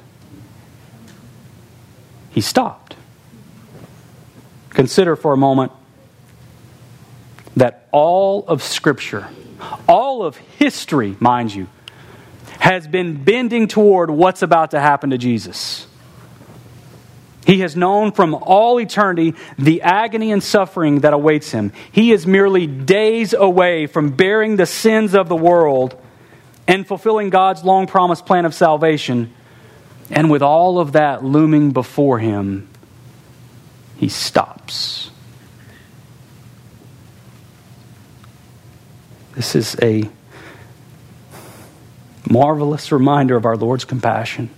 He 2.31 2.41
stopped. 2.41 2.97
Consider 4.71 5.15
for 5.15 5.33
a 5.33 5.37
moment 5.37 5.71
that 7.57 7.89
all 7.93 8.45
of 8.47 8.65
Scripture, 8.65 9.29
all 9.89 10.25
of 10.25 10.37
history, 10.37 11.17
mind 11.21 11.55
you, 11.55 11.69
has 12.59 12.89
been 12.89 13.23
bending 13.23 13.69
toward 13.69 14.11
what's 14.11 14.43
about 14.43 14.73
to 14.73 14.81
happen 14.81 15.11
to 15.11 15.19
Jesus. 15.19 15.87
He 17.49 17.61
has 17.61 17.75
known 17.75 18.13
from 18.13 18.35
all 18.35 18.79
eternity 18.79 19.35
the 19.59 19.81
agony 19.81 20.33
and 20.33 20.45
suffering 20.45 21.01
that 21.01 21.15
awaits 21.15 21.51
him. 21.51 21.73
He 21.91 22.13
is 22.13 22.27
merely 22.27 22.67
days 22.67 23.33
away 23.33 23.87
from 23.87 24.11
bearing 24.11 24.57
the 24.57 24.67
sins 24.67 25.15
of 25.15 25.31
the 25.31 25.35
world 25.35 25.99
and 26.67 26.87
fulfilling 26.87 27.31
God's 27.31 27.65
long 27.65 27.87
promised 27.87 28.27
plan 28.27 28.45
of 28.45 28.53
salvation. 28.53 29.33
And 30.11 30.31
with 30.31 30.43
all 30.43 30.79
of 30.79 30.93
that 30.93 31.25
looming 31.25 31.71
before 31.71 32.19
him, 32.19 32.69
he 33.97 34.11
stops. 34.11 35.11
This 39.35 39.55
is 39.55 39.75
a 39.81 40.07
marvelous 42.29 42.93
reminder 42.93 43.37
of 43.37 43.47
our 43.47 43.57
Lord's 43.57 43.87
compassion. 43.87 44.51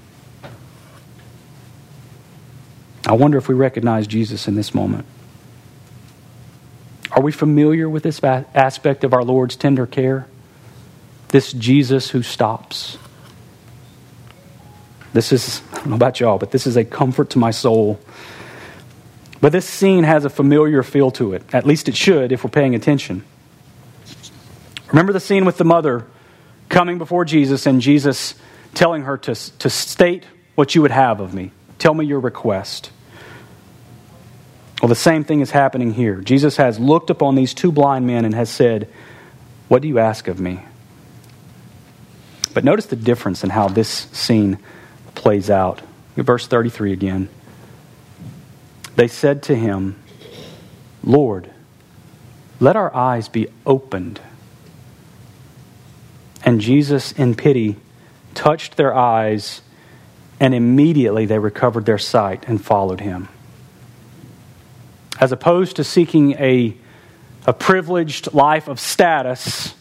I 3.06 3.12
wonder 3.14 3.38
if 3.38 3.48
we 3.48 3.54
recognize 3.54 4.06
Jesus 4.06 4.46
in 4.46 4.54
this 4.54 4.74
moment. 4.74 5.06
Are 7.12 7.22
we 7.22 7.32
familiar 7.32 7.88
with 7.88 8.02
this 8.02 8.22
aspect 8.22 9.04
of 9.04 9.12
our 9.12 9.24
Lord's 9.24 9.56
tender 9.56 9.86
care? 9.86 10.26
This 11.28 11.52
Jesus 11.52 12.10
who 12.10 12.22
stops. 12.22 12.98
This 15.12 15.32
is, 15.32 15.62
I 15.72 15.76
don't 15.76 15.88
know 15.88 15.96
about 15.96 16.20
y'all, 16.20 16.38
but 16.38 16.50
this 16.52 16.66
is 16.66 16.76
a 16.76 16.84
comfort 16.84 17.30
to 17.30 17.38
my 17.38 17.50
soul. 17.50 17.98
But 19.40 19.52
this 19.52 19.64
scene 19.64 20.04
has 20.04 20.24
a 20.24 20.30
familiar 20.30 20.82
feel 20.82 21.10
to 21.12 21.32
it. 21.32 21.42
At 21.52 21.66
least 21.66 21.88
it 21.88 21.96
should 21.96 22.30
if 22.30 22.44
we're 22.44 22.50
paying 22.50 22.74
attention. 22.74 23.24
Remember 24.88 25.12
the 25.12 25.20
scene 25.20 25.44
with 25.44 25.56
the 25.56 25.64
mother 25.64 26.06
coming 26.68 26.98
before 26.98 27.24
Jesus 27.24 27.66
and 27.66 27.80
Jesus 27.80 28.34
telling 28.74 29.02
her 29.02 29.16
to, 29.18 29.34
to 29.34 29.70
state 29.70 30.24
what 30.54 30.74
you 30.74 30.82
would 30.82 30.90
have 30.90 31.20
of 31.20 31.34
me. 31.34 31.52
Tell 31.80 31.94
me 31.94 32.04
your 32.04 32.20
request. 32.20 32.92
Well, 34.80 34.88
the 34.88 34.94
same 34.94 35.24
thing 35.24 35.40
is 35.40 35.50
happening 35.50 35.92
here. 35.92 36.16
Jesus 36.16 36.56
has 36.58 36.78
looked 36.78 37.10
upon 37.10 37.34
these 37.34 37.52
two 37.52 37.72
blind 37.72 38.06
men 38.06 38.24
and 38.24 38.34
has 38.34 38.48
said, 38.50 38.88
What 39.66 39.82
do 39.82 39.88
you 39.88 39.98
ask 39.98 40.28
of 40.28 40.38
me? 40.38 40.60
But 42.54 42.64
notice 42.64 42.86
the 42.86 42.96
difference 42.96 43.42
in 43.42 43.50
how 43.50 43.68
this 43.68 43.88
scene 43.88 44.58
plays 45.14 45.50
out. 45.50 45.82
Verse 46.16 46.46
33 46.46 46.92
again. 46.92 47.28
They 48.96 49.08
said 49.08 49.42
to 49.44 49.54
him, 49.54 49.96
Lord, 51.02 51.50
let 52.58 52.76
our 52.76 52.94
eyes 52.94 53.28
be 53.28 53.48
opened. 53.64 54.20
And 56.44 56.60
Jesus, 56.60 57.12
in 57.12 57.34
pity, 57.34 57.76
touched 58.34 58.76
their 58.76 58.94
eyes, 58.94 59.62
and 60.40 60.54
immediately 60.54 61.26
they 61.26 61.38
recovered 61.38 61.84
their 61.84 61.98
sight 61.98 62.48
and 62.48 62.64
followed 62.64 63.00
him. 63.00 63.28
As 65.20 65.32
opposed 65.32 65.76
to 65.76 65.84
seeking 65.84 66.32
a, 66.32 66.74
a 67.46 67.52
privileged 67.52 68.32
life 68.32 68.66
of 68.66 68.80
status, 68.80 69.74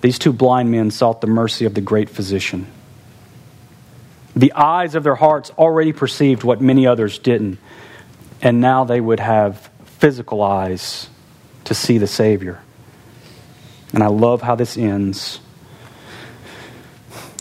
these 0.00 0.18
two 0.18 0.32
blind 0.32 0.72
men 0.72 0.90
sought 0.90 1.20
the 1.20 1.28
mercy 1.28 1.64
of 1.64 1.74
the 1.74 1.80
great 1.80 2.10
physician. 2.10 2.66
The 4.34 4.52
eyes 4.52 4.96
of 4.96 5.04
their 5.04 5.14
hearts 5.14 5.50
already 5.50 5.92
perceived 5.92 6.42
what 6.42 6.60
many 6.60 6.86
others 6.86 7.18
didn't, 7.18 7.58
and 8.40 8.60
now 8.60 8.82
they 8.82 9.00
would 9.00 9.20
have 9.20 9.70
physical 9.84 10.42
eyes 10.42 11.08
to 11.64 11.74
see 11.74 11.98
the 11.98 12.08
Savior. 12.08 12.60
And 13.92 14.02
I 14.02 14.08
love 14.08 14.42
how 14.42 14.56
this 14.56 14.76
ends. 14.76 15.38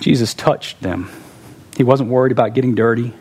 Jesus 0.01 0.35
touched 0.35 0.81
them. 0.81 1.09
He 1.81 1.83
wasn't 1.83 2.11
worried 2.11 2.31
about 2.31 2.53
getting 2.53 2.75
dirty. 2.75 3.11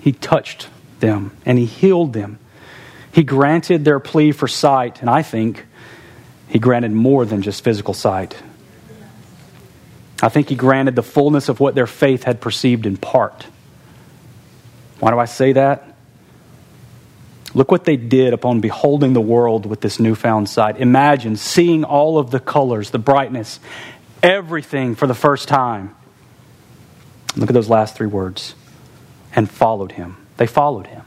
He 0.00 0.10
touched 0.10 0.68
them 0.98 1.30
and 1.46 1.56
he 1.56 1.66
healed 1.66 2.12
them. 2.12 2.40
He 3.12 3.22
granted 3.22 3.84
their 3.84 4.00
plea 4.00 4.32
for 4.32 4.48
sight, 4.48 5.00
and 5.00 5.08
I 5.08 5.22
think 5.22 5.64
he 6.48 6.58
granted 6.58 6.90
more 6.90 7.24
than 7.24 7.40
just 7.40 7.62
physical 7.62 7.94
sight. 7.94 8.36
I 10.20 10.30
think 10.30 10.48
he 10.48 10.56
granted 10.56 10.96
the 10.96 11.04
fullness 11.04 11.48
of 11.48 11.60
what 11.60 11.76
their 11.76 11.86
faith 11.86 12.24
had 12.24 12.40
perceived 12.40 12.86
in 12.86 12.96
part. 12.96 13.46
Why 14.98 15.12
do 15.12 15.18
I 15.20 15.26
say 15.26 15.52
that? 15.52 15.94
Look 17.54 17.70
what 17.70 17.84
they 17.84 17.96
did 17.96 18.32
upon 18.32 18.58
beholding 18.60 19.12
the 19.12 19.20
world 19.20 19.64
with 19.64 19.80
this 19.80 20.00
newfound 20.00 20.48
sight. 20.48 20.78
Imagine 20.78 21.36
seeing 21.36 21.84
all 21.84 22.18
of 22.18 22.32
the 22.32 22.40
colors, 22.40 22.90
the 22.90 22.98
brightness, 22.98 23.60
everything 24.24 24.96
for 24.96 25.06
the 25.06 25.14
first 25.14 25.46
time. 25.46 25.94
Look 27.36 27.48
at 27.48 27.54
those 27.54 27.68
last 27.68 27.96
three 27.96 28.06
words. 28.06 28.54
And 29.34 29.50
followed 29.50 29.92
him. 29.92 30.16
They 30.36 30.46
followed 30.46 30.88
him. 30.88 31.02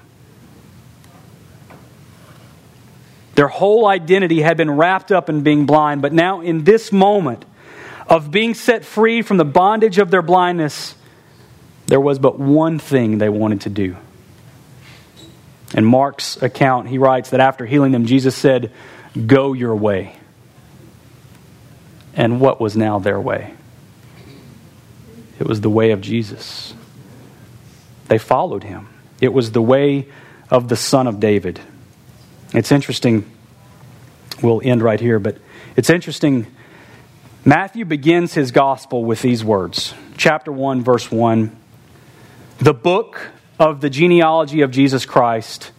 Their 3.35 3.47
whole 3.47 3.85
identity 3.85 4.41
had 4.41 4.57
been 4.57 4.71
wrapped 4.71 5.11
up 5.11 5.29
in 5.29 5.41
being 5.41 5.65
blind, 5.65 6.01
but 6.01 6.13
now 6.13 6.41
in 6.41 6.63
this 6.63 6.91
moment 6.91 7.43
of 8.07 8.31
being 8.31 8.53
set 8.53 8.85
free 8.85 9.21
from 9.21 9.37
the 9.37 9.45
bondage 9.45 9.97
of 9.97 10.09
their 10.09 10.21
blindness, 10.21 10.95
there 11.87 11.99
was 11.99 12.17
but 12.17 12.39
one 12.39 12.79
thing 12.79 13.17
they 13.17 13.29
wanted 13.29 13.61
to 13.61 13.69
do. 13.69 13.97
In 15.73 15.83
Mark's 15.83 16.41
account, 16.41 16.87
he 16.87 16.97
writes 16.97 17.31
that 17.31 17.41
after 17.41 17.65
healing 17.65 17.91
them, 17.91 18.05
Jesus 18.05 18.35
said, 18.35 18.71
Go 19.27 19.53
your 19.53 19.75
way. 19.75 20.15
And 22.13 22.39
what 22.39 22.61
was 22.61 22.77
now 22.77 22.99
their 22.99 23.19
way? 23.19 23.53
It 25.39 25.47
was 25.47 25.61
the 25.61 25.69
way 25.69 25.91
of 25.91 26.01
Jesus. 26.01 26.73
They 28.07 28.17
followed 28.17 28.63
him. 28.63 28.87
It 29.19 29.33
was 29.33 29.51
the 29.51 29.61
way 29.61 30.07
of 30.49 30.67
the 30.67 30.75
Son 30.75 31.07
of 31.07 31.19
David. 31.19 31.59
It's 32.53 32.71
interesting. 32.71 33.29
We'll 34.41 34.61
end 34.63 34.81
right 34.81 34.99
here, 34.99 35.19
but 35.19 35.37
it's 35.75 35.89
interesting. 35.89 36.47
Matthew 37.43 37.85
begins 37.85 38.33
his 38.33 38.51
gospel 38.51 39.03
with 39.03 39.21
these 39.21 39.43
words. 39.43 39.93
Chapter 40.17 40.51
1, 40.51 40.83
verse 40.83 41.11
1. 41.11 41.55
The 42.59 42.73
book 42.73 43.29
of 43.59 43.81
the 43.81 43.89
genealogy 43.89 44.61
of 44.61 44.71
Jesus 44.71 45.05
Christ, 45.05 45.71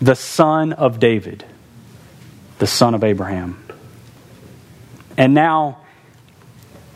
the 0.00 0.14
son 0.14 0.72
of 0.72 1.00
David, 1.00 1.44
the 2.58 2.66
son 2.66 2.94
of 2.94 3.04
Abraham. 3.04 3.62
And 5.16 5.34
now, 5.34 5.78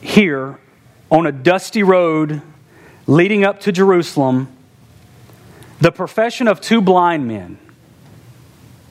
here 0.00 0.58
on 1.10 1.26
a 1.26 1.32
dusty 1.32 1.82
road 1.82 2.42
leading 3.06 3.44
up 3.44 3.60
to 3.60 3.72
Jerusalem, 3.72 4.48
the 5.80 5.92
profession 5.92 6.48
of 6.48 6.60
two 6.60 6.80
blind 6.80 7.28
men, 7.28 7.58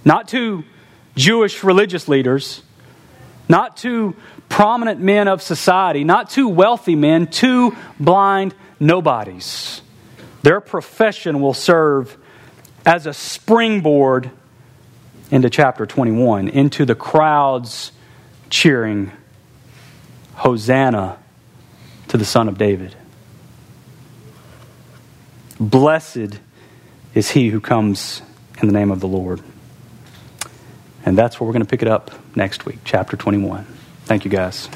not 0.04 0.28
two 0.28 0.64
Jewish 1.16 1.64
religious 1.64 2.08
leaders, 2.08 2.62
not 3.50 3.78
two 3.78 4.16
prominent 4.50 5.02
men 5.02 5.28
of 5.28 5.42
society, 5.42 6.04
not 6.04 6.30
two 6.30 6.48
wealthy 6.48 6.96
men, 6.96 7.28
two 7.28 7.76
blind 8.00 8.54
nobodies. 8.80 9.82
Their 10.44 10.62
profession 10.62 11.42
will 11.42 11.54
serve 11.54 12.18
as 12.86 13.08
a 13.08 13.14
springboard 13.14 14.30
into 15.32 15.50
chapter 15.50 15.86
21, 15.86 16.50
into 16.50 16.86
the 16.86 16.96
crowds 16.96 17.92
cheering, 18.50 19.12
Hosanna 20.36 21.18
to 22.16 22.20
the 22.20 22.26
Son 22.26 22.48
of 22.48 22.58
David. 22.58 22.96
Blessed 25.60 26.40
is 27.14 27.32
he 27.32 27.50
who 27.50 27.60
comes 27.60 28.22
in 28.62 28.68
the 28.68 28.74
name 28.74 28.90
of 28.90 29.02
the 29.02 29.08
Lord. 29.08 29.42
And 31.06 31.18
that's 31.18 31.40
where 31.40 31.46
we're 31.46 31.54
going 31.54 31.66
to 31.66 31.70
pick 31.70 31.82
it 31.82 31.90
up 31.90 32.12
next 32.34 32.66
week, 32.66 32.80
chapter 32.86 33.18
21. 33.18 33.66
Thank 34.06 34.24
you, 34.24 34.32
guys. 34.32 34.70